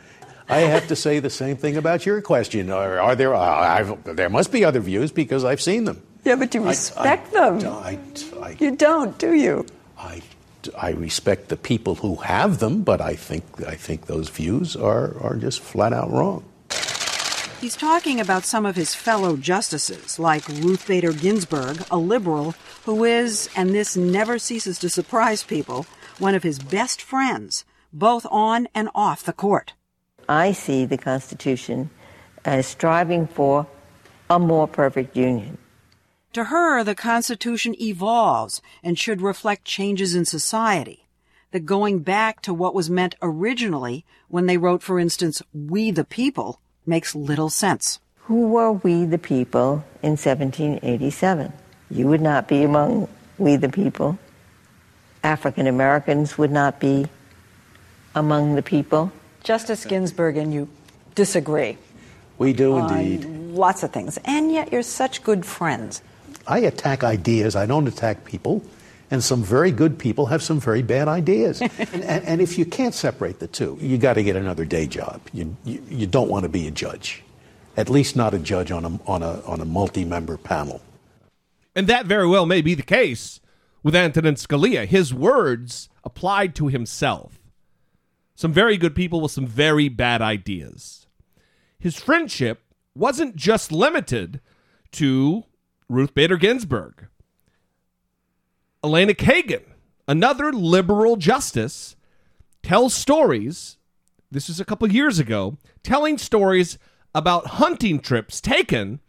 I 0.48 0.60
have 0.60 0.88
to 0.88 0.96
say 0.96 1.18
the 1.18 1.30
same 1.30 1.56
thing 1.56 1.76
about 1.76 2.04
your 2.04 2.20
question. 2.20 2.70
Are, 2.70 2.98
are 2.98 3.14
there? 3.14 3.34
Uh, 3.34 3.40
I've, 3.40 4.16
there 4.16 4.28
must 4.28 4.50
be 4.50 4.64
other 4.64 4.80
views 4.80 5.12
because 5.12 5.44
I've 5.44 5.60
seen 5.60 5.84
them. 5.84 6.02
Yeah, 6.24 6.36
but 6.36 6.54
you 6.54 6.66
respect 6.66 7.34
I- 7.34 7.50
them. 7.50 7.72
I, 7.72 7.98
I, 8.40 8.56
you 8.58 8.74
don't, 8.76 9.16
do 9.18 9.34
you? 9.34 9.66
I, 9.98 10.22
I 10.76 10.90
respect 10.90 11.48
the 11.48 11.56
people 11.56 11.96
who 11.96 12.16
have 12.16 12.58
them, 12.60 12.82
but 12.82 13.00
I 13.00 13.14
think 13.14 13.44
I 13.66 13.74
think 13.74 14.06
those 14.06 14.30
views 14.30 14.74
are, 14.74 15.18
are 15.20 15.36
just 15.36 15.60
flat 15.60 15.92
out 15.92 16.10
wrong. 16.10 16.44
He's 17.62 17.76
talking 17.76 18.18
about 18.18 18.44
some 18.44 18.66
of 18.66 18.74
his 18.74 18.92
fellow 18.92 19.36
justices, 19.36 20.18
like 20.18 20.48
Ruth 20.48 20.84
Bader 20.88 21.12
Ginsburg, 21.12 21.84
a 21.92 21.96
liberal 21.96 22.56
who 22.84 23.04
is, 23.04 23.48
and 23.54 23.70
this 23.70 23.96
never 23.96 24.36
ceases 24.40 24.80
to 24.80 24.90
surprise 24.90 25.44
people, 25.44 25.86
one 26.18 26.34
of 26.34 26.42
his 26.42 26.58
best 26.58 27.00
friends, 27.00 27.64
both 27.92 28.26
on 28.32 28.66
and 28.74 28.88
off 28.96 29.22
the 29.22 29.32
court. 29.32 29.74
I 30.28 30.50
see 30.50 30.84
the 30.86 30.98
Constitution 30.98 31.90
as 32.44 32.66
striving 32.66 33.28
for 33.28 33.68
a 34.28 34.40
more 34.40 34.66
perfect 34.66 35.16
union. 35.16 35.56
To 36.32 36.46
her, 36.46 36.82
the 36.82 36.96
Constitution 36.96 37.80
evolves 37.80 38.60
and 38.82 38.98
should 38.98 39.22
reflect 39.22 39.64
changes 39.64 40.16
in 40.16 40.24
society. 40.24 41.06
The 41.52 41.60
going 41.60 42.00
back 42.00 42.42
to 42.42 42.52
what 42.52 42.74
was 42.74 42.90
meant 42.90 43.14
originally 43.22 44.04
when 44.26 44.46
they 44.46 44.58
wrote, 44.58 44.82
for 44.82 44.98
instance, 44.98 45.42
we 45.54 45.92
the 45.92 46.04
people, 46.04 46.58
makes 46.86 47.14
little 47.14 47.50
sense. 47.50 48.00
Who 48.26 48.48
were 48.48 48.72
we 48.72 49.04
the 49.04 49.18
people 49.18 49.84
in 50.02 50.12
1787? 50.12 51.52
You 51.90 52.06
would 52.06 52.20
not 52.20 52.48
be 52.48 52.62
among 52.62 53.08
we 53.38 53.56
the 53.56 53.68
people. 53.68 54.18
African 55.24 55.66
Americans 55.66 56.38
would 56.38 56.50
not 56.50 56.80
be 56.80 57.06
among 58.14 58.54
the 58.54 58.62
people. 58.62 59.12
Justice 59.42 59.84
Ginsburg 59.84 60.36
and 60.36 60.52
you 60.52 60.68
disagree. 61.14 61.78
We 62.38 62.52
do 62.52 62.74
on 62.74 62.96
indeed. 62.96 63.24
Lots 63.54 63.82
of 63.82 63.92
things. 63.92 64.18
And 64.24 64.52
yet 64.52 64.72
you're 64.72 64.82
such 64.82 65.22
good 65.22 65.44
friends. 65.44 66.02
I 66.46 66.58
attack 66.60 67.04
ideas, 67.04 67.54
I 67.54 67.66
don't 67.66 67.86
attack 67.86 68.24
people. 68.24 68.64
And 69.12 69.22
some 69.22 69.42
very 69.42 69.70
good 69.72 69.98
people 69.98 70.24
have 70.26 70.42
some 70.42 70.58
very 70.58 70.80
bad 70.80 71.06
ideas. 71.06 71.60
and, 71.60 71.70
and, 71.92 72.24
and 72.24 72.40
if 72.40 72.56
you 72.56 72.64
can't 72.64 72.94
separate 72.94 73.40
the 73.40 73.46
two, 73.46 73.76
you 73.78 73.98
got 73.98 74.14
to 74.14 74.22
get 74.22 74.36
another 74.36 74.64
day 74.64 74.86
job. 74.86 75.20
You, 75.34 75.54
you, 75.64 75.84
you 75.90 76.06
don't 76.06 76.30
want 76.30 76.44
to 76.44 76.48
be 76.48 76.66
a 76.66 76.70
judge, 76.70 77.22
at 77.76 77.90
least 77.90 78.16
not 78.16 78.32
a 78.32 78.38
judge 78.38 78.70
on 78.70 78.86
a, 78.86 78.98
on 79.06 79.22
a, 79.22 79.42
on 79.42 79.60
a 79.60 79.66
multi 79.66 80.06
member 80.06 80.38
panel. 80.38 80.80
And 81.76 81.86
that 81.88 82.06
very 82.06 82.26
well 82.26 82.46
may 82.46 82.62
be 82.62 82.72
the 82.72 82.82
case 82.82 83.38
with 83.82 83.94
Antonin 83.94 84.36
Scalia. 84.36 84.86
His 84.86 85.12
words 85.12 85.90
applied 86.04 86.54
to 86.54 86.68
himself. 86.68 87.38
Some 88.34 88.54
very 88.54 88.78
good 88.78 88.94
people 88.94 89.20
with 89.20 89.32
some 89.32 89.46
very 89.46 89.90
bad 89.90 90.22
ideas. 90.22 91.06
His 91.78 92.00
friendship 92.00 92.62
wasn't 92.94 93.36
just 93.36 93.72
limited 93.72 94.40
to 94.92 95.44
Ruth 95.90 96.14
Bader 96.14 96.38
Ginsburg. 96.38 97.08
Elena 98.84 99.14
Kagan, 99.14 99.62
another 100.08 100.52
liberal 100.52 101.16
justice, 101.16 101.96
tells 102.62 102.94
stories. 102.94 103.78
This 104.30 104.48
was 104.48 104.58
a 104.58 104.64
couple 104.64 104.90
years 104.90 105.18
ago, 105.18 105.58
telling 105.82 106.18
stories 106.18 106.78
about 107.14 107.46
hunting 107.46 108.00
trips 108.00 108.40
taken 108.40 109.00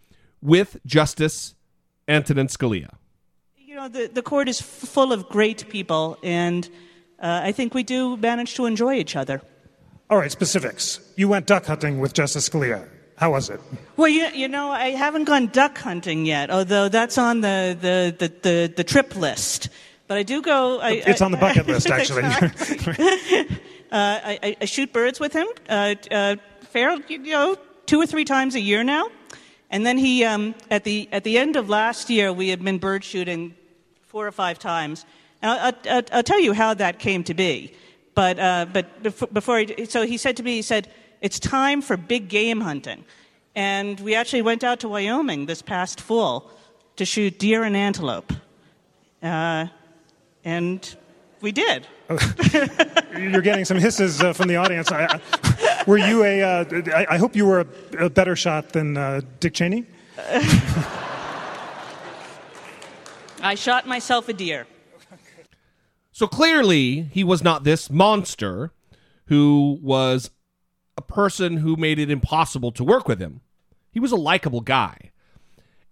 with 0.41 0.78
Justice 0.86 1.55
Antonin 2.07 2.47
Scalia. 2.47 2.95
You 3.57 3.76
know, 3.76 3.88
the, 3.88 4.07
the 4.13 4.21
court 4.21 4.47
is 4.47 4.61
f- 4.61 4.67
full 4.67 5.11
of 5.11 5.28
great 5.30 5.67
people, 5.69 6.17
and 6.21 6.69
uh, 7.19 7.41
I 7.43 7.51
think 7.51 7.74
we 7.74 7.82
do 7.84 8.17
manage 8.17 8.53
to 8.55 8.65
enjoy 8.65 8.95
each 8.95 9.15
other. 9.15 9.41
All 10.09 10.17
right, 10.17 10.32
specifics. 10.32 10.99
You 11.15 11.30
went 11.30 11.47
duck 11.47 11.65
hunting 11.65 11.99
with 11.99 12.13
Justice 12.13 12.47
Scalia. 12.47 12.88
How 13.18 13.32
was 13.32 13.49
it? 13.49 13.59
Well, 13.95 14.07
you, 14.09 14.26
you 14.34 14.47
know, 14.47 14.70
I 14.72 14.89
haven't 14.91 15.26
gone 15.26 15.47
duck 15.47 15.78
hunting 15.78 16.26
yet, 16.26 16.49
although 16.49 16.89
that's 16.89 17.18
on 17.18 17.41
the, 17.41 17.78
the, 17.80 18.16
the, 18.18 18.34
the, 18.41 18.74
the 18.78 18.84
trip 18.84 19.16
list. 19.16 19.70
But 20.07 20.18
I 20.18 20.24
do 20.24 20.41
go. 20.41 20.80
I, 20.80 20.91
It's 21.05 21.22
I- 21.22 21.26
on 21.26 21.32
the 21.32 21.38
bucket 21.38 21.68
list, 21.74 21.89
actually. 21.89 22.24
uh, 22.24 23.47
I, 23.91 24.39
I- 24.43 24.57
I 24.61 24.66
shoot 24.66 24.91
birds 24.91 25.20
with 25.20 25.34
him, 25.34 25.47
uh, 25.70 25.95
uh, 26.11 26.36
fair, 26.72 26.97
you 27.07 27.20
know, 27.20 27.55
two 27.86 28.01
or 28.01 28.05
three 28.05 28.26
times 28.26 28.55
a 28.55 28.59
year 28.59 28.84
now. 28.84 29.09
And 29.70 29.86
then 29.86 29.97
he, 29.97 30.24
um, 30.24 30.53
at 30.70 30.84
the 30.84 31.09
at 31.11 31.24
the 31.24 31.38
end 31.39 31.55
of 31.55 31.68
last 31.70 32.09
year, 32.09 32.32
we 32.32 32.49
had 32.49 32.64
been 32.64 32.78
bird 32.78 33.03
shooting 33.03 33.55
four 34.03 34.28
or 34.28 34.32
five 34.32 34.59
times. 34.59 35.03
And 35.41 35.49
I'll, 35.51 35.74
I'll, 35.89 36.03
I'll 36.11 36.24
tell 36.24 36.39
you 36.39 36.53
how 36.53 36.74
that 36.76 36.99
came 36.99 37.24
to 37.24 37.34
be. 37.34 37.74
But 38.14 38.38
uh, 38.38 38.68
but 38.72 39.01
before, 39.01 39.28
before 39.30 39.57
he, 39.59 39.86
so 39.86 40.05
he 40.05 40.18
said 40.18 40.38
to 40.38 40.43
me, 40.43 40.55
he 40.57 40.61
said, 40.61 40.89
"It's 41.24 41.39
time 41.39 41.82
for 41.82 41.97
big 41.97 42.30
game 42.30 42.61
hunting." 42.61 43.03
And 43.55 43.99
we 43.99 44.13
actually 44.13 44.43
went 44.43 44.63
out 44.63 44.80
to 44.82 44.89
Wyoming 44.89 45.47
this 45.47 45.63
past 45.63 45.99
fall 45.99 46.51
to 46.95 47.05
shoot 47.05 47.39
deer 47.39 47.63
and 47.63 47.76
antelope. 47.76 48.32
Uh, 49.21 49.67
and 50.43 50.95
we 51.41 51.51
did. 51.51 51.88
You're 53.17 53.41
getting 53.41 53.65
some 53.65 53.78
hisses 53.78 54.21
uh, 54.21 54.34
from 54.34 54.47
the 54.47 54.55
audience. 54.55 54.91
I, 54.91 55.05
I, 55.05 55.84
were 55.88 55.97
you 55.97 56.24
a? 56.24 56.41
Uh, 56.41 56.65
I, 56.95 57.05
I 57.11 57.17
hope 57.17 57.36
you 57.36 57.45
were 57.45 57.61
a, 57.61 58.05
a 58.05 58.09
better 58.09 58.36
shot 58.36 58.69
than 58.69 58.97
uh, 58.97 59.21
Dick 59.39 59.53
Cheney. 59.53 59.86
I 63.41 63.55
shot 63.55 63.88
myself 63.88 64.30
a 64.30 64.34
deer. 64.34 64.67
So 66.11 66.28
clearly, 66.28 67.01
he 67.11 67.24
was 67.24 67.43
not 67.43 67.63
this 67.63 67.89
monster 67.89 68.71
who 69.26 69.80
was 69.82 70.30
a 70.98 71.02
person 71.02 71.58
who 71.58 71.76
made 71.76 72.00
it 72.00 72.10
impossible 72.10 72.72
to 72.74 72.84
work 72.84 73.08
with 73.08 73.20
him. 73.20 73.41
He 73.91 74.00
was 74.00 74.12
a 74.12 74.18
likable 74.18 74.62
guy. 74.62 75.12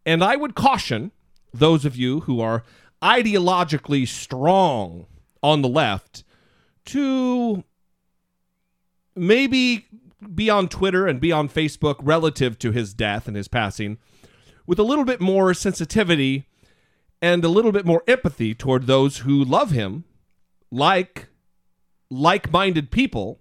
And 0.06 0.24
I 0.24 0.36
would 0.36 0.56
caution 0.56 1.12
those 1.54 1.86
of 1.86 1.95
you 1.95 2.22
who 2.22 2.41
are 2.41 2.64
ideologically 3.02 4.08
strong 4.08 5.06
on 5.43 5.62
the 5.62 5.68
left 5.68 6.24
to 6.86 7.64
maybe 9.16 9.88
be 10.34 10.49
on 10.49 10.68
Twitter 10.68 11.08
and 11.08 11.20
be 11.20 11.32
on 11.32 11.49
Facebook 11.49 11.97
relative 12.02 12.58
to 12.60 12.72
his 12.72 12.93
death 12.93 13.28
and 13.28 13.36
his 13.36 13.47
passing 13.47 13.97
with 14.66 14.80
a 14.80 14.84
little 14.84 15.06
bit 15.06 15.20
more 15.20 15.54
sensitivity 15.54 16.45
and 17.22 17.43
a 17.43 17.49
little 17.49 17.72
bit 17.72 17.86
more 17.86 18.04
empathy 18.08 18.54
toward 18.54 18.88
those 18.88 19.20
who 19.20 19.43
love 19.43 19.72
him 19.72 20.04
like 20.72 21.28
like-minded 22.10 22.91
people 22.91 23.40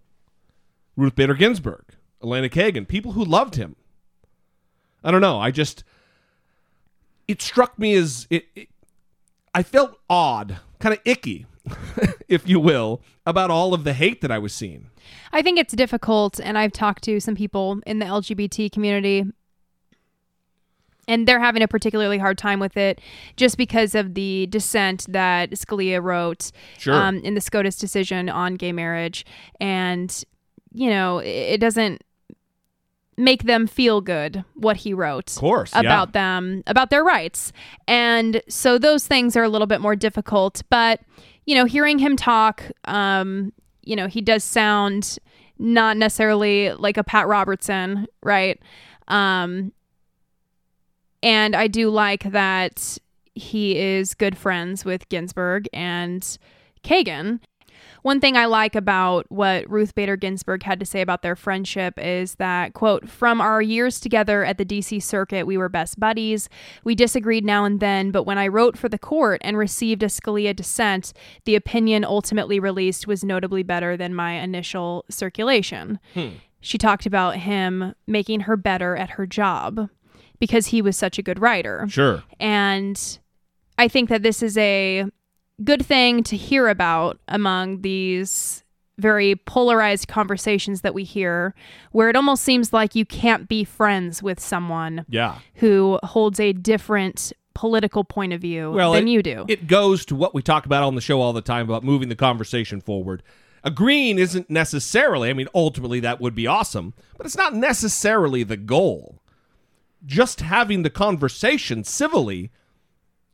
Ruth 0.96 1.14
Bader 1.14 1.34
Ginsburg, 1.34 1.84
Elena 2.22 2.48
Kagan, 2.48 2.86
people 2.86 3.12
who 3.12 3.24
loved 3.24 3.56
him. 3.56 3.76
I 5.02 5.10
don't 5.10 5.20
know, 5.22 5.38
I 5.38 5.50
just 5.50 5.84
it 7.28 7.40
struck 7.40 7.78
me 7.78 7.94
as 7.94 8.26
it, 8.30 8.44
it 8.54 8.68
I 9.54 9.62
felt 9.62 9.98
odd, 10.08 10.58
kind 10.78 10.92
of 10.92 11.00
icky, 11.04 11.46
if 12.28 12.48
you 12.48 12.60
will, 12.60 13.00
about 13.26 13.50
all 13.50 13.72
of 13.74 13.84
the 13.84 13.92
hate 13.92 14.20
that 14.20 14.30
I 14.30 14.38
was 14.38 14.52
seeing. 14.52 14.90
I 15.32 15.42
think 15.42 15.58
it's 15.58 15.74
difficult, 15.74 16.38
and 16.40 16.56
I've 16.58 16.72
talked 16.72 17.02
to 17.04 17.18
some 17.20 17.34
people 17.34 17.80
in 17.86 17.98
the 17.98 18.06
LGBT 18.06 18.70
community, 18.70 19.24
and 21.08 21.26
they're 21.26 21.40
having 21.40 21.62
a 21.62 21.68
particularly 21.68 22.18
hard 22.18 22.38
time 22.38 22.60
with 22.60 22.76
it 22.76 23.00
just 23.36 23.56
because 23.56 23.94
of 23.94 24.14
the 24.14 24.46
dissent 24.50 25.06
that 25.08 25.50
Scalia 25.52 26.00
wrote 26.02 26.52
Sure. 26.78 26.94
um, 26.94 27.18
in 27.20 27.34
the 27.34 27.40
SCOTUS 27.40 27.76
decision 27.78 28.28
on 28.28 28.54
gay 28.54 28.70
marriage. 28.72 29.24
And, 29.60 30.24
you 30.72 30.90
know, 30.90 31.18
it, 31.18 31.58
doesn't 31.58 32.02
make 33.16 33.44
them 33.44 33.66
feel 33.66 34.00
good 34.00 34.44
what 34.54 34.78
he 34.78 34.94
wrote 34.94 35.30
Of 35.30 35.36
course, 35.36 35.72
yeah. 35.74 35.80
about 35.80 36.12
them 36.12 36.62
about 36.66 36.90
their 36.90 37.04
rights. 37.04 37.52
And 37.86 38.42
so 38.48 38.78
those 38.78 39.06
things 39.06 39.36
are 39.36 39.42
a 39.42 39.48
little 39.48 39.66
bit 39.66 39.80
more 39.80 39.94
difficult 39.96 40.62
but 40.70 41.00
you 41.44 41.54
know 41.54 41.64
hearing 41.66 41.98
him 41.98 42.16
talk 42.16 42.62
um 42.86 43.52
you 43.82 43.94
know 43.94 44.06
he 44.06 44.20
does 44.20 44.42
sound 44.42 45.18
not 45.58 45.96
necessarily 45.98 46.72
like 46.72 46.96
a 46.96 47.04
pat 47.04 47.26
robertson 47.26 48.06
right? 48.22 48.58
Um 49.08 49.72
and 51.22 51.54
i 51.54 51.66
do 51.66 51.90
like 51.90 52.22
that 52.32 52.96
he 53.34 53.76
is 53.78 54.14
good 54.14 54.36
friends 54.38 54.84
with 54.84 55.08
ginsburg 55.10 55.68
and 55.72 56.38
kagan 56.82 57.40
one 58.02 58.20
thing 58.20 58.36
I 58.36 58.46
like 58.46 58.74
about 58.74 59.26
what 59.28 59.68
Ruth 59.70 59.94
Bader 59.94 60.16
Ginsburg 60.16 60.62
had 60.62 60.80
to 60.80 60.86
say 60.86 61.00
about 61.00 61.22
their 61.22 61.36
friendship 61.36 61.94
is 61.98 62.36
that, 62.36 62.72
quote, 62.72 63.08
from 63.08 63.40
our 63.40 63.60
years 63.60 64.00
together 64.00 64.44
at 64.44 64.58
the 64.58 64.64
DC 64.64 65.02
circuit, 65.02 65.46
we 65.46 65.58
were 65.58 65.68
best 65.68 66.00
buddies. 66.00 66.48
We 66.84 66.94
disagreed 66.94 67.44
now 67.44 67.64
and 67.64 67.80
then, 67.80 68.10
but 68.10 68.24
when 68.24 68.38
I 68.38 68.48
wrote 68.48 68.76
for 68.76 68.88
the 68.88 68.98
court 68.98 69.40
and 69.44 69.56
received 69.56 70.02
a 70.02 70.06
Scalia 70.06 70.54
dissent, 70.54 71.12
the 71.44 71.54
opinion 71.54 72.04
ultimately 72.04 72.58
released 72.58 73.06
was 73.06 73.24
notably 73.24 73.62
better 73.62 73.96
than 73.96 74.14
my 74.14 74.32
initial 74.32 75.04
circulation. 75.10 75.98
Hmm. 76.14 76.28
She 76.60 76.78
talked 76.78 77.06
about 77.06 77.36
him 77.36 77.94
making 78.06 78.40
her 78.40 78.56
better 78.56 78.96
at 78.96 79.10
her 79.10 79.26
job 79.26 79.88
because 80.38 80.68
he 80.68 80.82
was 80.82 80.96
such 80.96 81.18
a 81.18 81.22
good 81.22 81.40
writer. 81.40 81.86
Sure. 81.88 82.22
And 82.38 83.18
I 83.78 83.88
think 83.88 84.08
that 84.10 84.22
this 84.22 84.42
is 84.42 84.58
a 84.58 85.06
good 85.64 85.84
thing 85.84 86.22
to 86.24 86.36
hear 86.36 86.68
about 86.68 87.18
among 87.28 87.82
these 87.82 88.64
very 88.98 89.34
polarized 89.34 90.08
conversations 90.08 90.82
that 90.82 90.92
we 90.94 91.04
hear, 91.04 91.54
where 91.92 92.10
it 92.10 92.16
almost 92.16 92.42
seems 92.42 92.72
like 92.72 92.94
you 92.94 93.06
can't 93.06 93.48
be 93.48 93.64
friends 93.64 94.22
with 94.22 94.38
someone 94.38 95.06
Yeah. 95.08 95.38
who 95.54 95.98
holds 96.02 96.38
a 96.38 96.52
different 96.52 97.32
political 97.54 98.04
point 98.04 98.32
of 98.32 98.40
view 98.40 98.70
well, 98.72 98.92
than 98.92 99.08
it, 99.08 99.10
you 99.10 99.22
do. 99.22 99.44
It 99.48 99.66
goes 99.66 100.04
to 100.06 100.14
what 100.14 100.34
we 100.34 100.42
talk 100.42 100.66
about 100.66 100.82
on 100.82 100.94
the 100.94 101.00
show 101.00 101.20
all 101.20 101.32
the 101.32 101.40
time 101.40 101.64
about 101.66 101.82
moving 101.82 102.08
the 102.10 102.16
conversation 102.16 102.80
forward. 102.80 103.22
Agreeing 103.64 104.18
isn't 104.18 104.48
necessarily, 104.50 105.30
I 105.30 105.32
mean, 105.32 105.48
ultimately 105.54 106.00
that 106.00 106.20
would 106.20 106.34
be 106.34 106.46
awesome, 106.46 106.94
but 107.16 107.26
it's 107.26 107.36
not 107.36 107.54
necessarily 107.54 108.42
the 108.42 108.56
goal. 108.56 109.20
Just 110.06 110.40
having 110.40 110.82
the 110.82 110.90
conversation 110.90 111.84
civilly 111.84 112.50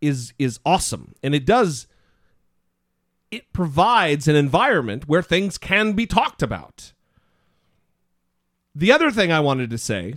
is 0.01 0.33
is 0.39 0.59
awesome, 0.65 1.15
and 1.23 1.35
it 1.35 1.45
does 1.47 1.87
it 3.37 3.53
provides 3.53 4.27
an 4.27 4.37
environment 4.37 5.07
where 5.07 5.23
things 5.23 5.59
can 5.59 5.93
be 5.93 6.07
talked 6.07 6.43
about. 6.43 6.93
The 8.75 8.93
other 8.93 9.11
thing 9.11 9.31
I 9.31 9.41
wanted 9.41 9.71
to 9.71 9.79
say 9.79 10.17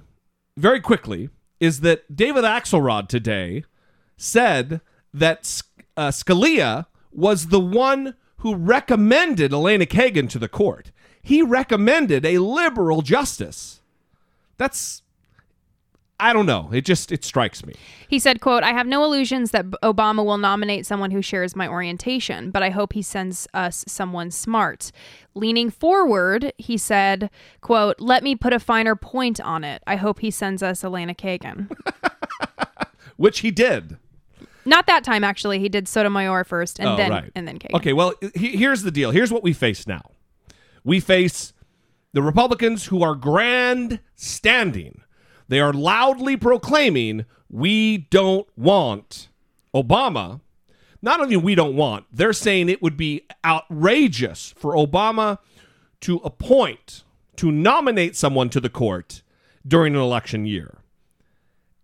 very 0.58 0.82
quickly 0.82 1.30
is 1.60 1.82
that 1.82 2.16
David 2.16 2.44
Axelrod 2.44 3.08
today 3.08 3.66
said 4.18 4.82
that 5.14 5.62
uh, 5.98 6.10
Scalia 6.10 6.86
was 7.12 7.48
the 7.48 7.60
one 7.60 8.16
who 8.38 8.56
recommended 8.56 9.52
Elena 9.54 9.86
Kagan 9.86 10.30
to 10.30 10.40
the 10.40 10.48
court. 10.48 10.92
He 11.22 11.42
recommended 11.42 12.26
a 12.26 12.38
liberal 12.38 13.02
justice. 13.02 13.82
That's 14.58 15.04
I 16.22 16.34
don't 16.34 16.46
know. 16.46 16.70
It 16.74 16.82
just 16.86 17.12
it 17.12 17.24
strikes 17.24 17.66
me. 17.66 17.74
He 18.08 18.20
said, 18.20 18.42
quote, 18.42 18.64
I 18.64 18.74
have 18.74 18.88
no 18.88 19.04
illusions 19.06 19.52
that 19.52 19.66
Obama 19.84 20.26
will 20.26 20.38
nominate 20.38 20.86
someone 20.86 21.12
who 21.12 21.22
shares 21.22 21.56
my 21.56 21.68
orientation, 21.68 22.52
but 22.52 22.62
I 22.62 22.70
hope 22.72 22.94
he 22.94 23.02
sends 23.02 23.48
us 23.54 23.86
someone 23.88 24.30
smart. 24.32 24.92
Leaning 25.36 25.70
forward, 25.70 26.52
he 26.58 26.78
said, 26.78 27.30
quote, 27.62 27.96
let 28.00 28.22
me 28.24 28.36
put 28.36 28.52
a 28.52 28.60
finer 28.60 28.96
point 28.96 29.40
on 29.40 29.64
it. 29.64 29.82
I 29.88 29.96
hope 29.96 30.20
he 30.20 30.32
sends 30.32 30.62
us 30.62 30.84
Elena 30.84 31.14
Kagan. 31.14 31.72
Which 33.18 33.40
he 33.40 33.52
did. 33.52 33.98
Not 34.66 34.88
that 34.88 35.04
time, 35.04 35.24
actually. 35.24 35.60
He 35.60 35.70
did 35.70 35.88
Sotomayor 35.88 36.44
first 36.44 36.80
and 36.80 36.90
Oh, 36.90 36.96
then 36.98 37.12
right. 37.12 37.32
and 37.36 37.48
then 37.48 37.60
Kagan. 37.60 37.76
Okay, 37.76 37.94
well, 37.94 38.14
he- 38.36 38.58
here's 38.58 38.82
the 38.84 38.92
deal. 38.92 39.12
Here's 39.12 39.32
what 39.32 39.44
we 39.44 39.54
face 39.54 39.88
now. 39.88 40.02
We 40.84 41.00
face 41.00 41.54
the 42.14 42.22
Republicans 42.22 42.88
who 42.88 43.04
are 43.04 43.16
grandstanding. 43.16 45.02
They 45.50 45.60
are 45.60 45.74
loudly 45.74 46.38
proclaiming 46.38 47.26
we 47.50 47.98
don't 47.98 48.48
want 48.56 49.28
Obama. 49.76 50.42
Not 51.02 51.20
only 51.20 51.38
we 51.38 51.56
don't 51.56 51.76
want, 51.76 52.06
they're 52.12 52.34
saying 52.34 52.70
it 52.70 52.82
would 52.82 52.96
be 52.96 53.26
outrageous 53.44 54.54
for 54.58 54.76
Obama 54.76 55.40
to 56.02 56.18
appoint, 56.18 57.04
to 57.38 57.52
nominate 57.52 58.16
someone 58.16 58.50
to 58.50 58.60
the 58.60 58.70
court 58.70 59.24
during 59.68 59.96
an 59.96 60.02
election 60.02 60.46
year. 60.46 60.78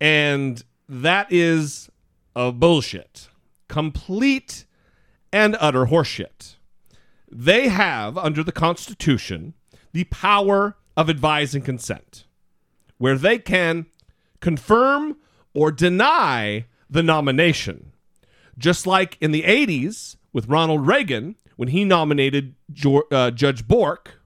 And 0.00 0.62
that 0.88 1.26
is 1.32 1.90
a 2.36 2.52
bullshit. 2.52 3.28
Complete 3.68 4.64
and 5.32 5.56
utter 5.58 5.86
horseshit. 5.86 6.54
They 7.28 7.68
have, 7.68 8.16
under 8.16 8.44
the 8.44 8.52
Constitution, 8.52 9.54
the 9.92 10.04
power 10.04 10.76
of 10.96 11.08
advise 11.08 11.54
and 11.54 11.64
consent, 11.64 12.25
where 12.98 13.16
they 13.16 13.38
can 13.38 13.86
confirm 14.40 15.16
or 15.54 15.70
deny 15.72 16.66
the 16.88 17.02
nomination. 17.02 17.92
Just 18.58 18.86
like 18.86 19.18
in 19.20 19.32
the 19.32 19.42
80s 19.42 20.16
with 20.32 20.48
Ronald 20.48 20.86
Reagan, 20.86 21.36
when 21.56 21.68
he 21.68 21.84
nominated 21.84 22.54
Jor- 22.72 23.06
uh, 23.10 23.30
Judge 23.30 23.66
Bork, 23.66 24.20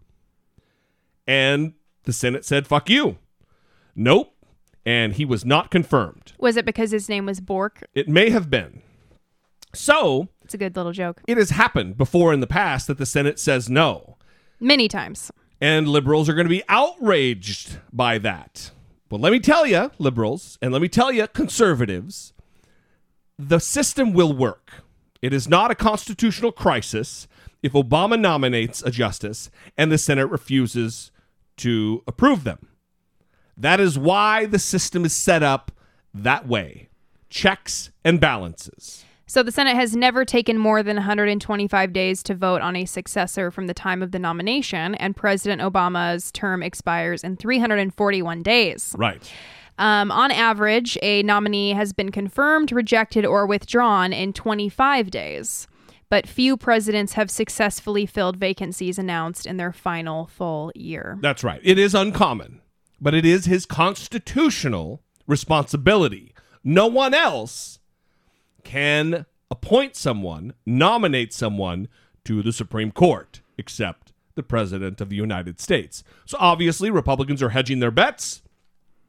and 1.27 1.75
the 2.05 2.13
Senate 2.13 2.45
said, 2.45 2.67
fuck 2.67 2.89
you. 2.91 3.19
Nope. 3.95 4.35
And 4.87 5.13
he 5.15 5.25
was 5.25 5.45
not 5.45 5.71
confirmed. 5.71 6.33
Was 6.39 6.57
it 6.57 6.65
because 6.65 6.91
his 6.91 7.09
name 7.09 7.27
was 7.27 7.41
Bork? 7.41 7.83
It 7.95 8.09
may 8.09 8.31
have 8.31 8.51
been. 8.51 8.83
So, 9.75 10.29
It's 10.45 10.55
a 10.55 10.59
good 10.59 10.75
little 10.75 10.93
joke. 10.93 11.21
it 11.29 11.37
has 11.37 11.51
happened 11.51 11.97
before 11.97 12.33
in 12.33 12.41
the 12.41 12.47
past 12.47 12.87
that 12.89 12.99
the 12.99 13.07
Senate 13.07 13.39
says 13.39 13.69
no. 13.69 14.17
Many 14.59 14.89
times. 14.89 15.31
And 15.61 15.89
liberals 15.89 16.29
are 16.29 16.35
going 16.35 16.47
to 16.47 16.49
be 16.49 16.63
outraged 16.69 17.79
by 17.93 18.19
that. 18.19 18.71
But 19.09 19.21
let 19.21 19.33
me 19.33 19.41
tell 19.41 19.67
you, 19.67 19.91
liberals, 19.99 20.59
and 20.63 20.73
let 20.73 20.81
me 20.81 20.89
tell 20.89 21.13
you, 21.13 21.27
conservatives, 21.27 22.33
the 23.39 23.59
system 23.59 24.13
will 24.13 24.33
work. 24.33 24.85
It 25.21 25.33
is 25.35 25.49
not 25.49 25.71
a 25.71 25.75
constitutional 25.75 26.53
crisis 26.53 27.29
if 27.63 27.73
Obama 27.73 28.19
nominates 28.19 28.83
a 28.83 28.91
justice 28.91 29.51
and 29.77 29.93
the 29.93 29.99
Senate 29.99 30.31
refuses 30.31 31.11
to 31.59 32.03
approve 32.07 32.45
them. 32.45 32.69
That 33.57 33.81
is 33.81 33.99
why 33.99 34.47
the 34.47 34.59
system 34.59 35.05
is 35.05 35.15
set 35.15 35.43
up 35.43 35.73
that 36.15 36.49
way 36.49 36.89
checks 37.29 37.91
and 38.05 38.21
balances. 38.21 39.05
So 39.31 39.45
the 39.45 39.53
Senate 39.53 39.77
has 39.77 39.95
never 39.95 40.25
taken 40.25 40.59
more 40.59 40.83
than 40.83 40.97
125 40.97 41.93
days 41.93 42.21
to 42.25 42.35
vote 42.35 42.63
on 42.63 42.75
a 42.75 42.85
successor 42.85 43.53
from 43.53 43.69
the 43.69 43.75
time 43.75 44.03
of 44.03 44.11
the 44.11 44.19
nomination, 44.19 44.97
and 44.97 45.15
President 45.15 45.63
Obama's 45.63 46.33
term 46.33 46.65
expires 46.65 47.23
in 47.23 47.37
341 47.37 48.43
days. 48.43 48.93
Right. 48.99 49.33
Um, 49.79 50.11
on 50.11 50.33
average, 50.33 50.99
a 51.01 51.23
nominee 51.23 51.75
has 51.75 51.93
been 51.93 52.11
confirmed, 52.11 52.73
rejected, 52.73 53.25
or 53.25 53.47
withdrawn 53.47 54.13
in 54.13 54.33
25 54.33 55.13
days. 55.13 55.69
But 56.09 56.27
few 56.27 56.57
presidents 56.57 57.13
have 57.13 57.31
successfully 57.31 58.07
filled 58.07 58.37
vacancies 58.37 58.99
announced 58.99 59.47
in 59.47 59.59
their 59.59 59.73
final 59.73 60.27
full 60.27 60.73
year. 60.75 61.19
That's 61.21 61.45
right. 61.45 61.61
It 61.63 61.79
is 61.79 61.95
uncommon, 61.95 62.63
but 63.01 63.15
it 63.15 63.25
is 63.25 63.45
his 63.45 63.65
constitutional 63.65 65.05
responsibility. 65.29 66.35
No 66.65 66.89
one 66.89 67.15
else 67.15 67.79
can 68.65 69.27
appoint 69.51 69.97
someone, 69.97 70.55
nominate 70.65 71.33
someone 71.33 71.89
to 72.25 72.43
the 72.43 72.53
Supreme 72.53 72.93
Court, 72.93 73.41
except 73.59 74.13
the 74.35 74.43
President 74.43 75.01
of 75.01 75.09
the 75.09 75.17
United 75.17 75.61
States. 75.61 76.05
So 76.25 76.37
obviously, 76.41 76.91
Republicans 76.91 77.43
are 77.43 77.51
hedging 77.51 77.81
their 77.81 77.91
bets 77.91 78.43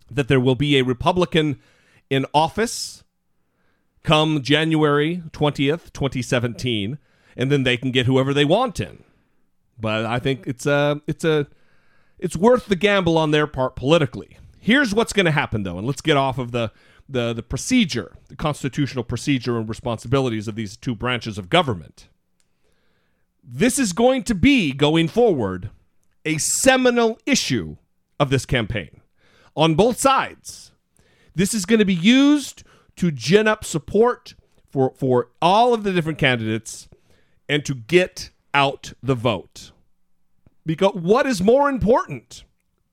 that 0.10 0.28
there 0.28 0.39
will 0.39 0.56
be 0.56 0.78
a 0.78 0.84
Republican 0.84 1.60
in 2.10 2.26
office 2.34 3.04
come 4.04 4.41
January 4.41 5.24
20th, 5.32 5.93
2017, 5.93 6.97
and 7.38 7.52
then 7.52 7.64
they 7.64 7.78
can 7.78 7.91
get 7.91 8.06
whoever 8.06 8.34
they 8.34 8.45
want 8.45 8.80
in. 8.80 9.04
But 9.80 10.06
I 10.06 10.20
think 10.20 10.45
it's 10.45 10.66
a 10.66 11.02
it's 11.08 11.24
a 11.24 11.47
it's 12.20 12.36
worth 12.36 12.68
the 12.68 12.76
gamble 12.76 13.18
on 13.18 13.32
their 13.32 13.47
part 13.47 13.76
politically. 13.76 14.38
Here's 14.60 14.93
what's 14.93 15.14
going 15.14 15.26
to 15.26 15.32
happen 15.32 15.64
though, 15.64 15.78
and 15.78 15.88
let's 15.88 16.02
get 16.02 16.18
off 16.18 16.38
of 16.38 16.52
the 16.52 16.72
the 17.12 17.34
the 17.34 17.43
procedure, 17.43 18.16
the 18.28 18.36
constitutional 18.36 19.03
procedure 19.03 19.57
and 19.57 19.68
responsibilities 19.68 20.47
of 20.47 20.55
these 20.55 20.78
two 20.78 20.95
branches 20.95 21.38
of 21.38 21.49
government. 21.49 22.07
This 23.43 23.80
is 23.80 23.93
going 23.93 24.24
to 24.24 24.36
be 24.36 24.72
going 24.72 25.07
forward 25.07 25.72
a 26.26 26.38
seminal 26.38 27.18
issue 27.26 27.78
of 28.20 28.30
this 28.30 28.45
campaign 28.45 29.01
on 29.55 29.76
both 29.76 29.99
sides. 29.99 30.72
This 31.34 31.53
is 31.53 31.66
going 31.66 31.80
to 31.80 31.86
be 31.86 31.93
used 31.93 32.64
to 32.97 33.12
gin 33.12 33.47
up 33.47 33.66
support 33.66 34.36
for 34.70 34.93
for 34.95 35.30
all 35.41 35.74
of 35.74 35.84
the 35.84 35.91
different 35.91 36.18
candidates 36.18 36.88
and 37.49 37.66
to 37.66 37.74
get 37.74 38.30
out 38.53 38.93
the 39.01 39.16
vote. 39.16 39.72
Because 40.66 40.93
what 40.93 41.26
is 41.26 41.41
more 41.41 41.70
important 41.70 42.43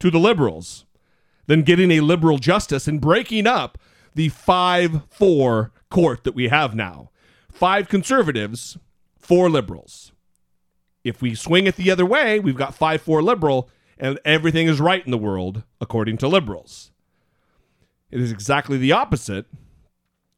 to 0.01 0.11
the 0.11 0.19
liberals 0.19 0.87
than 1.47 1.63
getting 1.63 1.91
a 1.91 2.01
liberal 2.01 2.39
justice 2.39 2.87
and 2.89 3.01
breaking 3.01 3.47
up 3.47 3.79
the 4.19 4.29
5 4.31 5.03
4 5.11 5.71
court 5.91 6.25
that 6.25 6.35
we 6.35 6.49
have 6.49 6.75
now? 6.75 7.11
Five 7.53 7.89
conservatives, 7.89 8.77
four 9.17 9.49
liberals. 9.49 10.11
If 11.05 11.23
we 11.23 11.37
swing 11.37 11.69
it 11.69 11.77
the 11.77 11.93
other 11.93 12.05
way, 12.05 12.41
we've 12.41 12.57
got 12.57 12.75
5 12.75 13.01
4 13.01 13.23
liberal, 13.23 13.71
and 13.97 14.19
everything 14.25 14.67
is 14.67 14.81
right 14.81 15.05
in 15.05 15.13
the 15.13 15.17
world 15.17 15.63
according 15.81 16.17
to 16.19 16.27
liberals. 16.27 16.91
It 18.11 18.21
is 18.21 18.33
exactly 18.33 18.77
the 18.77 18.91
opposite 18.91 19.47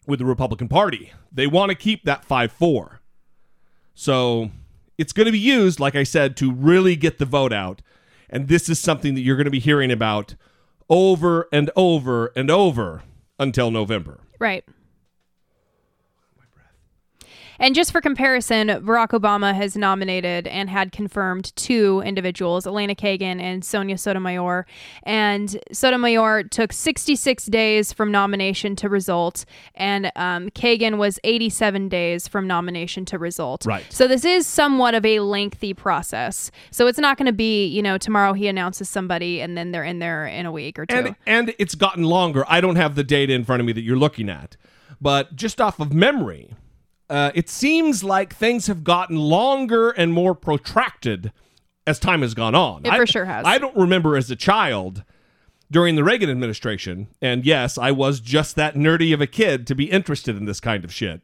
with 0.06 0.18
the 0.18 0.26
Republican 0.26 0.68
Party. 0.68 1.12
They 1.32 1.46
want 1.46 1.70
to 1.70 1.74
keep 1.74 2.04
that 2.04 2.22
5 2.22 2.52
4. 2.52 3.00
So 3.94 4.50
it's 4.98 5.14
going 5.14 5.24
to 5.24 5.32
be 5.32 5.38
used, 5.38 5.80
like 5.80 5.96
I 5.96 6.02
said, 6.02 6.36
to 6.36 6.52
really 6.52 6.96
get 6.96 7.16
the 7.16 7.24
vote 7.24 7.54
out. 7.54 7.80
And 8.28 8.46
this 8.48 8.68
is 8.68 8.78
something 8.78 9.14
that 9.14 9.22
you're 9.22 9.36
going 9.36 9.46
to 9.46 9.50
be 9.50 9.58
hearing 9.58 9.90
about 9.90 10.34
over 10.90 11.48
and 11.50 11.70
over 11.76 12.30
and 12.36 12.50
over 12.50 13.04
until 13.40 13.70
November. 13.72 14.20
Right. 14.38 14.64
And 17.60 17.74
just 17.74 17.92
for 17.92 18.00
comparison, 18.00 18.68
Barack 18.68 19.08
Obama 19.08 19.54
has 19.54 19.76
nominated 19.76 20.46
and 20.46 20.70
had 20.70 20.92
confirmed 20.92 21.54
two 21.56 22.02
individuals, 22.06 22.66
Elena 22.66 22.94
Kagan 22.94 23.38
and 23.38 23.62
Sonia 23.62 23.98
Sotomayor. 23.98 24.64
And 25.02 25.60
Sotomayor 25.70 26.44
took 26.44 26.72
66 26.72 27.44
days 27.46 27.92
from 27.92 28.10
nomination 28.10 28.76
to 28.76 28.88
result, 28.88 29.44
and 29.74 30.10
um, 30.16 30.48
Kagan 30.50 30.96
was 30.96 31.18
87 31.22 31.90
days 31.90 32.26
from 32.26 32.46
nomination 32.46 33.04
to 33.04 33.18
result. 33.18 33.66
Right. 33.66 33.84
So 33.90 34.08
this 34.08 34.24
is 34.24 34.46
somewhat 34.46 34.94
of 34.94 35.04
a 35.04 35.20
lengthy 35.20 35.74
process. 35.74 36.50
So 36.70 36.86
it's 36.86 36.98
not 36.98 37.18
going 37.18 37.26
to 37.26 37.32
be, 37.32 37.66
you 37.66 37.82
know, 37.82 37.98
tomorrow 37.98 38.32
he 38.32 38.48
announces 38.48 38.88
somebody 38.88 39.42
and 39.42 39.54
then 39.58 39.70
they're 39.70 39.84
in 39.84 39.98
there 39.98 40.26
in 40.26 40.46
a 40.46 40.52
week 40.52 40.78
or 40.78 40.86
two. 40.86 40.96
And 40.96 41.16
and 41.26 41.54
it's 41.58 41.74
gotten 41.74 42.04
longer. 42.04 42.42
I 42.48 42.62
don't 42.62 42.76
have 42.76 42.94
the 42.94 43.04
data 43.04 43.34
in 43.34 43.44
front 43.44 43.60
of 43.60 43.66
me 43.66 43.74
that 43.74 43.82
you're 43.82 43.98
looking 43.98 44.30
at, 44.30 44.56
but 44.98 45.36
just 45.36 45.60
off 45.60 45.78
of 45.78 45.92
memory, 45.92 46.54
uh, 47.10 47.32
it 47.34 47.48
seems 47.48 48.04
like 48.04 48.34
things 48.34 48.68
have 48.68 48.84
gotten 48.84 49.16
longer 49.16 49.90
and 49.90 50.12
more 50.12 50.34
protracted 50.34 51.32
as 51.86 51.98
time 51.98 52.22
has 52.22 52.34
gone 52.34 52.54
on. 52.54 52.86
It 52.86 52.92
I- 52.92 52.96
for 52.96 53.06
sure 53.06 53.24
has. 53.24 53.44
I 53.44 53.58
don't 53.58 53.76
remember 53.76 54.16
as 54.16 54.30
a 54.30 54.36
child 54.36 55.02
during 55.70 55.96
the 55.96 56.04
Reagan 56.04 56.30
administration, 56.30 57.08
and 57.20 57.44
yes, 57.44 57.76
I 57.76 57.90
was 57.90 58.20
just 58.20 58.56
that 58.56 58.74
nerdy 58.74 59.12
of 59.12 59.20
a 59.20 59.26
kid 59.26 59.66
to 59.66 59.74
be 59.74 59.90
interested 59.90 60.36
in 60.36 60.44
this 60.44 60.60
kind 60.60 60.84
of 60.84 60.92
shit. 60.92 61.20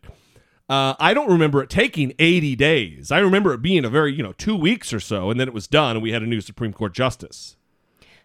Uh, 0.69 0.95
I 0.99 1.15
don't 1.15 1.31
remember 1.31 1.63
it 1.63 1.71
taking 1.71 2.13
80 2.19 2.57
days. 2.57 3.13
I 3.13 3.19
remember 3.21 3.53
it 3.55 3.63
being 3.63 3.85
a 3.85 3.89
very, 3.89 4.13
you 4.13 4.23
know, 4.23 4.33
two 4.33 4.57
weeks 4.57 4.93
or 4.93 4.99
so, 4.99 5.31
and 5.31 5.39
then 5.39 5.47
it 5.47 5.55
was 5.55 5.69
done, 5.69 5.97
and 5.97 6.03
we 6.03 6.11
had 6.11 6.23
a 6.23 6.27
new 6.27 6.41
Supreme 6.41 6.73
Court 6.73 6.93
justice. 6.93 7.57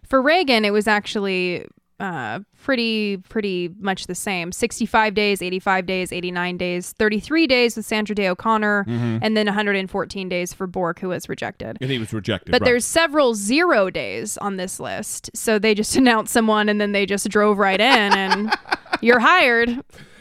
For 0.02 0.20
Reagan, 0.20 0.64
it 0.64 0.72
was 0.72 0.88
actually 0.88 1.66
uh, 2.02 2.40
pretty 2.62 3.16
pretty 3.28 3.70
much 3.78 4.06
the 4.08 4.14
same 4.14 4.50
65 4.52 5.14
days 5.14 5.40
85 5.40 5.86
days 5.86 6.12
89 6.12 6.56
days 6.56 6.92
33 6.98 7.46
days 7.46 7.76
with 7.76 7.86
sandra 7.86 8.14
day 8.14 8.28
o'connor 8.28 8.84
Mhm. 8.88 9.20
and 9.22 9.36
then 9.36 9.46
114 9.46 10.28
days 10.28 10.52
for 10.52 10.66
bork 10.66 10.98
who 10.98 11.08
was 11.10 11.28
rejected 11.28 11.78
And 11.80 11.90
he 11.90 11.98
was 11.98 12.12
rejected. 12.12 12.50
but 12.50 12.60
right. 12.60 12.66
there's 12.66 12.84
several 12.84 13.34
zero 13.34 13.88
days 13.88 14.36
on 14.38 14.56
this 14.56 14.80
list 14.80 15.30
so 15.34 15.58
they 15.58 15.74
just 15.74 15.94
announced 16.02 16.32
someone 16.32 16.68
and 16.68 16.80
then 16.80 16.90
they 16.92 17.06
just 17.06 17.28
drove 17.28 17.56
right 17.58 17.80
in 17.80 18.12
and 18.12 18.52
you're 19.00 19.20
hired 19.20 19.78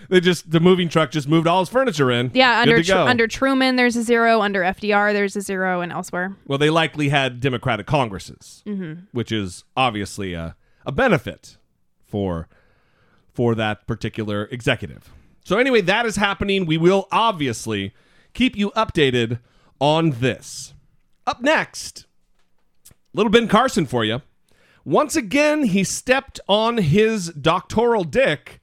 They 0.10 0.20
just 0.20 0.52
the 0.52 0.60
moving 0.60 0.88
truck 0.90 1.10
just 1.10 1.28
moved 1.28 1.48
all 1.48 1.62
his 1.62 1.70
furniture 1.70 2.12
in. 2.12 2.30
yeah 2.34 2.60
under 2.62 2.84
Tr- 2.84 2.94
under 2.96 3.28
truman 3.28 3.76
there's 3.76 3.96
a 3.96 4.04
zero 4.04 4.42
under 4.42 4.62
fdr 4.62 5.14
there's 5.14 5.36
a 5.36 5.42
zero 5.42 5.82
and 5.82 5.92
elsewhere 5.92 6.36
well, 6.46 6.58
they 6.60 6.70
likely 6.70 7.10
had 7.10 7.40
Democratic 7.40 7.88
Congresses, 7.88 8.62
Mhm. 8.68 9.08
which 9.14 9.32
is 9.32 9.64
obviously 9.76 10.34
a, 10.34 10.56
a 10.86 10.92
benefit 10.92 11.58
for 12.12 12.48
for 13.34 13.56
that 13.56 13.88
particular 13.88 14.50
executive. 14.52 15.10
So 15.44 15.58
anyway, 15.58 15.82
that 15.82 16.06
is 16.06 16.18
happening. 16.18 16.66
We 16.66 16.78
will 16.78 17.08
obviously 17.12 17.94
keep 18.34 18.56
you 18.56 18.72
updated 18.72 19.40
on 19.80 20.12
this. 20.12 20.74
Up 21.26 21.42
next, 21.42 22.06
little 23.14 23.32
Ben 23.32 23.48
Carson 23.48 23.86
for 23.86 24.04
you. 24.04 24.22
Once 24.84 25.16
again, 25.16 25.64
he 25.64 25.84
stepped 25.84 26.40
on 26.48 26.78
his 26.78 27.30
doctoral 27.30 28.04
dick 28.04 28.60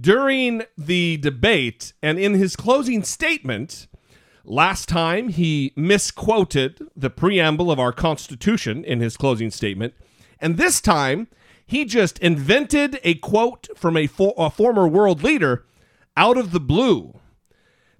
during 0.00 0.62
the 0.78 1.18
debate 1.18 1.92
and 2.02 2.18
in 2.18 2.34
his 2.34 2.56
closing 2.56 3.02
statement. 3.02 3.86
Last 4.44 4.88
time, 4.88 5.28
he 5.28 5.72
misquoted 5.76 6.80
the 6.96 7.10
preamble 7.10 7.70
of 7.70 7.78
our 7.78 7.92
Constitution 7.92 8.84
in 8.84 9.00
his 9.00 9.16
closing 9.16 9.50
statement. 9.50 9.94
And 10.40 10.56
this 10.56 10.80
time, 10.80 11.28
he 11.66 11.84
just 11.84 12.18
invented 12.18 13.00
a 13.04 13.14
quote 13.14 13.68
from 13.76 13.96
a, 13.96 14.06
for- 14.06 14.34
a 14.36 14.50
former 14.50 14.86
world 14.86 15.22
leader 15.22 15.64
out 16.16 16.36
of 16.36 16.52
the 16.52 16.60
blue. 16.60 17.18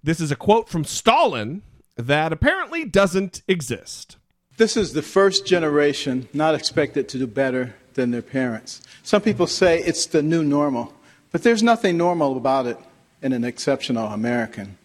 This 0.03 0.21
is 0.21 0.31
a 0.31 0.37
quote 0.37 0.69
from 0.69 0.85
Stalin 0.85 1.63
that 1.97 2.33
apparently 2.33 2.85
doesn't 2.85 3.43
exist. 3.47 4.17
This 4.57 4.77
is 4.77 4.93
the 4.93 5.03
first 5.03 5.47
generation 5.47 6.29
not 6.33 6.55
expected 6.55 7.09
to 7.11 7.19
do 7.19 7.27
better 7.27 7.75
than 7.95 8.11
their 8.11 8.23
parents. 8.23 8.83
Some 9.03 9.23
people 9.23 9.47
say 9.47 9.81
it's 9.81 10.07
the 10.07 10.23
new 10.23 10.43
normal, 10.43 10.93
but 11.31 11.43
there's 11.43 11.63
nothing 11.63 11.97
normal 11.97 12.37
about 12.37 12.67
it 12.67 12.79
in 13.23 13.33
an 13.33 13.45
exceptional 13.45 14.09
American. 14.09 14.77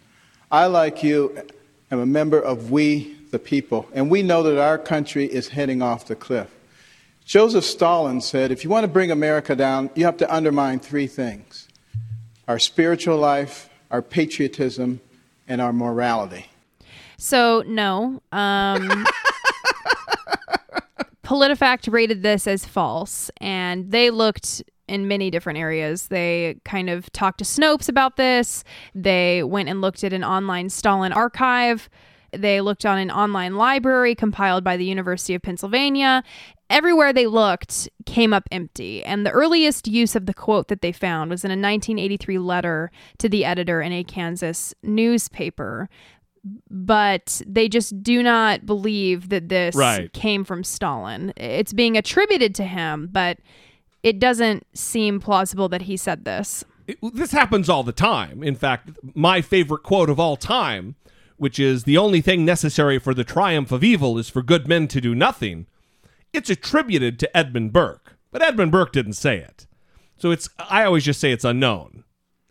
I, 0.50 0.66
like 0.66 1.02
you, 1.02 1.38
am 1.90 2.00
a 2.00 2.06
member 2.06 2.40
of 2.40 2.70
We 2.70 3.16
the 3.30 3.38
People, 3.38 3.86
and 3.92 4.10
we 4.10 4.22
know 4.22 4.42
that 4.42 4.58
our 4.58 4.78
country 4.78 5.26
is 5.26 5.48
heading 5.48 5.82
off 5.82 6.06
the 6.06 6.16
cliff. 6.16 6.48
Joseph 7.28 7.64
Stalin 7.66 8.22
said 8.22 8.50
if 8.50 8.64
you 8.64 8.70
want 8.70 8.84
to 8.84 8.88
bring 8.88 9.10
America 9.10 9.54
down, 9.54 9.90
you 9.94 10.06
have 10.06 10.16
to 10.16 10.34
undermine 10.34 10.80
three 10.80 11.06
things 11.06 11.68
our 12.48 12.58
spiritual 12.58 13.18
life, 13.18 13.68
our 13.90 14.00
patriotism, 14.00 15.02
and 15.46 15.60
our 15.60 15.74
morality. 15.74 16.46
So 17.18 17.62
no. 17.66 18.22
Um 18.32 19.06
PolitiFact 21.22 21.92
rated 21.92 22.22
this 22.22 22.46
as 22.46 22.64
false 22.64 23.30
and 23.42 23.90
they 23.90 24.08
looked 24.08 24.62
in 24.88 25.06
many 25.06 25.30
different 25.30 25.58
areas. 25.58 26.06
They 26.06 26.58
kind 26.64 26.88
of 26.88 27.12
talked 27.12 27.40
to 27.40 27.44
Snopes 27.44 27.90
about 27.90 28.16
this. 28.16 28.64
They 28.94 29.42
went 29.42 29.68
and 29.68 29.82
looked 29.82 30.02
at 30.02 30.14
an 30.14 30.24
online 30.24 30.70
Stalin 30.70 31.12
archive. 31.12 31.90
They 32.32 32.62
looked 32.62 32.86
on 32.86 32.98
an 32.98 33.10
online 33.10 33.56
library 33.56 34.14
compiled 34.14 34.64
by 34.64 34.78
the 34.78 34.84
University 34.86 35.34
of 35.34 35.42
Pennsylvania. 35.42 36.22
Everywhere 36.70 37.12
they 37.12 37.26
looked 37.26 37.88
came 38.04 38.32
up 38.34 38.46
empty. 38.52 39.02
And 39.04 39.24
the 39.24 39.30
earliest 39.30 39.88
use 39.88 40.14
of 40.14 40.26
the 40.26 40.34
quote 40.34 40.68
that 40.68 40.82
they 40.82 40.92
found 40.92 41.30
was 41.30 41.44
in 41.44 41.50
a 41.50 41.52
1983 41.52 42.38
letter 42.38 42.90
to 43.18 43.28
the 43.28 43.44
editor 43.44 43.80
in 43.80 43.92
a 43.92 44.04
Kansas 44.04 44.74
newspaper. 44.82 45.88
But 46.70 47.42
they 47.46 47.68
just 47.68 48.02
do 48.02 48.22
not 48.22 48.64
believe 48.66 49.28
that 49.30 49.48
this 49.48 49.74
Right. 49.74 50.12
came 50.12 50.44
from 50.44 50.62
Stalin. 50.62 51.32
It's 51.36 51.72
being 51.72 51.96
attributed 51.96 52.54
to 52.56 52.64
him, 52.64 53.08
but 53.10 53.38
it 54.02 54.18
doesn't 54.18 54.66
seem 54.74 55.20
plausible 55.20 55.68
that 55.70 55.82
he 55.82 55.96
said 55.96 56.24
this. 56.24 56.64
It- 56.86 56.98
this 57.14 57.32
happens 57.32 57.68
all 57.68 57.82
the 57.82 57.92
time. 57.92 58.42
In 58.42 58.54
fact, 58.54 58.90
my 59.14 59.40
favorite 59.40 59.82
quote 59.82 60.08
of 60.08 60.20
all 60.20 60.36
time, 60.36 60.94
which 61.36 61.58
is 61.58 61.84
the 61.84 61.98
only 61.98 62.20
thing 62.20 62.44
necessary 62.44 62.98
for 62.98 63.12
the 63.14 63.24
triumph 63.24 63.72
of 63.72 63.82
evil 63.84 64.16
is 64.18 64.28
for 64.30 64.42
good 64.42 64.68
men 64.68 64.86
to 64.88 65.00
do 65.00 65.14
nothing, 65.14 65.66
it's 66.32 66.50
attributed 66.50 67.18
to 67.20 67.36
Edmund 67.36 67.72
Burke. 67.72 68.14
But 68.30 68.42
Edmund 68.42 68.72
Burke 68.72 68.92
didn't 68.92 69.14
say 69.14 69.38
it. 69.38 69.66
So 70.16 70.30
it's 70.30 70.48
I 70.58 70.84
always 70.84 71.04
just 71.04 71.20
say 71.20 71.32
it's 71.32 71.44
unknown. 71.44 72.04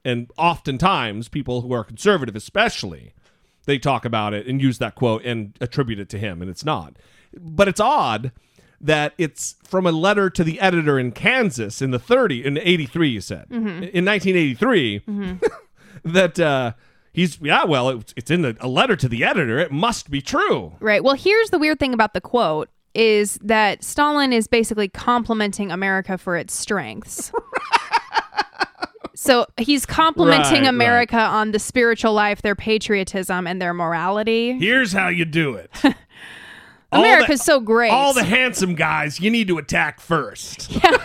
And 0.06 0.32
oftentimes 0.38 1.28
people 1.28 1.62
who 1.62 1.74
are 1.74 1.84
conservative 1.84 2.36
especially, 2.36 3.14
they 3.66 3.78
talk 3.78 4.06
about 4.06 4.34
it 4.34 4.48
and 4.48 4.62
use 4.62 4.78
that 4.78 4.96
quote 4.96 5.24
and 5.26 5.54
attribute 5.60 6.00
it 6.00 6.10
to 6.10 6.18
him 6.18 6.42
and 6.42 6.50
it's 6.50 6.64
not. 6.66 6.98
But 7.38 7.68
it's 7.68 7.80
odd 7.82 8.32
that 8.80 9.14
it's 9.18 9.56
from 9.64 9.86
a 9.86 9.92
letter 9.92 10.30
to 10.30 10.44
the 10.44 10.60
editor 10.60 10.98
in 10.98 11.12
Kansas 11.12 11.82
in 11.82 11.92
the 11.92 12.00
30 12.00 12.46
in 12.46 12.58
83 12.58 13.10
you 13.10 13.22
said. 13.22 13.48
Mhm. 13.50 13.90
In 13.92 14.06
1983 14.06 15.02
Mhm. 15.02 15.44
that 16.06 16.40
uh 16.40 16.72
he's 17.12 17.40
yeah, 17.42 17.66
well 17.66 17.90
it, 17.90 18.14
it's 18.16 18.32
in 18.32 18.44
the, 18.44 18.56
a 18.62 18.68
letter 18.68 18.96
to 18.96 19.10
the 19.10 19.24
editor. 19.26 19.60
It 19.60 19.72
must 19.72 20.10
be 20.10 20.22
true. 20.22 20.76
Right. 20.80 21.04
Well, 21.04 21.16
here's 21.16 21.50
the 21.50 21.60
weird 21.60 21.80
thing 21.80 21.94
about 21.94 22.14
the 22.14 22.22
quote 22.22 22.70
is 22.94 23.38
that 23.44 23.84
Stalin 23.84 24.34
is 24.34 24.48
basically 24.48 24.88
complimenting 24.88 25.72
America 25.72 26.18
for 26.18 26.36
its 26.36 26.54
strengths. 26.54 27.32
so 29.16 29.46
he's 29.58 29.86
complimenting 29.86 30.62
Right, 30.64 30.70
America 30.70 31.18
on 31.20 31.52
the 31.52 31.60
spiritual 31.60 32.14
life, 32.14 32.42
their 32.42 32.56
patriotism, 32.56 33.46
and 33.48 33.62
their 33.62 33.74
morality. 33.74 34.58
Here's 34.60 34.94
how 34.94 35.10
you 35.10 35.26
do 35.26 35.56
it. 35.56 35.72
America's 36.92 37.40
the- 37.40 37.46
so 37.46 37.60
great. 37.60 37.92
All 37.92 38.14
the 38.14 38.24
handsome 38.24 38.74
guys 38.76 39.20
you 39.20 39.30
need 39.30 39.48
to 39.50 39.58
attack 39.58 40.00
first. 40.00 40.72
Yeah. 40.84 40.98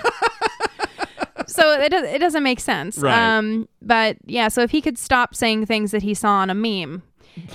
so 1.46 1.80
it, 1.80 1.92
it 1.92 2.18
doesn't 2.18 2.42
make 2.42 2.60
sense. 2.60 2.98
Right. 2.98 3.36
Um, 3.36 3.68
but 3.82 4.16
yeah, 4.26 4.48
so 4.48 4.62
if 4.62 4.70
he 4.70 4.80
could 4.80 4.96
stop 4.96 5.34
saying 5.34 5.66
things 5.66 5.90
that 5.90 6.02
he 6.02 6.14
saw 6.14 6.30
on 6.36 6.50
a 6.50 6.54
meme 6.54 7.02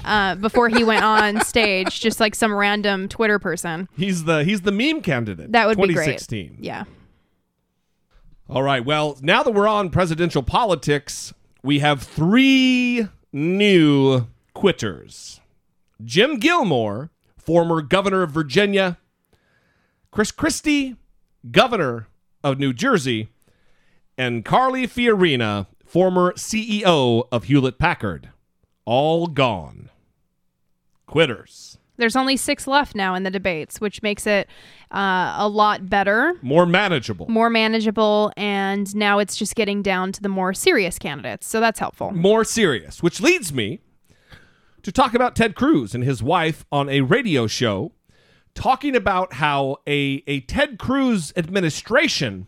uh, 0.06 0.36
before 0.36 0.70
he 0.70 0.84
went 0.84 1.04
on 1.04 1.42
stage, 1.46 2.00
just 2.00 2.20
like 2.20 2.36
some 2.36 2.54
random 2.54 3.08
Twitter 3.08 3.40
person, 3.40 3.88
He's 3.98 4.24
the 4.24 4.44
he's 4.44 4.62
the 4.62 4.72
meme 4.72 5.02
candidate. 5.02 5.52
that 5.52 5.68
would 5.68 5.78
be 5.78 5.94
great. 5.94 6.06
2016. 6.20 6.58
Yeah. 6.60 6.86
All 8.50 8.64
right. 8.64 8.84
Well, 8.86 9.18
now 9.22 9.44
that 9.44 9.52
we're 9.52 9.68
on 9.68 9.90
presidential 9.90 10.42
politics, 10.42 11.34
we 11.64 11.80
have 11.80 12.02
three 12.02 13.08
new 13.34 14.28
quitters 14.54 15.42
Jim 16.04 16.38
Gilmore, 16.40 17.12
former 17.38 17.82
governor 17.82 18.24
of 18.24 18.32
Virginia, 18.32 18.98
Chris 20.12 20.32
Christie, 20.32 20.96
governor 21.52 22.08
of 22.44 22.58
New 22.60 22.72
Jersey, 22.74 23.30
and 24.18 24.46
Carly 24.46 24.88
Fiorina, 24.88 25.68
former 25.86 26.32
CEO 26.34 27.28
of 27.32 27.46
Hewlett 27.46 27.78
Packard. 27.78 28.30
All 28.88 29.28
gone. 29.28 29.90
Quitters. 31.08 31.78
There's 31.98 32.16
only 32.16 32.38
six 32.38 32.68
left 32.68 32.96
now 32.96 33.16
in 33.16 33.24
the 33.24 33.30
debates, 33.32 33.82
which 33.82 34.02
makes 34.02 34.26
it 34.26 34.48
uh, 34.92 35.36
a 35.38 35.48
lot 35.50 35.90
better, 35.90 36.36
More 36.42 36.66
manageable. 36.66 37.28
more 37.28 37.50
manageable, 37.50 38.32
and 38.38 38.96
now 38.96 39.20
it's 39.20 39.36
just 39.36 39.56
getting 39.56 39.82
down 39.82 40.14
to 40.14 40.22
the 40.22 40.30
more 40.30 40.54
serious 40.54 40.98
candidates. 41.00 41.48
So 41.48 41.60
that's 41.60 41.80
helpful. 41.80 42.12
more 42.12 42.46
serious, 42.46 43.04
which 43.04 43.20
leads 43.20 43.52
me 43.52 43.80
to 44.84 44.92
talk 44.94 45.14
about 45.16 45.36
Ted 45.36 45.54
Cruz 45.54 45.94
and 45.94 46.04
his 46.04 46.24
wife 46.24 46.66
on 46.72 46.88
a 46.88 47.02
radio 47.02 47.46
show 47.46 47.92
talking 48.54 48.96
about 48.96 49.34
how 49.34 49.78
a, 49.86 50.24
a 50.28 50.40
Ted 50.42 50.80
Cruz 50.80 51.34
administration 51.36 52.48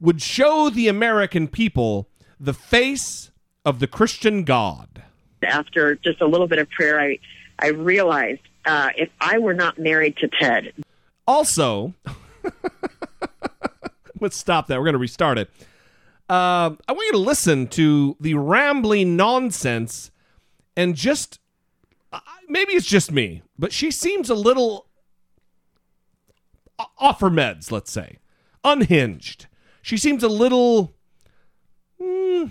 would 0.00 0.22
show 0.22 0.70
the 0.70 0.88
American 0.88 1.46
people 1.48 2.08
the 2.40 2.54
face 2.54 3.30
of 3.66 3.80
the 3.80 3.86
Christian 3.86 4.44
God. 4.44 5.02
After 5.44 5.96
just 5.96 6.20
a 6.20 6.26
little 6.26 6.46
bit 6.46 6.58
of 6.58 6.68
prayer, 6.70 7.00
I, 7.00 7.18
I 7.58 7.68
realized 7.68 8.40
uh, 8.64 8.90
if 8.96 9.10
I 9.20 9.38
were 9.38 9.54
not 9.54 9.78
married 9.78 10.16
to 10.18 10.28
Ted, 10.28 10.72
Also, 11.26 11.94
let's 14.20 14.36
stop 14.36 14.68
that. 14.68 14.78
We're 14.78 14.84
going 14.84 14.94
to 14.94 14.98
restart 14.98 15.38
it. 15.38 15.50
Uh, 16.28 16.72
I 16.88 16.92
want 16.92 17.06
you 17.06 17.12
to 17.12 17.18
listen 17.18 17.66
to 17.68 18.16
the 18.18 18.34
rambling 18.34 19.16
nonsense 19.16 20.10
and 20.76 20.94
just 20.94 21.38
uh, 22.12 22.20
maybe 22.48 22.72
it's 22.72 22.86
just 22.86 23.12
me, 23.12 23.42
but 23.58 23.72
she 23.72 23.90
seems 23.90 24.30
a 24.30 24.34
little 24.34 24.86
off 26.98 27.20
her 27.20 27.30
meds, 27.30 27.70
let's 27.70 27.92
say, 27.92 28.18
unhinged. 28.64 29.46
She 29.82 29.96
seems 29.96 30.22
a 30.22 30.28
little, 30.28 30.94
mm, 32.00 32.50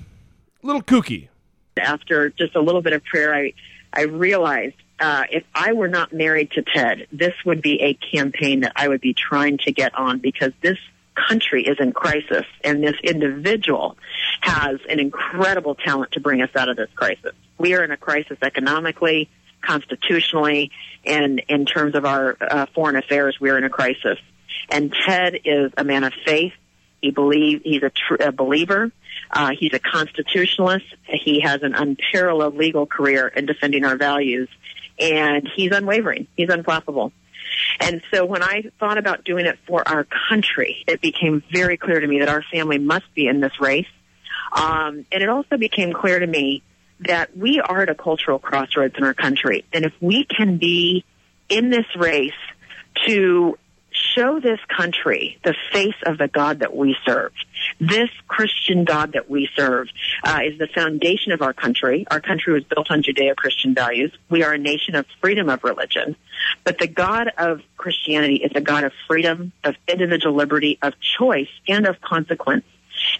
little 0.61 0.83
kooky. 0.83 1.29
After 1.77 2.29
just 2.29 2.55
a 2.55 2.61
little 2.61 2.81
bit 2.81 2.93
of 2.93 3.03
prayer, 3.03 3.33
I, 3.33 3.53
I 3.91 4.03
realized 4.03 4.75
uh, 4.99 5.23
if 5.31 5.43
I 5.53 5.73
were 5.73 5.87
not 5.87 6.13
married 6.13 6.51
to 6.51 6.61
Ted, 6.61 7.07
this 7.11 7.33
would 7.45 7.61
be 7.61 7.81
a 7.81 7.93
campaign 8.15 8.61
that 8.61 8.73
I 8.75 8.87
would 8.87 9.01
be 9.01 9.13
trying 9.13 9.57
to 9.59 9.71
get 9.71 9.95
on 9.95 10.19
because 10.19 10.53
this 10.61 10.77
country 11.15 11.65
is 11.65 11.77
in 11.79 11.91
crisis, 11.91 12.45
and 12.63 12.83
this 12.83 12.95
individual 13.03 13.97
has 14.41 14.79
an 14.89 14.99
incredible 14.99 15.75
talent 15.75 16.13
to 16.13 16.19
bring 16.19 16.41
us 16.41 16.49
out 16.55 16.69
of 16.69 16.75
this 16.75 16.89
crisis. 16.95 17.33
We 17.57 17.75
are 17.75 17.83
in 17.83 17.91
a 17.91 17.97
crisis 17.97 18.37
economically, 18.41 19.29
constitutionally, 19.61 20.71
and 21.05 21.41
in 21.47 21.65
terms 21.65 21.95
of 21.95 22.05
our 22.05 22.37
uh, 22.39 22.65
foreign 22.73 22.95
affairs, 22.95 23.37
we 23.39 23.49
are 23.49 23.57
in 23.57 23.63
a 23.63 23.69
crisis. 23.69 24.17
And 24.69 24.93
Ted 25.05 25.39
is 25.45 25.71
a 25.77 25.83
man 25.83 26.03
of 26.03 26.13
faith. 26.25 26.53
He 27.01 27.11
believe 27.11 27.61
he's 27.63 27.83
a, 27.83 27.89
tr- 27.89 28.21
a 28.21 28.31
believer. 28.31 28.91
Uh, 29.33 29.51
he's 29.59 29.73
a 29.73 29.79
constitutionalist. 29.79 30.85
He 31.07 31.41
has 31.41 31.63
an 31.63 31.73
unparalleled 31.73 32.55
legal 32.55 32.85
career 32.85 33.27
in 33.27 33.47
defending 33.47 33.83
our 33.83 33.97
values, 33.97 34.47
and 34.99 35.49
he's 35.55 35.71
unwavering. 35.71 36.27
He's 36.37 36.49
unflappable. 36.49 37.11
And 37.79 38.01
so 38.13 38.25
when 38.25 38.43
I 38.43 38.65
thought 38.79 38.97
about 38.97 39.23
doing 39.23 39.45
it 39.45 39.57
for 39.67 39.87
our 39.87 40.05
country, 40.29 40.83
it 40.87 41.01
became 41.01 41.43
very 41.51 41.77
clear 41.77 41.99
to 41.99 42.07
me 42.07 42.19
that 42.19 42.29
our 42.29 42.43
family 42.43 42.77
must 42.77 43.05
be 43.15 43.27
in 43.27 43.39
this 43.41 43.59
race. 43.59 43.87
Um, 44.51 45.05
and 45.11 45.23
it 45.23 45.29
also 45.29 45.57
became 45.57 45.93
clear 45.93 46.19
to 46.19 46.27
me 46.27 46.61
that 47.01 47.35
we 47.35 47.59
are 47.59 47.81
at 47.81 47.89
a 47.89 47.95
cultural 47.95 48.39
crossroads 48.39 48.95
in 48.97 49.03
our 49.03 49.13
country. 49.15 49.65
And 49.73 49.83
if 49.83 49.93
we 49.99 50.25
can 50.25 50.57
be 50.57 51.03
in 51.49 51.69
this 51.69 51.85
race 51.95 52.31
to 53.07 53.57
show 54.15 54.39
this 54.39 54.59
country 54.67 55.37
the 55.43 55.55
face 55.71 55.95
of 56.05 56.17
the 56.17 56.27
God 56.27 56.59
that 56.59 56.75
we 56.75 56.95
serve. 57.05 57.31
This 57.79 58.09
Christian 58.27 58.83
God 58.83 59.13
that 59.13 59.29
we 59.29 59.49
serve 59.55 59.87
uh, 60.23 60.39
is 60.45 60.57
the 60.57 60.67
foundation 60.67 61.31
of 61.31 61.41
our 61.41 61.53
country. 61.53 62.05
Our 62.09 62.19
country 62.19 62.53
was 62.53 62.63
built 62.63 62.91
on 62.91 63.03
Judeo-Christian 63.03 63.73
values. 63.73 64.11
We 64.29 64.43
are 64.43 64.53
a 64.53 64.57
nation 64.57 64.95
of 64.95 65.05
freedom 65.21 65.49
of 65.49 65.63
religion. 65.63 66.15
But 66.63 66.79
the 66.79 66.87
God 66.87 67.31
of 67.37 67.61
Christianity 67.77 68.37
is 68.37 68.51
a 68.55 68.61
God 68.61 68.83
of 68.83 68.93
freedom, 69.07 69.51
of 69.63 69.75
individual 69.87 70.35
liberty, 70.35 70.77
of 70.81 70.93
choice, 70.99 71.49
and 71.67 71.85
of 71.85 72.01
consequence. 72.01 72.65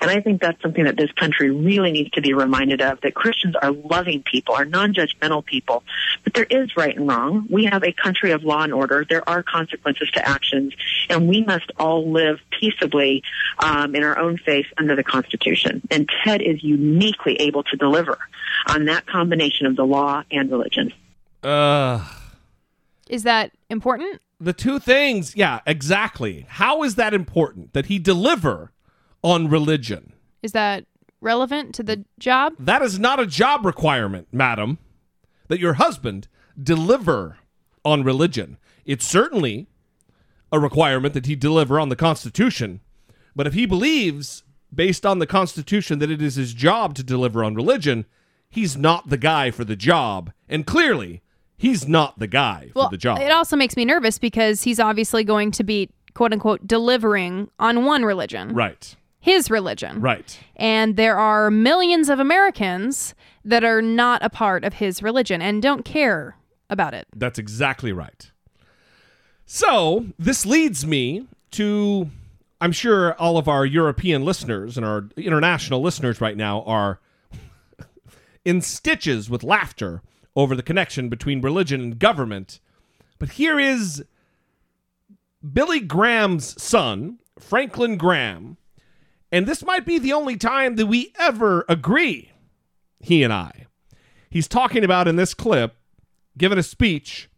And 0.01 0.09
I 0.09 0.21
think 0.21 0.41
that's 0.41 0.61
something 0.61 0.83
that 0.83 0.97
this 0.97 1.11
country 1.13 1.49
really 1.49 1.91
needs 1.91 2.11
to 2.11 2.21
be 2.21 2.33
reminded 2.33 2.81
of, 2.81 3.01
that 3.01 3.13
Christians 3.13 3.55
are 3.55 3.71
loving 3.71 4.23
people, 4.23 4.55
are 4.55 4.65
non-judgmental 4.65 5.45
people. 5.45 5.83
But 6.23 6.33
there 6.33 6.47
is 6.49 6.75
right 6.75 6.95
and 6.95 7.07
wrong. 7.07 7.47
We 7.49 7.65
have 7.65 7.83
a 7.83 7.93
country 7.93 8.31
of 8.31 8.43
law 8.43 8.63
and 8.63 8.73
order. 8.73 9.05
There 9.07 9.27
are 9.27 9.43
consequences 9.43 10.09
to 10.11 10.27
actions, 10.27 10.73
and 11.09 11.27
we 11.27 11.43
must 11.43 11.71
all 11.79 12.11
live 12.11 12.39
peaceably 12.59 13.23
um, 13.59 13.95
in 13.95 14.03
our 14.03 14.17
own 14.17 14.37
faith 14.37 14.67
under 14.77 14.95
the 14.95 15.03
Constitution. 15.03 15.81
And 15.89 16.09
Ted 16.23 16.41
is 16.41 16.63
uniquely 16.63 17.35
able 17.35 17.63
to 17.63 17.77
deliver 17.77 18.17
on 18.67 18.85
that 18.85 19.05
combination 19.05 19.65
of 19.65 19.75
the 19.75 19.85
law 19.85 20.23
and 20.31 20.51
religion. 20.51 20.93
Uh, 21.41 22.05
Is 23.09 23.23
that 23.23 23.51
important? 23.69 24.21
the 24.43 24.53
two 24.53 24.77
things, 24.77 25.35
yeah, 25.35 25.61
exactly. 25.65 26.45
How 26.49 26.83
is 26.83 26.95
that 26.95 27.13
important 27.13 27.71
that 27.73 27.85
he 27.85 27.97
deliver 27.97 28.72
on 29.23 29.49
religion? 29.49 30.13
Is 30.41 30.51
that 30.51 30.85
relevant 31.21 31.73
to 31.75 31.83
the 31.83 32.05
job? 32.19 32.53
That 32.59 32.81
is 32.81 32.99
not 32.99 33.19
a 33.19 33.25
job 33.25 33.65
requirement, 33.65 34.27
madam, 34.31 34.77
that 35.47 35.59
your 35.59 35.73
husband 35.75 36.27
deliver 36.61 37.37
on 37.85 38.03
religion. 38.03 38.57
It's 38.85 39.05
certainly 39.05 39.67
a 40.51 40.59
requirement 40.59 41.13
that 41.13 41.25
he 41.25 41.35
deliver 41.35 41.79
on 41.79 41.89
the 41.89 41.95
Constitution. 41.95 42.81
But 43.35 43.47
if 43.47 43.53
he 43.53 43.65
believes, 43.65 44.43
based 44.73 45.05
on 45.05 45.19
the 45.19 45.25
Constitution, 45.27 45.99
that 45.99 46.11
it 46.11 46.21
is 46.21 46.35
his 46.35 46.53
job 46.53 46.93
to 46.95 47.03
deliver 47.03 47.43
on 47.43 47.55
religion, 47.55 48.05
he's 48.49 48.77
not 48.77 49.09
the 49.09 49.17
guy 49.17 49.49
for 49.49 49.63
the 49.63 49.75
job. 49.75 50.31
And 50.47 50.67
clearly, 50.67 51.21
he's 51.57 51.87
not 51.87 52.19
the 52.19 52.27
guy 52.27 52.71
Well, 52.75 52.89
for 52.89 52.91
the 52.91 52.97
job. 52.97 53.19
it 53.19 53.31
also 53.31 53.55
makes 53.55 53.75
me 53.75 53.85
nervous 53.85 54.19
because 54.19 54.63
he's 54.63 54.79
obviously 54.79 55.23
going 55.23 55.51
to 55.51 55.63
be 55.63 55.89
quote 56.13 56.33
unquote 56.33 56.67
delivering 56.67 57.49
on 57.57 57.85
one 57.85 58.03
religion. 58.03 58.53
right. 58.53 58.95
His 59.23 59.49
religion. 59.49 60.01
Right. 60.01 60.37
And 60.57 60.97
there 60.97 61.17
are 61.17 61.49
millions 61.49 62.09
of 62.09 62.19
Americans 62.19 63.15
that 63.45 63.63
are 63.63 63.81
not 63.81 64.21
a 64.21 64.29
part 64.29 64.65
of 64.65 64.73
his 64.73 65.01
religion 65.01 65.41
and 65.41 65.61
don't 65.61 65.85
care 65.85 66.35
about 66.69 66.93
it. 66.93 67.07
That's 67.15 67.39
exactly 67.39 67.93
right. 67.93 68.29
So, 69.45 70.07
this 70.19 70.45
leads 70.45 70.85
me 70.85 71.25
to 71.51 72.09
I'm 72.59 72.73
sure 72.73 73.13
all 73.13 73.37
of 73.37 73.47
our 73.47 73.65
European 73.65 74.25
listeners 74.25 74.75
and 74.75 74.85
our 74.85 75.07
international 75.15 75.81
listeners 75.81 76.19
right 76.19 76.35
now 76.35 76.61
are 76.63 76.99
in 78.43 78.59
stitches 78.59 79.29
with 79.29 79.41
laughter 79.41 80.01
over 80.35 80.53
the 80.53 80.63
connection 80.63 81.07
between 81.07 81.39
religion 81.39 81.79
and 81.79 81.97
government. 81.97 82.59
But 83.19 83.29
here 83.31 83.57
is 83.57 84.03
Billy 85.53 85.79
Graham's 85.79 86.61
son, 86.61 87.19
Franklin 87.39 87.95
Graham, 87.95 88.57
and 89.33 89.47
this 89.47 89.65
might 89.65 89.83
be 89.83 89.97
the 89.97 90.13
only 90.13 90.37
time 90.37 90.75
that 90.75 90.85
we 90.85 91.11
ever 91.17 91.65
agree, 91.67 92.31
he 92.99 93.23
and 93.23 93.33
I. 93.33 93.65
He's 94.29 94.47
talking 94.47 94.83
about 94.83 95.07
in 95.07 95.15
this 95.15 95.33
clip, 95.33 95.75
giving 96.37 96.59
a 96.59 96.63
speech 96.63 97.31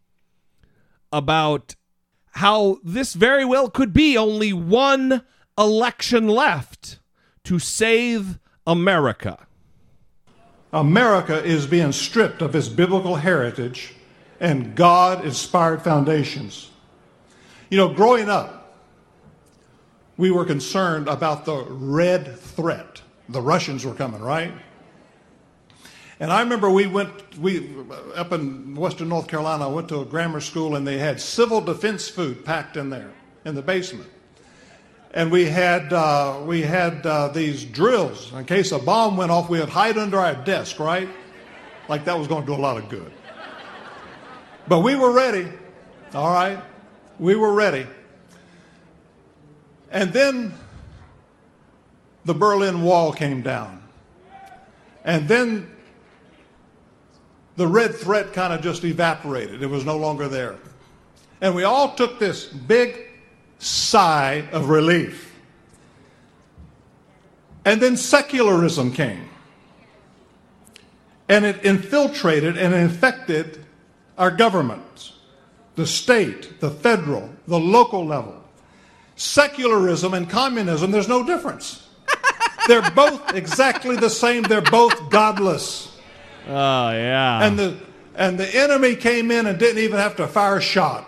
about 1.10 1.74
how 2.32 2.80
this 2.84 3.14
very 3.14 3.46
well 3.46 3.70
could 3.70 3.94
be 3.94 4.14
only 4.14 4.52
one 4.52 5.22
election 5.56 6.28
left 6.28 6.98
to 7.44 7.58
save 7.58 8.38
America. 8.66 9.46
America 10.74 11.42
is 11.42 11.66
being 11.66 11.92
stripped 11.92 12.42
of 12.42 12.54
its 12.54 12.68
biblical 12.68 13.16
heritage 13.16 13.94
and 14.38 14.74
God 14.74 15.24
inspired 15.24 15.80
foundations. 15.80 16.70
You 17.70 17.78
know, 17.78 17.88
growing 17.88 18.28
up, 18.28 18.65
we 20.16 20.30
were 20.30 20.44
concerned 20.44 21.08
about 21.08 21.44
the 21.44 21.64
red 21.68 22.38
threat. 22.38 23.02
The 23.28 23.40
Russians 23.40 23.84
were 23.84 23.94
coming, 23.94 24.20
right? 24.20 24.52
And 26.18 26.32
I 26.32 26.40
remember 26.40 26.70
we 26.70 26.86
went, 26.86 27.38
we 27.38 27.74
up 28.14 28.32
in 28.32 28.74
Western 28.74 29.08
North 29.08 29.28
Carolina, 29.28 29.68
I 29.68 29.72
went 29.72 29.88
to 29.90 30.00
a 30.00 30.04
grammar 30.04 30.40
school 30.40 30.76
and 30.76 30.86
they 30.86 30.98
had 30.98 31.20
civil 31.20 31.60
defense 31.60 32.08
food 32.08 32.44
packed 32.44 32.76
in 32.76 32.88
there 32.88 33.12
in 33.44 33.54
the 33.54 33.62
basement. 33.62 34.08
And 35.12 35.30
we 35.30 35.46
had, 35.46 35.92
uh, 35.92 36.40
we 36.44 36.62
had 36.62 37.04
uh, 37.06 37.28
these 37.28 37.64
drills. 37.64 38.32
In 38.32 38.44
case 38.44 38.72
a 38.72 38.78
bomb 38.78 39.16
went 39.16 39.30
off, 39.30 39.48
we 39.50 39.60
would 39.60 39.68
hide 39.68 39.98
under 39.98 40.18
our 40.18 40.34
desk, 40.34 40.78
right? 40.78 41.08
Like 41.88 42.04
that 42.06 42.18
was 42.18 42.28
going 42.28 42.42
to 42.42 42.46
do 42.46 42.54
a 42.54 42.60
lot 42.60 42.76
of 42.78 42.88
good. 42.88 43.12
But 44.68 44.80
we 44.80 44.94
were 44.94 45.12
ready, 45.12 45.48
all 46.12 46.32
right? 46.32 46.58
We 47.18 47.36
were 47.36 47.52
ready. 47.52 47.86
And 49.96 50.12
then 50.12 50.52
the 52.26 52.34
Berlin 52.34 52.82
Wall 52.82 53.14
came 53.14 53.40
down. 53.40 53.82
And 55.06 55.26
then 55.26 55.70
the 57.56 57.66
red 57.66 57.94
threat 57.94 58.34
kind 58.34 58.52
of 58.52 58.60
just 58.60 58.84
evaporated. 58.84 59.62
It 59.62 59.68
was 59.68 59.86
no 59.86 59.96
longer 59.96 60.28
there. 60.28 60.56
And 61.40 61.54
we 61.54 61.64
all 61.64 61.94
took 61.94 62.18
this 62.18 62.44
big 62.44 63.08
sigh 63.58 64.46
of 64.52 64.68
relief. 64.68 65.34
And 67.64 67.80
then 67.80 67.96
secularism 67.96 68.92
came. 68.92 69.30
And 71.26 71.46
it 71.46 71.64
infiltrated 71.64 72.58
and 72.58 72.74
infected 72.74 73.64
our 74.18 74.30
governments, 74.30 75.14
the 75.74 75.86
state, 75.86 76.60
the 76.60 76.70
federal, 76.70 77.30
the 77.48 77.58
local 77.58 78.04
level. 78.04 78.42
Secularism 79.16 80.14
and 80.14 80.28
communism, 80.28 80.90
there's 80.90 81.08
no 81.08 81.24
difference. 81.24 81.88
They're 82.68 82.90
both 82.90 83.34
exactly 83.34 83.96
the 83.96 84.10
same. 84.10 84.42
They're 84.42 84.60
both 84.60 85.10
godless. 85.10 85.96
Oh, 86.48 86.90
yeah. 86.90 87.44
And 87.44 87.58
the 87.58 87.76
and 88.14 88.38
the 88.38 88.48
enemy 88.56 88.96
came 88.96 89.30
in 89.30 89.46
and 89.46 89.58
didn't 89.58 89.82
even 89.82 89.98
have 89.98 90.16
to 90.16 90.26
fire 90.26 90.56
a 90.56 90.62
shot. 90.62 91.06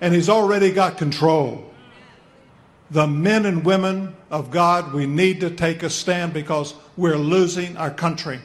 And 0.00 0.14
he's 0.14 0.28
already 0.28 0.72
got 0.72 0.98
control. 0.98 1.64
The 2.90 3.06
men 3.06 3.46
and 3.46 3.64
women 3.64 4.16
of 4.30 4.50
God, 4.50 4.92
we 4.92 5.06
need 5.06 5.40
to 5.40 5.50
take 5.50 5.82
a 5.82 5.90
stand 5.90 6.32
because 6.32 6.74
we're 6.96 7.16
losing 7.16 7.76
our 7.76 7.90
country. 7.90 8.40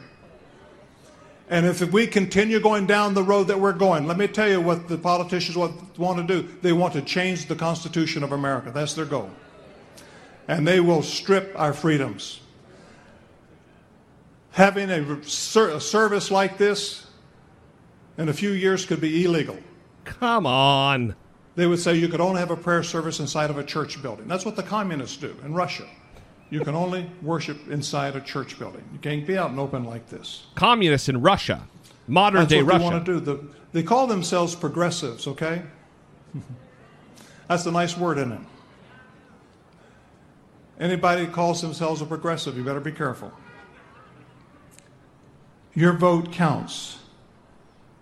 And 1.48 1.64
if 1.64 1.80
we 1.92 2.06
continue 2.08 2.58
going 2.58 2.86
down 2.86 3.14
the 3.14 3.22
road 3.22 3.44
that 3.44 3.60
we're 3.60 3.72
going, 3.72 4.06
let 4.06 4.18
me 4.18 4.26
tell 4.26 4.48
you 4.48 4.60
what 4.60 4.88
the 4.88 4.98
politicians 4.98 5.56
want 5.56 6.26
to 6.28 6.42
do. 6.42 6.48
They 6.60 6.72
want 6.72 6.92
to 6.94 7.02
change 7.02 7.46
the 7.46 7.54
Constitution 7.54 8.24
of 8.24 8.32
America. 8.32 8.72
That's 8.72 8.94
their 8.94 9.04
goal. 9.04 9.30
And 10.48 10.66
they 10.66 10.80
will 10.80 11.02
strip 11.02 11.52
our 11.56 11.72
freedoms. 11.72 12.40
Having 14.52 14.90
a, 14.90 15.22
ser- 15.24 15.70
a 15.70 15.80
service 15.80 16.30
like 16.30 16.58
this 16.58 17.06
in 18.18 18.28
a 18.28 18.32
few 18.32 18.50
years 18.50 18.84
could 18.84 19.00
be 19.00 19.24
illegal. 19.24 19.56
Come 20.04 20.46
on. 20.46 21.14
They 21.54 21.66
would 21.66 21.78
say 21.78 21.94
you 21.94 22.08
could 22.08 22.20
only 22.20 22.40
have 22.40 22.50
a 22.50 22.56
prayer 22.56 22.82
service 22.82 23.20
inside 23.20 23.50
of 23.50 23.58
a 23.58 23.64
church 23.64 24.02
building. 24.02 24.26
That's 24.26 24.44
what 24.44 24.56
the 24.56 24.62
communists 24.62 25.16
do 25.16 25.34
in 25.44 25.54
Russia. 25.54 25.86
You 26.50 26.60
can 26.60 26.74
only 26.74 27.10
worship 27.22 27.68
inside 27.68 28.14
a 28.14 28.20
church 28.20 28.58
building. 28.58 28.84
You 28.92 28.98
can't 29.00 29.26
be 29.26 29.36
out 29.36 29.50
and 29.50 29.58
open 29.58 29.84
like 29.84 30.08
this. 30.08 30.44
Communists 30.54 31.08
in 31.08 31.20
Russia, 31.20 31.66
modern 32.06 32.40
That's 32.40 32.50
day 32.50 32.62
what 32.62 32.74
Russia. 32.74 32.78
they 32.78 32.90
want 32.90 33.06
to 33.06 33.12
do. 33.14 33.20
The, 33.20 33.48
they 33.72 33.82
call 33.82 34.06
themselves 34.06 34.54
progressives, 34.54 35.26
okay? 35.26 35.62
That's 37.48 37.66
a 37.66 37.72
nice 37.72 37.96
word, 37.96 38.18
isn't 38.18 38.32
it? 38.32 38.40
Anybody 40.78 41.24
that 41.24 41.32
calls 41.32 41.62
themselves 41.62 42.00
a 42.00 42.06
progressive, 42.06 42.56
you 42.56 42.62
better 42.62 42.80
be 42.80 42.92
careful. 42.92 43.32
Your 45.74 45.92
vote 45.94 46.32
counts. 46.32 46.98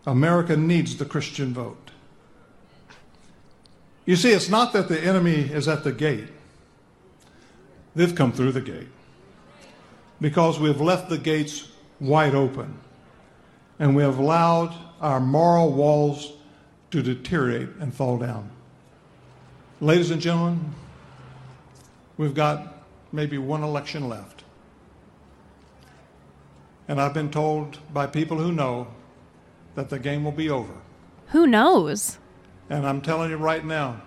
America 0.06 0.56
needs 0.56 0.96
the 0.96 1.04
Christian 1.04 1.54
vote. 1.54 1.90
You 4.04 4.16
see, 4.16 4.32
it's 4.32 4.50
not 4.50 4.72
that 4.74 4.88
the 4.88 5.00
enemy 5.00 5.32
is 5.32 5.66
at 5.66 5.82
the 5.82 5.92
gate. 5.92 6.28
They've 7.94 8.14
come 8.14 8.32
through 8.32 8.52
the 8.52 8.60
gate 8.60 8.88
because 10.20 10.58
we've 10.58 10.80
left 10.80 11.08
the 11.08 11.18
gates 11.18 11.68
wide 12.00 12.34
open 12.34 12.78
and 13.78 13.94
we 13.94 14.02
have 14.02 14.18
allowed 14.18 14.74
our 15.00 15.20
moral 15.20 15.72
walls 15.72 16.32
to 16.90 17.02
deteriorate 17.02 17.68
and 17.80 17.92
fall 17.92 18.18
down. 18.18 18.50
Ladies 19.80 20.10
and 20.10 20.20
gentlemen, 20.20 20.74
we've 22.16 22.34
got 22.34 22.84
maybe 23.12 23.38
one 23.38 23.62
election 23.62 24.08
left. 24.08 24.44
And 26.86 27.00
I've 27.00 27.14
been 27.14 27.30
told 27.30 27.78
by 27.92 28.06
people 28.06 28.38
who 28.38 28.52
know 28.52 28.88
that 29.74 29.88
the 29.88 29.98
game 29.98 30.24
will 30.24 30.32
be 30.32 30.50
over. 30.50 30.74
Who 31.28 31.46
knows? 31.46 32.18
And 32.70 32.86
I'm 32.86 33.00
telling 33.00 33.30
you 33.30 33.36
right 33.36 33.64
now, 33.64 34.02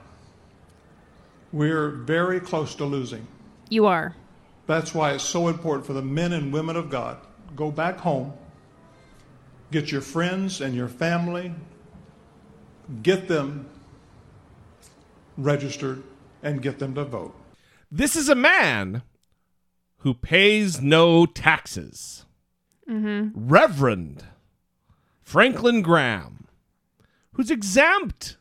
we're 1.52 1.90
very 1.90 2.40
close 2.40 2.76
to 2.76 2.86
losing. 2.86 3.28
You 3.70 3.86
are. 3.86 4.16
That's 4.66 4.94
why 4.94 5.14
it's 5.14 5.24
so 5.24 5.48
important 5.48 5.86
for 5.86 5.94
the 5.94 6.02
men 6.02 6.34
and 6.34 6.52
women 6.52 6.76
of 6.76 6.90
God. 6.90 7.18
Go 7.56 7.72
back 7.72 7.98
home, 7.98 8.34
get 9.72 9.92
your 9.92 10.02
friends 10.02 10.62
and 10.62 10.76
your 10.76 10.90
family, 10.90 11.54
get 13.02 13.28
them 13.28 13.70
registered, 15.38 16.04
and 16.44 16.62
get 16.62 16.80
them 16.80 16.96
to 16.96 17.04
vote. 17.06 17.36
This 17.92 18.16
is 18.16 18.28
a 18.28 18.36
man 18.36 19.04
who 20.00 20.14
pays 20.14 20.82
no 20.82 21.26
taxes. 21.26 22.26
Mm-hmm. 22.90 23.30
Reverend 23.34 24.24
Franklin 25.22 25.82
Graham, 25.82 26.48
who's 27.34 27.52
exempt 27.52 28.38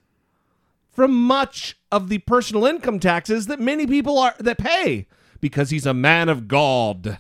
from 0.91 1.13
much 1.13 1.77
of 1.91 2.09
the 2.09 2.19
personal 2.19 2.65
income 2.65 3.01
taxes 3.01 3.47
that 3.49 3.61
many 3.61 3.87
people 3.87 4.19
are 4.19 4.35
that 4.39 4.59
pay 4.59 5.07
because 5.47 5.71
he's 5.71 5.87
a 5.87 5.95
man 5.95 6.29
of 6.29 6.49
God. 6.49 7.19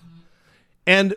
And 0.87 1.15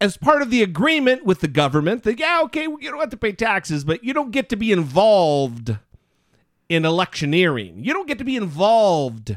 as 0.00 0.16
part 0.16 0.42
of 0.42 0.50
the 0.50 0.62
agreement 0.62 1.24
with 1.24 1.40
the 1.40 1.48
government, 1.48 2.02
that 2.04 2.18
yeah, 2.18 2.40
okay, 2.44 2.62
you 2.64 2.90
don't 2.90 3.00
have 3.00 3.10
to 3.10 3.16
pay 3.16 3.32
taxes, 3.32 3.84
but 3.84 4.02
you 4.02 4.12
don't 4.12 4.30
get 4.30 4.48
to 4.48 4.56
be 4.56 4.72
involved 4.72 5.76
in 6.68 6.84
electioneering. 6.84 7.84
You 7.84 7.92
don't 7.92 8.08
get 8.08 8.18
to 8.18 8.24
be 8.24 8.36
involved 8.36 9.36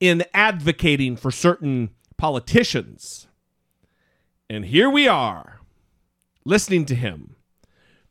in 0.00 0.24
advocating 0.32 1.16
for 1.16 1.30
certain 1.30 1.90
politicians. 2.16 3.26
And 4.48 4.66
here 4.66 4.90
we 4.90 5.08
are, 5.08 5.60
listening 6.44 6.84
to 6.86 6.94
him 6.94 7.36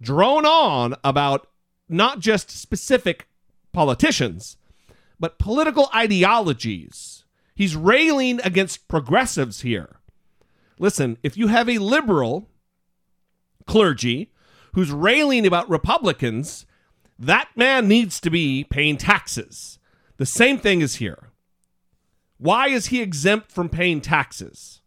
drone 0.02 0.46
on 0.46 0.96
about 1.04 1.48
not 1.88 2.20
just 2.20 2.52
specific 2.52 3.28
politicians, 3.72 4.58
but 5.20 5.40
political 5.40 5.90
ideologies. 5.96 7.23
He's 7.56 7.76
railing 7.76 8.40
against 8.44 8.88
progressives 8.88 9.62
here. 9.62 9.98
Listen, 10.80 11.18
if 11.24 11.38
you 11.38 11.48
have 11.48 11.70
a 11.70 11.78
liberal 11.78 12.50
clergy 13.66 14.32
who's 14.74 14.92
railing 14.92 15.46
about 15.46 15.70
Republicans, 15.70 16.66
that 17.20 17.50
man 17.56 17.88
needs 17.88 18.20
to 18.22 18.30
be 18.30 18.64
paying 18.64 18.98
taxes. 18.98 19.80
The 20.18 20.26
same 20.26 20.58
thing 20.58 20.82
is 20.82 20.96
here. 20.96 21.30
Why 22.38 22.68
is 22.68 22.88
he 22.88 23.02
exempt 23.02 23.52
from 23.52 23.70
paying 23.70 24.02
taxes? 24.02 24.82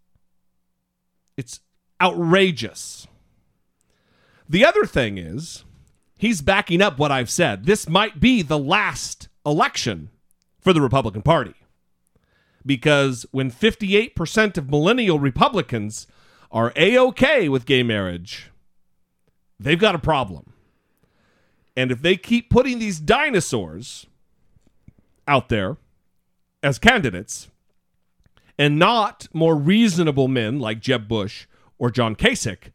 It's 1.37 1.61
outrageous. 2.01 3.07
The 4.49 4.64
other 4.64 4.87
thing 4.87 5.19
is, 5.19 5.64
he's 6.17 6.43
backing 6.43 6.83
up 6.83 6.99
what 6.99 7.12
I've 7.12 7.31
said. 7.31 7.64
This 7.64 7.89
might 7.89 8.21
be 8.21 8.43
the 8.43 8.59
last 8.59 9.29
election 9.45 10.11
for 10.61 10.73
the 10.73 10.81
Republican 10.81 11.23
Party. 11.23 11.55
Because 12.67 13.25
when 13.31 13.51
58% 13.51 14.59
of 14.59 14.69
millennial 14.69 15.21
Republicans 15.21 16.09
are 16.51 16.73
A 16.75 16.97
OK 16.99 17.49
with 17.49 17.64
gay 17.64 17.85
marriage, 17.85 18.51
they've 19.59 19.79
got 19.79 19.95
a 19.95 20.01
problem. 20.01 20.53
And 21.77 21.93
if 21.93 22.03
they 22.03 22.17
keep 22.17 22.51
putting 22.51 22.79
these 22.79 22.99
dinosaurs 22.99 24.07
out 25.29 25.49
there 25.49 25.77
as 26.62 26.79
candidates 26.79 27.49
and 28.59 28.79
not 28.79 29.29
more 29.33 29.55
reasonable 29.55 30.27
men 30.29 30.59
like 30.59 30.81
Jeb 30.81 31.07
Bush 31.07 31.47
or 31.79 31.91
John 31.91 32.17
Kasich, 32.17 32.73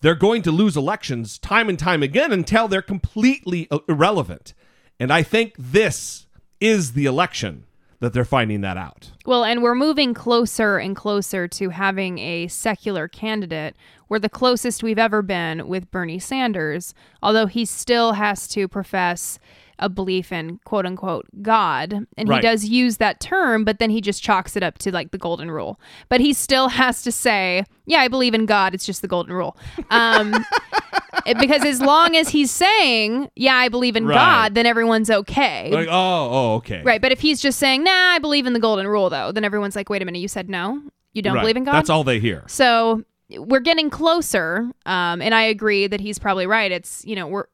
they're 0.00 0.14
going 0.14 0.42
to 0.42 0.50
lose 0.50 0.76
elections 0.76 1.38
time 1.38 1.68
and 1.68 1.78
time 1.78 2.02
again 2.02 2.32
until 2.32 2.68
they're 2.68 2.82
completely 2.82 3.68
irrelevant. 3.88 4.52
And 4.98 5.12
I 5.12 5.22
think 5.22 5.54
this 5.58 6.26
is 6.60 6.92
the 6.92 7.06
election 7.06 7.64
that 8.00 8.12
they're 8.12 8.24
finding 8.24 8.60
that 8.60 8.76
out. 8.76 9.10
Well, 9.24 9.44
and 9.44 9.62
we're 9.62 9.74
moving 9.74 10.14
closer 10.14 10.78
and 10.78 10.94
closer 10.94 11.48
to 11.48 11.70
having 11.70 12.18
a 12.18 12.48
secular 12.48 13.08
candidate. 13.08 13.74
We're 14.08 14.18
the 14.20 14.28
closest 14.28 14.82
we've 14.82 14.98
ever 14.98 15.20
been 15.22 15.66
with 15.68 15.90
Bernie 15.90 16.18
Sanders, 16.18 16.94
although 17.22 17.46
he 17.46 17.64
still 17.64 18.12
has 18.12 18.46
to 18.48 18.68
profess 18.68 19.38
a 19.78 19.88
belief 19.90 20.32
in 20.32 20.58
quote 20.64 20.86
unquote 20.86 21.26
God. 21.42 22.06
And 22.16 22.28
Right. 22.28 22.36
he 22.36 22.48
does 22.48 22.64
use 22.64 22.96
that 22.96 23.20
term, 23.20 23.62
but 23.64 23.78
then 23.78 23.90
he 23.90 24.00
just 24.00 24.22
chalks 24.22 24.56
it 24.56 24.62
up 24.62 24.78
to 24.78 24.90
like 24.92 25.10
the 25.10 25.18
golden 25.18 25.50
rule. 25.50 25.78
But 26.08 26.20
he 26.20 26.32
still 26.32 26.68
has 26.68 27.02
to 27.02 27.12
say, 27.12 27.64
Yeah, 27.84 27.98
I 28.00 28.08
believe 28.08 28.32
in 28.34 28.46
God. 28.46 28.74
It's 28.74 28.86
just 28.86 29.02
the 29.02 29.08
golden 29.08 29.34
rule. 29.34 29.54
Um, 29.90 30.46
because 31.40 31.64
as 31.64 31.80
long 31.82 32.16
as 32.16 32.28
he's 32.30 32.50
saying, 32.50 33.28
Yeah, 33.36 33.54
I 33.56 33.68
believe 33.68 33.96
in 33.96 34.06
Right. 34.06 34.14
God, 34.14 34.54
then 34.54 34.64
everyone's 34.66 35.10
okay. 35.10 35.70
Like, 35.70 35.88
oh, 35.88 35.92
oh, 36.30 36.54
okay. 36.56 36.82
Right, 36.82 37.02
but 37.02 37.12
if 37.12 37.20
he's 37.20 37.40
just 37.42 37.58
saying, 37.58 37.82
"Nah, 37.84 37.90
I 38.14 38.18
believe 38.18 38.46
in 38.46 38.52
the 38.54 38.60
golden 38.60 38.86
rule," 38.86 39.10
though, 39.10 39.30
then 39.32 39.44
everyone's 39.44 39.76
like, 39.76 39.90
"Wait 39.90 40.00
a 40.00 40.04
minute, 40.06 40.20
you 40.20 40.28
said 40.28 40.48
no, 40.48 40.80
you 41.12 41.20
don't 41.22 41.34
Right. 41.34 41.40
believe 41.42 41.56
in 41.56 41.64
God." 41.64 41.72
That's 41.74 41.90
all 41.90 42.04
they 42.04 42.18
hear. 42.20 42.44
So 42.46 43.02
we're 43.30 43.60
getting 43.60 43.90
closer, 43.90 44.70
um, 44.86 45.20
and 45.22 45.34
I 45.34 45.42
agree 45.42 45.86
that 45.86 46.00
he's 46.00 46.18
probably 46.18 46.46
right. 46.46 46.70
It's 46.70 47.04
you 47.04 47.16
know 47.16 47.26
we're 47.26 47.46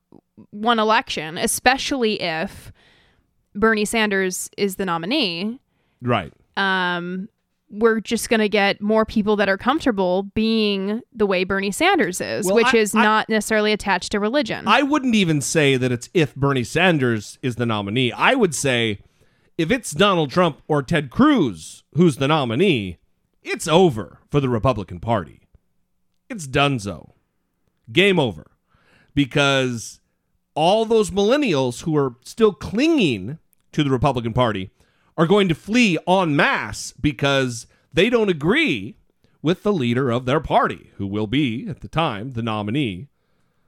one 0.51 0.79
election, 0.79 1.39
especially 1.39 2.20
if 2.20 2.73
Bernie 3.55 3.85
Sanders 3.85 4.51
is 4.57 4.77
the 4.77 4.85
nominee. 4.87 5.61
Right. 6.01 6.33
Um, 6.57 7.29
we're 7.70 8.01
just 8.01 8.29
going 8.29 8.41
to 8.41 8.51
get 8.51 8.83
more 8.83 9.07
people 9.07 9.37
that 9.37 9.49
are 9.49 9.57
comfortable 9.57 10.25
being 10.35 11.01
the 11.14 11.25
way 11.25 11.45
Bernie 11.45 11.70
Sanders 11.70 12.20
is, 12.20 12.45
Well, 12.45 12.57
which 12.57 12.75
I- 12.75 12.79
is 12.79 12.95
I- 12.95 13.03
not 13.03 13.29
necessarily 13.31 13.73
attached 13.73 14.12
to 14.12 14.20
religion. 14.20 14.68
I 14.68 14.83
wouldn't 14.83 15.14
even 15.14 15.41
say 15.41 15.77
that 15.79 15.91
it's 15.91 16.11
if 16.12 16.35
Bernie 16.35 16.64
Sanders 16.64 17.39
is 17.41 17.57
the 17.57 17.64
nominee. 17.64 18.12
I 18.12 18.35
would 18.35 18.55
say 18.55 18.99
if 19.57 19.70
it's 19.70 19.93
Donald 19.93 20.31
Trump 20.31 20.61
or 20.68 20.83
Ted 20.83 21.09
Cruz 21.09 21.85
who's 21.95 22.16
the 22.16 22.29
nominee, 22.29 22.99
it's 23.43 23.66
over 23.68 24.18
for 24.31 24.41
the 24.41 24.49
Republican 24.51 24.99
Party. 25.01 25.41
It's 26.33 26.47
donezo. 26.47 27.11
Game 27.93 28.18
over. 28.18 28.53
Because 29.14 30.01
all 30.55 30.87
those 30.87 31.11
millennials 31.11 31.83
who 31.83 31.95
are 31.95 32.14
still 32.24 32.53
clinging 32.53 33.39
to 33.72 33.85
the 33.85 33.91
Republican 33.91 34.33
Party 34.33 34.70
are 35.18 35.26
going 35.26 35.47
to 35.51 35.55
flee 35.55 35.99
en 36.09 36.35
masse 36.35 36.95
because 36.99 37.66
they 37.93 38.09
don't 38.09 38.30
agree 38.30 38.97
with 39.43 39.62
the 39.62 39.72
leader 39.74 40.11
of 40.11 40.24
their 40.24 40.41
party, 40.41 40.91
who 40.97 41.07
will 41.07 41.26
be, 41.26 41.66
at 41.68 41.80
the 41.80 41.89
time, 41.89 42.30
the 42.30 42.43
nominee 42.43 43.09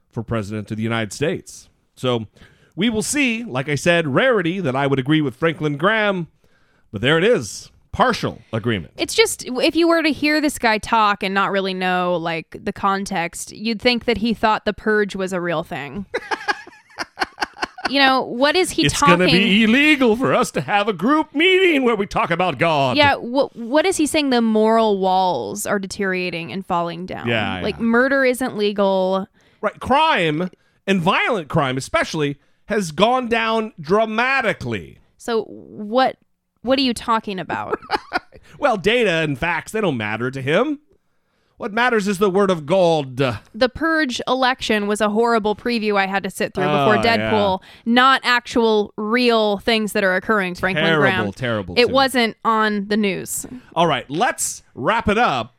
for 0.09 0.23
president 0.23 0.71
of 0.71 0.77
the 0.77 0.83
United 0.83 1.13
States. 1.13 1.69
So 1.95 2.25
we 2.75 2.89
will 2.89 3.03
see. 3.03 3.43
Like 3.43 3.69
I 3.69 3.75
said, 3.75 4.07
rarity 4.07 4.59
that 4.59 4.75
I 4.75 4.87
would 4.87 4.97
agree 4.97 5.21
with 5.21 5.35
Franklin 5.35 5.77
Graham, 5.77 6.29
but 6.91 7.01
there 7.01 7.19
it 7.19 7.23
is. 7.23 7.69
Partial 7.95 8.41
agreement. 8.51 8.91
It's 8.97 9.13
just 9.13 9.45
if 9.45 9.73
you 9.73 9.87
were 9.87 10.03
to 10.03 10.11
hear 10.11 10.41
this 10.41 10.59
guy 10.59 10.79
talk 10.79 11.23
and 11.23 11.33
not 11.33 11.49
really 11.49 11.73
know 11.73 12.17
like 12.17 12.57
the 12.61 12.73
context, 12.73 13.53
you'd 13.53 13.81
think 13.81 14.03
that 14.03 14.17
he 14.17 14.33
thought 14.33 14.65
the 14.65 14.73
purge 14.73 15.15
was 15.15 15.31
a 15.31 15.39
real 15.39 15.63
thing. 15.63 16.05
you 17.89 17.99
know, 17.99 18.21
what 18.21 18.57
is 18.57 18.71
he 18.71 18.85
it's 18.85 18.99
talking? 18.99 19.19
going 19.19 19.29
to 19.29 19.33
be 19.33 19.63
illegal 19.63 20.17
for 20.17 20.33
us 20.33 20.51
to 20.51 20.59
have 20.59 20.89
a 20.89 20.93
group 20.93 21.33
meeting 21.33 21.83
where 21.83 21.95
we 21.95 22.05
talk 22.05 22.31
about 22.31 22.57
God. 22.57 22.97
yeah, 22.97 23.15
what 23.15 23.55
what 23.55 23.85
is 23.85 23.95
he 23.95 24.05
saying? 24.05 24.29
The 24.29 24.41
moral 24.41 24.99
walls 24.99 25.65
are 25.65 25.79
deteriorating 25.79 26.51
and 26.51 26.65
falling 26.65 27.05
down. 27.05 27.29
Yeah, 27.29 27.61
like 27.61 27.77
yeah. 27.77 27.83
murder 27.83 28.25
isn't 28.25 28.57
legal. 28.57 29.25
Right. 29.61 29.79
Crime 29.79 30.49
and 30.85 30.99
violent 30.99 31.47
crime, 31.47 31.77
especially, 31.77 32.39
has 32.65 32.91
gone 32.91 33.29
down 33.29 33.71
dramatically. 33.79 34.99
So 35.17 35.43
what 35.45 36.17
what 36.65 36.77
are 36.79 36.83
you 36.83 36.93
talking 36.93 37.39
about? 37.39 37.79
Well, 38.57 38.77
data 38.77 39.09
and 39.09 39.37
facts, 39.37 39.73
they 39.73 39.81
don't 39.81 39.97
matter 39.97 40.31
to 40.31 40.41
him. 40.41 40.79
What 41.57 41.73
matters 41.73 42.07
is 42.07 42.19
the 42.19 42.29
word 42.29 42.49
of 42.49 42.65
God. 42.65 43.17
The 43.17 43.69
Purge 43.73 44.21
election 44.29 44.87
was 44.87 45.01
a 45.01 45.09
horrible 45.09 45.55
preview 45.57 45.97
I 45.97 46.05
had 46.05 46.23
to 46.23 46.29
sit 46.29 46.53
through 46.53 46.63
before 46.63 46.97
Oh, 46.97 47.01
Deadpool, 47.01 47.61
not 47.85 48.21
actual 48.23 48.93
real 48.97 49.57
things 49.57 49.91
that 49.91 50.05
are 50.05 50.15
occurring, 50.15 50.55
Franklin 50.55 50.85
Terrible, 50.85 51.01
Graham. 51.01 51.31
terrible, 51.33 51.75
It 51.77 51.87
too. 51.87 51.93
wasn't 51.93 52.37
on 52.45 52.87
the 52.87 52.95
news. 52.95 53.45
All 53.75 53.87
right, 53.87 54.09
let's 54.09 54.63
wrap 54.73 55.09
it 55.09 55.17
up 55.17 55.53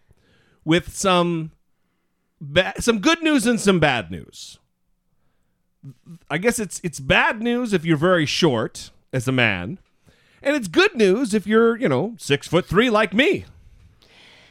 with 0.64 0.96
some 0.96 1.50
ba- 2.40 2.74
some 2.80 3.00
good 3.00 3.22
news 3.22 3.46
and 3.46 3.60
some 3.60 3.78
bad 3.78 4.10
news. 4.10 4.58
I 6.30 6.38
guess 6.38 6.58
it's 6.58 6.80
it's 6.82 6.98
bad 7.00 7.42
news 7.42 7.74
if 7.74 7.84
you're 7.84 7.96
very 7.98 8.26
short 8.26 8.90
as 9.12 9.28
a 9.28 9.32
man, 9.32 9.78
and 10.46 10.54
it's 10.54 10.68
good 10.68 10.94
news 10.94 11.34
if 11.34 11.46
you're 11.46 11.76
you 11.76 11.88
know 11.88 12.14
six 12.18 12.48
foot 12.48 12.64
three 12.64 12.88
like 12.88 13.12
me. 13.12 13.44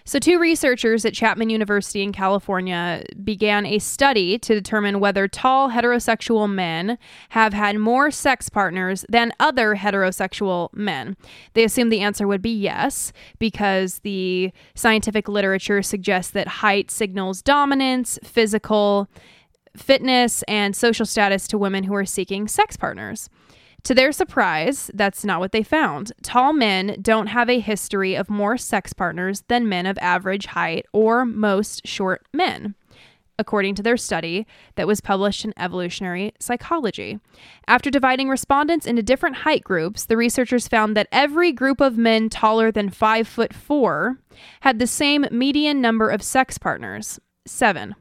So, 0.08 0.20
two 0.20 0.38
researchers 0.38 1.04
at 1.04 1.16
Chapman 1.16 1.50
University 1.50 2.04
in 2.04 2.12
California 2.12 3.04
began 3.24 3.66
a 3.66 3.80
study 3.80 4.38
to 4.38 4.54
determine 4.54 5.00
whether 5.00 5.28
tall 5.28 5.72
heterosexual 5.72 6.48
men 6.48 7.00
have 7.30 7.54
had 7.54 7.80
more 7.80 8.12
sex 8.12 8.48
partners 8.48 9.04
than 9.10 9.34
other 9.40 9.76
heterosexual 9.76 10.72
men. 10.74 11.18
They 11.54 11.64
assumed 11.64 11.92
the 11.92 12.02
answer 12.02 12.28
would 12.28 12.44
be 12.44 12.56
yes, 12.56 13.14
because 13.40 14.00
the 14.00 14.52
scientific 14.76 15.28
literature 15.28 15.82
suggests 15.82 16.32
that 16.34 16.48
height 16.48 16.92
signals 16.92 17.42
dominance, 17.42 18.20
physical 18.24 19.10
fitness, 19.76 20.44
and 20.44 20.76
social 20.76 21.08
status 21.08 21.48
to 21.48 21.58
women 21.58 21.84
who 21.84 21.96
are 21.96 22.06
seeking 22.06 22.48
sex 22.48 22.78
partners. 22.78 23.28
To 23.86 23.94
their 23.94 24.12
surprise, 24.12 24.90
that's 24.96 25.24
not 25.24 25.40
what 25.40 25.52
they 25.52 25.62
found. 25.62 26.12
Tall 26.24 26.54
men 26.54 26.98
don't 27.04 27.28
have 27.28 27.52
a 27.52 27.60
history 27.60 28.16
of 28.16 28.32
more 28.32 28.58
sex 28.58 28.94
partners 28.94 29.44
than 29.48 29.70
men 29.70 29.86
of 29.86 30.00
average 30.02 30.48
height 30.48 30.88
or 30.92 31.24
most 31.24 31.86
short 31.86 32.26
men, 32.34 32.74
according 33.38 33.76
to 33.76 33.84
their 33.84 33.96
study 33.96 34.48
that 34.74 34.88
was 34.88 35.02
published 35.02 35.46
in 35.46 35.54
Evolutionary 35.56 36.34
Psychology. 36.40 37.20
After 37.68 37.92
dividing 37.92 38.28
respondents 38.28 38.88
into 38.88 39.04
different 39.04 39.36
height 39.36 39.64
groups, 39.64 40.06
the 40.06 40.18
researchers 40.18 40.68
found 40.68 40.98
that 40.98 41.08
every 41.12 41.52
group 41.52 41.80
of 41.80 41.96
men 41.96 42.28
taller 42.28 42.72
than 42.72 42.90
5 42.90 43.28
foot 43.28 43.54
4 43.54 44.18
had 44.62 44.80
the 44.80 44.88
same 44.88 45.28
median 45.30 45.80
number 45.80 46.10
of 46.10 46.24
sex 46.24 46.58
partners, 46.58 47.20
7. 47.46 47.94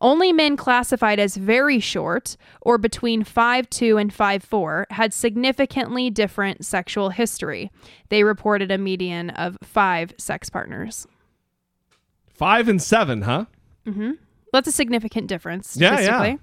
Only 0.00 0.32
men 0.32 0.56
classified 0.56 1.18
as 1.18 1.36
very 1.36 1.80
short, 1.80 2.36
or 2.60 2.78
between 2.78 3.24
5'2 3.24 4.00
and 4.00 4.12
5'4, 4.12 4.84
had 4.90 5.14
significantly 5.14 6.10
different 6.10 6.64
sexual 6.64 7.10
history. 7.10 7.70
They 8.08 8.22
reported 8.22 8.70
a 8.70 8.78
median 8.78 9.30
of 9.30 9.56
five 9.62 10.12
sex 10.18 10.50
partners. 10.50 11.06
Five 12.28 12.68
and 12.68 12.82
seven, 12.82 13.22
huh? 13.22 13.46
Mm 13.86 13.94
hmm 13.94 14.10
That's 14.52 14.68
a 14.68 14.72
significant 14.72 15.28
difference 15.28 15.76
Yeah, 15.76 16.00
yeah. 16.00 16.36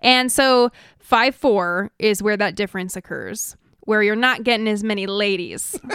And 0.00 0.30
so 0.30 0.70
5'4 1.08 1.90
is 1.98 2.22
where 2.22 2.36
that 2.36 2.54
difference 2.54 2.96
occurs, 2.96 3.56
where 3.80 4.02
you're 4.02 4.16
not 4.16 4.44
getting 4.44 4.68
as 4.68 4.84
many 4.84 5.06
ladies. 5.06 5.78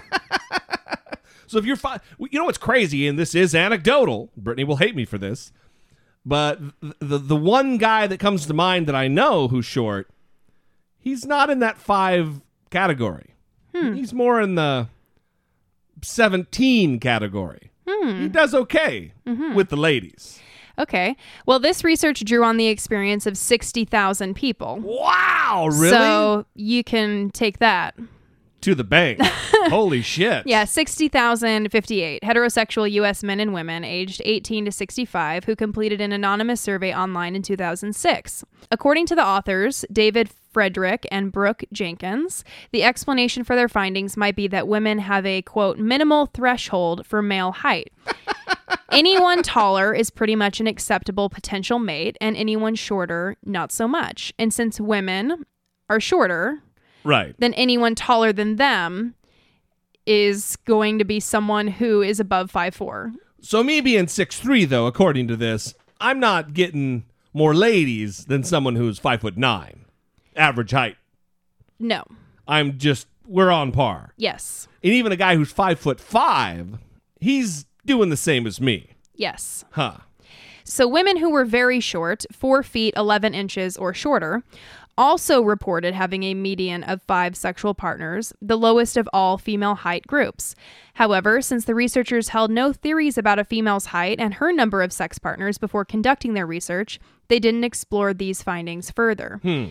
So 1.48 1.60
if 1.60 1.66
you're 1.66 1.76
five, 1.76 2.02
you 2.20 2.40
know 2.40 2.46
what's 2.46 2.58
crazy, 2.58 3.08
and 3.08 3.18
this 3.20 3.36
is 3.36 3.54
anecdotal. 3.54 4.32
Brittany 4.36 4.64
will 4.64 4.78
hate 4.78 4.96
me 4.96 5.06
for 5.06 5.18
this, 5.18 5.52
but 6.26 6.60
the, 7.00 7.18
the 7.18 7.36
one 7.36 7.78
guy 7.78 8.08
that 8.08 8.20
comes 8.20 8.46
to 8.48 8.54
mind 8.54 8.88
that 8.88 8.96
I 8.96 9.08
know 9.08 9.48
who's 9.48 9.66
short, 9.66 10.10
he's 10.98 11.26
not 11.26 11.50
in 11.50 11.60
that 11.60 11.78
five 11.78 12.42
category. 12.72 13.36
Hmm. 13.76 13.94
He's 13.94 14.14
more 14.14 14.42
in 14.42 14.56
the 14.56 14.88
seventeen 16.02 17.00
category. 17.00 17.72
Hmm. 17.88 18.22
He 18.22 18.28
does 18.28 18.56
okay 18.56 19.14
mm-hmm. 19.28 19.54
with 19.54 19.70
the 19.70 19.78
ladies. 19.78 20.40
Okay. 20.78 21.16
Well, 21.46 21.60
this 21.60 21.84
research 21.84 22.24
drew 22.26 22.44
on 22.44 22.58
the 22.58 22.68
experience 22.68 23.26
of 23.26 23.38
60,000 23.38 24.34
people. 24.34 24.80
Wow, 24.82 25.70
really? 25.72 25.90
So 25.90 26.46
you 26.54 26.84
can 26.84 27.30
take 27.32 27.60
that. 27.60 27.96
To 28.66 28.74
the 28.74 28.84
bank. 28.84 29.20
Holy 29.70 30.02
shit! 30.02 30.48
Yeah, 30.48 30.66
60,058 30.66 32.24
heterosexual 32.24 32.92
U.S. 32.94 33.22
men 33.22 33.40
and 33.40 33.54
women 33.54 33.84
aged 33.84 34.24
18 34.26 34.66
to 34.66 34.72
65 34.72 35.44
who 35.44 35.56
completed 35.56 36.02
an 36.02 36.12
anonymous 36.12 36.62
survey 36.62 36.92
online 36.92 37.36
in 37.36 37.44
2006. 37.44 38.44
According 38.72 39.06
to 39.06 39.14
the 39.14 39.24
authors, 39.24 39.86
David 39.92 40.32
Frederick 40.52 41.06
and 41.12 41.32
Brooke 41.32 41.64
Jenkins, 41.72 42.44
the 42.72 42.82
explanation 42.82 43.44
for 43.44 43.56
their 43.56 43.70
findings 43.70 44.18
might 44.18 44.36
be 44.36 44.48
that 44.48 44.68
women 44.68 44.98
have 44.98 45.28
a 45.28 45.44
quote 45.44 45.78
minimal 45.78 46.26
threshold 46.26 47.06
for 47.06 47.22
male 47.22 47.52
height. 47.52 47.94
anyone 48.92 49.44
taller 49.44 49.94
is 49.94 50.10
pretty 50.10 50.36
much 50.36 50.60
an 50.60 50.66
acceptable 50.66 51.30
potential 51.30 51.78
mate, 51.78 52.18
and 52.20 52.36
anyone 52.36 52.74
shorter, 52.74 53.36
not 53.46 53.72
so 53.72 53.88
much. 53.88 54.34
And 54.40 54.52
since 54.52 54.82
women 54.82 55.46
are 55.88 56.00
shorter, 56.00 56.64
Right. 57.06 57.36
then 57.38 57.54
anyone 57.54 57.96
taller 57.96 58.34
than 58.34 58.56
them 58.58 59.16
is 60.06 60.56
going 60.66 61.00
to 61.00 61.06
be 61.06 61.20
someone 61.20 61.68
who 61.68 62.02
is 62.02 62.20
above 62.20 62.52
five 62.52 62.76
four. 62.76 63.14
So 63.42 63.64
me 63.64 63.80
being 63.82 64.08
six 64.08 64.40
three, 64.40 64.66
though, 64.66 64.88
according 64.88 65.28
to 65.30 65.36
this, 65.36 65.74
I'm 66.02 66.20
not 66.20 66.54
getting 66.54 67.06
more 67.34 67.54
ladies 67.54 68.26
than 68.26 68.44
someone 68.44 68.76
who's 68.76 69.00
five 69.00 69.22
foot 69.22 69.38
nine, 69.38 69.86
average 70.36 70.72
height. 70.72 70.98
No. 71.80 72.04
I'm 72.48 72.78
just 72.78 73.08
we're 73.28 73.52
on 73.52 73.72
par. 73.72 74.14
Yes. 74.18 74.68
And 74.84 74.94
even 74.94 75.12
a 75.12 75.16
guy 75.16 75.36
who's 75.36 75.52
five 75.52 75.80
foot 75.80 76.00
five, 76.00 76.78
he's 77.20 77.66
doing 77.86 78.10
the 78.10 78.18
same 78.18 78.46
as 78.46 78.62
me. 78.62 78.92
Yes. 79.16 79.66
Huh. 79.72 79.98
So 80.64 80.88
women 80.88 81.18
who 81.18 81.30
were 81.30 81.46
very 81.46 81.80
short, 81.80 82.26
four 82.32 82.64
feet 82.64 82.94
eleven 82.98 83.34
inches 83.34 83.78
or 83.78 83.94
shorter, 83.94 84.44
also 84.98 85.42
reported 85.42 85.94
having 85.94 86.24
a 86.24 86.34
median 86.34 86.84
of 86.84 87.02
five 87.04 87.36
sexual 87.36 87.74
partners, 87.74 88.34
the 88.42 88.58
lowest 88.58 88.98
of 88.98 89.10
all 89.14 89.38
female 89.38 89.76
height 89.76 90.08
groups. 90.08 90.56
However, 90.96 91.42
since 91.42 91.66
the 91.66 91.76
researchers 91.76 92.30
held 92.30 92.52
no 92.52 92.72
theories 92.72 93.18
about 93.18 93.40
a 93.40 93.44
female's 93.44 93.88
height 93.88 94.20
and 94.20 94.36
her 94.36 94.52
number 94.52 94.82
of 94.82 94.94
sex 94.94 95.20
partners 95.20 95.58
before 95.58 95.86
conducting 95.86 96.34
their 96.34 96.48
research, 96.48 97.00
they 97.28 97.40
didn't 97.40 97.64
explore 97.64 98.14
these 98.14 98.42
findings 98.42 98.92
further. 98.92 99.40
Hmm. 99.42 99.66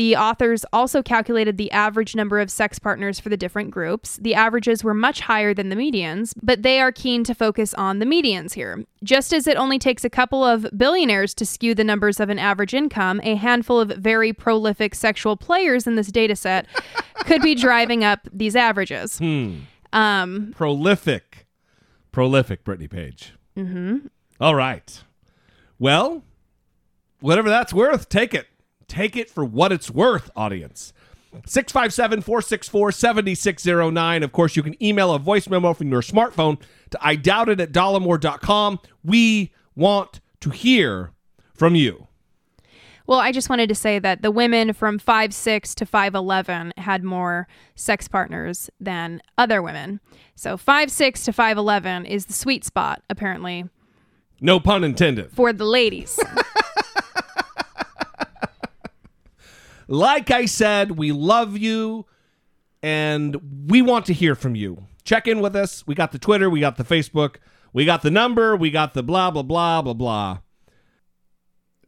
The 0.00 0.16
authors 0.16 0.64
also 0.72 1.02
calculated 1.02 1.58
the 1.58 1.70
average 1.72 2.16
number 2.16 2.40
of 2.40 2.50
sex 2.50 2.78
partners 2.78 3.20
for 3.20 3.28
the 3.28 3.36
different 3.36 3.70
groups. 3.70 4.16
The 4.16 4.34
averages 4.34 4.82
were 4.82 4.94
much 4.94 5.20
higher 5.20 5.52
than 5.52 5.68
the 5.68 5.76
medians, 5.76 6.32
but 6.42 6.62
they 6.62 6.80
are 6.80 6.90
keen 6.90 7.22
to 7.24 7.34
focus 7.34 7.74
on 7.74 7.98
the 7.98 8.06
medians 8.06 8.54
here. 8.54 8.82
Just 9.04 9.34
as 9.34 9.46
it 9.46 9.58
only 9.58 9.78
takes 9.78 10.02
a 10.02 10.08
couple 10.08 10.42
of 10.42 10.66
billionaires 10.74 11.34
to 11.34 11.44
skew 11.44 11.74
the 11.74 11.84
numbers 11.84 12.18
of 12.18 12.30
an 12.30 12.38
average 12.38 12.72
income, 12.72 13.20
a 13.24 13.34
handful 13.34 13.78
of 13.78 13.90
very 13.90 14.32
prolific 14.32 14.94
sexual 14.94 15.36
players 15.36 15.86
in 15.86 15.96
this 15.96 16.10
data 16.10 16.34
set 16.34 16.66
could 17.26 17.42
be 17.42 17.54
driving 17.54 18.02
up 18.02 18.26
these 18.32 18.56
averages. 18.56 19.18
Hmm. 19.18 19.58
Um, 19.92 20.54
Prolific. 20.56 21.46
Prolific, 22.10 22.64
Brittany 22.64 22.88
Page. 22.88 23.34
Mm-hmm. 23.54 24.06
All 24.40 24.54
right. 24.54 25.04
Well, 25.78 26.22
whatever 27.20 27.50
that's 27.50 27.74
worth, 27.74 28.08
take 28.08 28.32
it. 28.32 28.46
Take 28.90 29.16
it 29.16 29.30
for 29.30 29.44
what 29.44 29.70
it's 29.70 29.88
worth, 29.88 30.30
audience. 30.34 30.92
657 31.46 32.22
464 32.22 32.90
7609. 32.90 34.22
Of 34.24 34.32
course, 34.32 34.56
you 34.56 34.64
can 34.64 34.82
email 34.82 35.12
a 35.14 35.18
voice 35.20 35.48
memo 35.48 35.72
from 35.74 35.92
your 35.92 36.02
smartphone 36.02 36.60
to 36.90 36.98
I 37.00 37.14
doubt 37.14 37.48
it 37.48 37.60
at 37.60 37.70
dollemore.com. 37.70 38.80
We 39.04 39.52
want 39.76 40.20
to 40.40 40.50
hear 40.50 41.12
from 41.54 41.76
you. 41.76 42.08
Well, 43.06 43.20
I 43.20 43.30
just 43.30 43.48
wanted 43.48 43.68
to 43.68 43.76
say 43.76 44.00
that 44.00 44.22
the 44.22 44.32
women 44.32 44.72
from 44.72 44.98
5'6 44.98 45.74
to 45.76 45.86
5'11 45.86 46.76
had 46.76 47.04
more 47.04 47.46
sex 47.76 48.08
partners 48.08 48.68
than 48.80 49.22
other 49.38 49.62
women. 49.62 50.00
So 50.34 50.56
5'6 50.56 51.24
to 51.26 51.32
5'11 51.32 52.08
is 52.08 52.26
the 52.26 52.32
sweet 52.32 52.64
spot, 52.64 53.02
apparently, 53.08 53.66
No 54.40 54.58
pun 54.58 54.82
intended. 54.82 55.30
for 55.30 55.52
the 55.52 55.64
ladies. 55.64 56.18
Like 59.90 60.30
I 60.30 60.46
said, 60.46 60.92
we 60.92 61.10
love 61.10 61.58
you 61.58 62.06
and 62.80 63.68
we 63.68 63.82
want 63.82 64.06
to 64.06 64.12
hear 64.12 64.36
from 64.36 64.54
you. 64.54 64.84
Check 65.02 65.26
in 65.26 65.40
with 65.40 65.56
us. 65.56 65.84
We 65.84 65.96
got 65.96 66.12
the 66.12 66.18
Twitter, 66.18 66.48
we 66.48 66.60
got 66.60 66.76
the 66.76 66.84
Facebook, 66.84 67.38
we 67.72 67.84
got 67.84 68.02
the 68.02 68.10
number, 68.10 68.54
we 68.54 68.70
got 68.70 68.94
the 68.94 69.02
blah, 69.02 69.32
blah, 69.32 69.42
blah, 69.42 69.82
blah, 69.82 69.92
blah. 69.92 70.38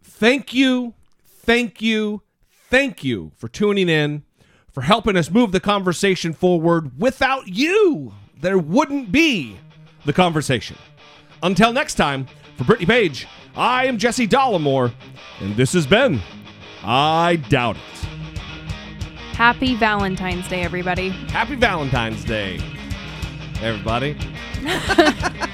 Thank 0.03 0.53
you, 0.53 0.95
thank 1.25 1.81
you, 1.81 2.23
thank 2.69 3.05
you 3.05 3.31
for 3.37 3.47
tuning 3.47 3.89
in, 3.89 4.25
for 4.73 4.81
helping 4.81 5.17
us 5.17 5.31
move 5.31 5.53
the 5.53 5.61
conversation 5.61 6.33
forward. 6.33 6.99
Without 7.01 7.47
you, 7.47 8.15
there 8.41 8.59
wouldn't 8.59 9.13
be 9.13 9.59
the 10.07 10.13
conversation. 10.13 10.77
Until 11.41 11.73
next 11.73 11.95
time, 11.95 12.27
for 12.57 12.65
Brittany 12.65 12.87
Page, 12.87 13.29
I 13.55 13.87
am 13.87 13.97
Jesse 13.97 14.27
Dollemore, 14.27 14.93
and 15.39 15.55
this 15.55 15.73
has 15.75 15.87
been 15.87 16.21
I 16.85 17.37
Doubt 17.49 17.77
It. 17.77 17.83
Happy 19.35 19.75
Valentine's 19.75 20.49
Day, 20.49 20.63
everybody. 20.63 21.09
Happy 21.09 21.57
Valentine's 21.57 22.25
Day, 22.25 22.61
everybody. 23.61 24.17